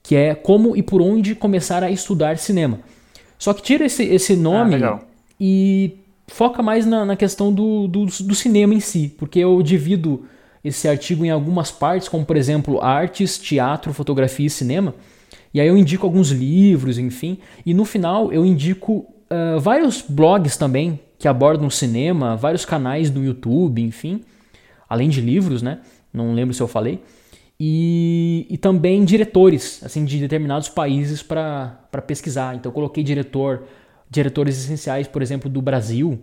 Que 0.03 0.16
é 0.16 0.34
Como 0.34 0.76
e 0.76 0.82
por 0.82 1.03
onde 1.03 1.34
começar 1.34 1.82
a 1.82 1.90
estudar 1.90 2.38
cinema. 2.38 2.80
Só 3.38 3.55
que 3.55 3.62
tira 3.62 3.86
esse, 3.86 4.05
esse 4.05 4.36
nome 4.36 4.82
ah, 4.84 5.01
e 5.40 5.98
foca 6.28 6.62
mais 6.62 6.86
na, 6.86 7.05
na 7.05 7.16
questão 7.16 7.53
do, 7.53 7.88
do, 7.88 8.05
do, 8.05 8.34
cinema 8.34 8.74
em 8.74 8.80
si, 8.80 9.14
porque 9.18 9.38
eu 9.38 9.62
divido 9.62 10.24
esse 10.62 10.86
artigo 10.88 11.24
em 11.24 11.30
algumas 11.30 11.70
partes, 11.70 12.08
como 12.08 12.24
por 12.24 12.36
exemplo 12.36 12.80
artes, 12.82 13.38
teatro, 13.38 13.92
fotografia 13.92 14.46
e 14.46 14.50
cinema. 14.50 14.94
E 15.52 15.61
aí 15.61 15.66
eu 15.66 15.76
indico 15.76 16.06
alguns 16.06 16.30
livros, 16.30 16.98
enfim, 16.98 17.38
e 17.64 17.74
no 17.74 17.84
final 17.84 18.32
eu 18.32 18.44
indico 18.44 19.06
uh, 19.30 19.58
vários 19.58 20.02
blogs 20.02 20.56
também 20.56 21.00
que 21.18 21.28
abordam 21.28 21.68
cinema, 21.68 22.36
vários 22.36 22.64
canais 22.64 23.11
no 23.11 23.24
YouTube, 23.24 23.82
enfim, 23.82 24.22
além 24.88 25.08
de 25.08 25.20
livros, 25.20 25.61
né? 25.61 25.80
Não 26.12 26.32
lembro 26.34 26.54
se 26.54 26.62
eu 26.62 26.68
falei. 26.68 27.02
E, 27.58 28.46
e 28.48 28.56
também 28.56 29.04
diretores, 29.04 29.82
assim, 29.84 30.02
de 30.04 30.18
determinados 30.18 30.70
países 30.70 31.22
para 31.22 31.78
pesquisar. 32.06 32.56
Então 32.56 32.70
eu 32.70 32.74
coloquei 32.74 33.04
diretor 33.04 33.64
diretores 34.08 34.56
essenciais, 34.64 35.06
por 35.06 35.20
exemplo, 35.20 35.48
do 35.48 35.61
Brasil, 35.61 36.18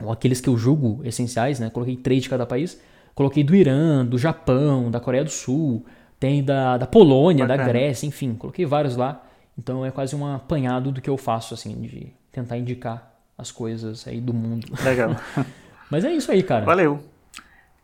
ou 0.00 0.10
aqueles 0.10 0.40
que 0.40 0.48
eu 0.48 0.56
julgo 0.56 1.00
essenciais, 1.04 1.58
né? 1.58 1.68
Coloquei 1.68 1.96
três 1.96 2.22
de 2.22 2.28
cada 2.28 2.46
país. 2.46 2.80
Coloquei 3.14 3.44
do 3.44 3.54
Irã, 3.54 4.04
do 4.04 4.18
Japão, 4.18 4.90
da 4.90 5.00
Coreia 5.00 5.24
do 5.24 5.30
Sul, 5.30 5.84
tem 6.18 6.42
da, 6.42 6.78
da 6.78 6.86
Polônia, 6.86 7.46
Bacana. 7.46 7.64
da 7.64 7.72
Grécia, 7.72 8.06
enfim, 8.06 8.34
coloquei 8.34 8.64
vários 8.64 8.96
lá. 8.96 9.22
Então 9.58 9.84
é 9.84 9.90
quase 9.90 10.16
um 10.16 10.26
apanhado 10.26 10.90
do 10.90 11.00
que 11.00 11.10
eu 11.10 11.16
faço, 11.16 11.52
assim, 11.52 11.80
de 11.80 12.12
tentar 12.30 12.56
indicar 12.56 13.12
as 13.36 13.50
coisas 13.50 14.06
aí 14.06 14.20
do 14.20 14.32
mundo. 14.32 14.66
Legal. 14.82 15.16
Mas 15.90 16.04
é 16.04 16.12
isso 16.12 16.32
aí, 16.32 16.42
cara. 16.42 16.64
Valeu. 16.64 17.00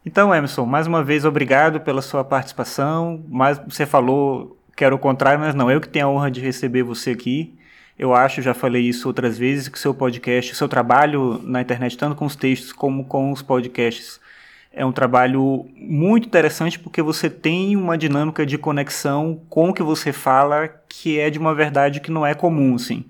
Então, 0.05 0.35
Emerson, 0.35 0.65
mais 0.65 0.87
uma 0.87 1.05
vez, 1.05 1.25
obrigado 1.27 1.81
pela 1.81 2.01
sua 2.01 2.25
participação. 2.25 3.23
Mas 3.29 3.59
você 3.59 3.85
falou 3.85 4.57
que 4.75 4.85
era 4.85 4.95
o 4.95 4.99
contrário, 4.99 5.41
mas 5.41 5.55
não, 5.55 5.71
eu 5.71 5.81
que 5.81 5.89
tenho 5.89 6.07
a 6.07 6.09
honra 6.09 6.31
de 6.31 6.41
receber 6.41 6.85
você 6.85 7.11
aqui. 7.11 7.59
Eu 7.99 8.15
acho, 8.15 8.41
já 8.41 8.55
falei 8.55 8.83
isso 8.83 9.09
outras 9.09 9.37
vezes, 9.37 9.69
que 9.69 9.79
seu 9.79 9.93
podcast, 9.93 10.55
seu 10.55 10.69
trabalho 10.69 11.41
na 11.43 11.61
internet, 11.61 11.99
tanto 11.99 12.15
com 12.15 12.25
os 12.25 12.37
textos 12.37 12.73
como 12.73 13.05
com 13.05 13.33
os 13.33 13.43
podcasts, 13.43 14.21
é 14.73 14.85
um 14.85 14.93
trabalho 14.93 15.67
muito 15.77 16.27
interessante 16.27 16.79
porque 16.79 17.03
você 17.03 17.29
tem 17.29 17.75
uma 17.77 17.99
dinâmica 17.99 18.47
de 18.47 18.57
conexão 18.59 19.41
com 19.49 19.71
o 19.71 19.75
que 19.75 19.83
você 19.83 20.13
fala 20.13 20.69
que 20.89 21.19
é 21.19 21.31
de 21.31 21.39
uma 21.39 21.55
verdade 21.55 22.01
que 22.01 22.11
não 22.11 22.25
é 22.25 22.35
comum, 22.35 22.75
assim. 22.75 23.05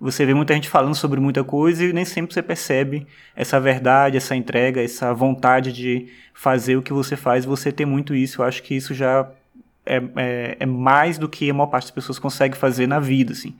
Você 0.00 0.26
vê 0.26 0.34
muita 0.34 0.54
gente 0.54 0.68
falando 0.68 0.94
sobre 0.94 1.20
muita 1.20 1.44
coisa 1.44 1.84
e 1.84 1.92
nem 1.92 2.04
sempre 2.04 2.34
você 2.34 2.42
percebe 2.42 3.06
essa 3.34 3.60
verdade, 3.60 4.16
essa 4.16 4.34
entrega, 4.34 4.82
essa 4.82 5.14
vontade 5.14 5.72
de 5.72 6.08
fazer 6.34 6.76
o 6.76 6.82
que 6.82 6.92
você 6.92 7.16
faz. 7.16 7.44
Você 7.44 7.70
tem 7.70 7.86
muito 7.86 8.14
isso. 8.14 8.42
Eu 8.42 8.46
acho 8.46 8.62
que 8.62 8.74
isso 8.74 8.92
já 8.92 9.26
é, 9.86 10.02
é, 10.16 10.56
é 10.60 10.66
mais 10.66 11.16
do 11.16 11.28
que 11.28 11.48
a 11.48 11.54
maior 11.54 11.68
parte 11.68 11.84
das 11.84 11.90
pessoas 11.92 12.18
consegue 12.18 12.56
fazer 12.56 12.86
na 12.86 12.98
vida, 12.98 13.32
assim. 13.32 13.54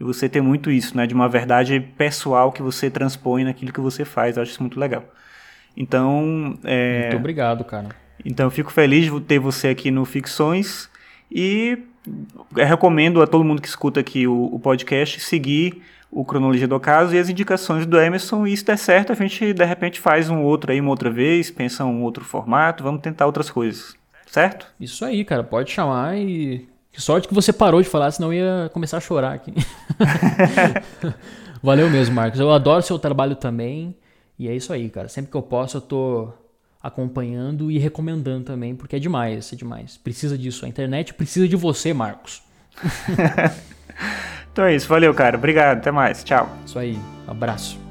E 0.00 0.02
você 0.02 0.28
tem 0.28 0.42
muito 0.42 0.70
isso, 0.70 0.96
né? 0.96 1.06
De 1.06 1.14
uma 1.14 1.28
verdade 1.28 1.78
pessoal 1.96 2.50
que 2.50 2.62
você 2.62 2.90
transpõe 2.90 3.44
naquilo 3.44 3.72
que 3.72 3.80
você 3.80 4.04
faz. 4.04 4.36
Eu 4.36 4.42
acho 4.42 4.52
isso 4.52 4.62
muito 4.62 4.80
legal. 4.80 5.04
Então. 5.76 6.58
É... 6.64 7.02
Muito 7.02 7.16
obrigado, 7.16 7.64
cara. 7.64 7.88
Então, 8.24 8.46
eu 8.46 8.50
fico 8.50 8.72
feliz 8.72 9.10
de 9.10 9.20
ter 9.20 9.38
você 9.38 9.68
aqui 9.68 9.90
no 9.90 10.04
Ficções. 10.04 10.88
E 11.30 11.78
recomendo 12.54 13.22
a 13.22 13.26
todo 13.26 13.44
mundo 13.44 13.60
que 13.60 13.68
escuta 13.68 14.00
aqui 14.00 14.26
o, 14.26 14.44
o 14.52 14.58
podcast 14.58 15.20
seguir 15.20 15.82
o 16.14 16.24
Cronologia 16.24 16.68
do 16.68 16.78
Caso 16.78 17.14
e 17.14 17.18
as 17.18 17.28
indicações 17.28 17.84
do 17.86 17.98
Emerson. 17.98 18.46
E 18.46 18.56
se 18.56 18.64
der 18.64 18.78
certo, 18.78 19.12
a 19.12 19.16
gente 19.16 19.52
de 19.52 19.64
repente 19.64 20.00
faz 20.00 20.30
um 20.30 20.42
outro 20.42 20.70
aí 20.70 20.80
uma 20.80 20.90
outra 20.90 21.10
vez, 21.10 21.50
pensa 21.50 21.84
um 21.84 22.02
outro 22.02 22.24
formato, 22.24 22.84
vamos 22.84 23.00
tentar 23.00 23.26
outras 23.26 23.50
coisas. 23.50 23.96
Certo? 24.26 24.66
Isso 24.78 25.04
aí, 25.04 25.24
cara. 25.24 25.42
Pode 25.42 25.70
chamar 25.70 26.16
e 26.16 26.68
que 26.92 27.00
sorte 27.00 27.26
que 27.26 27.34
você 27.34 27.52
parou 27.52 27.82
de 27.82 27.88
falar, 27.88 28.12
senão 28.12 28.32
eu 28.32 28.44
ia 28.44 28.70
começar 28.70 28.98
a 28.98 29.00
chorar 29.00 29.32
aqui. 29.32 29.52
Valeu 31.60 31.90
mesmo, 31.90 32.14
Marcos. 32.14 32.38
Eu 32.38 32.52
adoro 32.52 32.82
seu 32.82 32.98
trabalho 32.98 33.34
também. 33.34 33.96
E 34.38 34.48
é 34.48 34.54
isso 34.54 34.72
aí, 34.72 34.88
cara. 34.90 35.08
Sempre 35.08 35.30
que 35.30 35.36
eu 35.36 35.42
posso, 35.42 35.76
eu 35.76 35.80
tô 35.80 36.32
acompanhando 36.82 37.70
e 37.70 37.78
recomendando 37.78 38.44
também, 38.44 38.74
porque 38.74 38.96
é 38.96 38.98
demais, 38.98 39.52
é 39.52 39.56
demais. 39.56 39.96
Precisa 39.96 40.36
disso. 40.36 40.66
A 40.66 40.68
internet 40.68 41.14
precisa 41.14 41.48
de 41.48 41.56
você, 41.56 41.94
Marcos. 41.94 42.42
então 44.52 44.64
é 44.64 44.74
isso. 44.74 44.88
Valeu, 44.88 45.14
cara. 45.14 45.36
Obrigado. 45.36 45.78
Até 45.78 45.90
mais. 45.90 46.22
Tchau. 46.22 46.48
Isso 46.66 46.78
aí. 46.78 46.98
Um 47.26 47.30
abraço. 47.30 47.83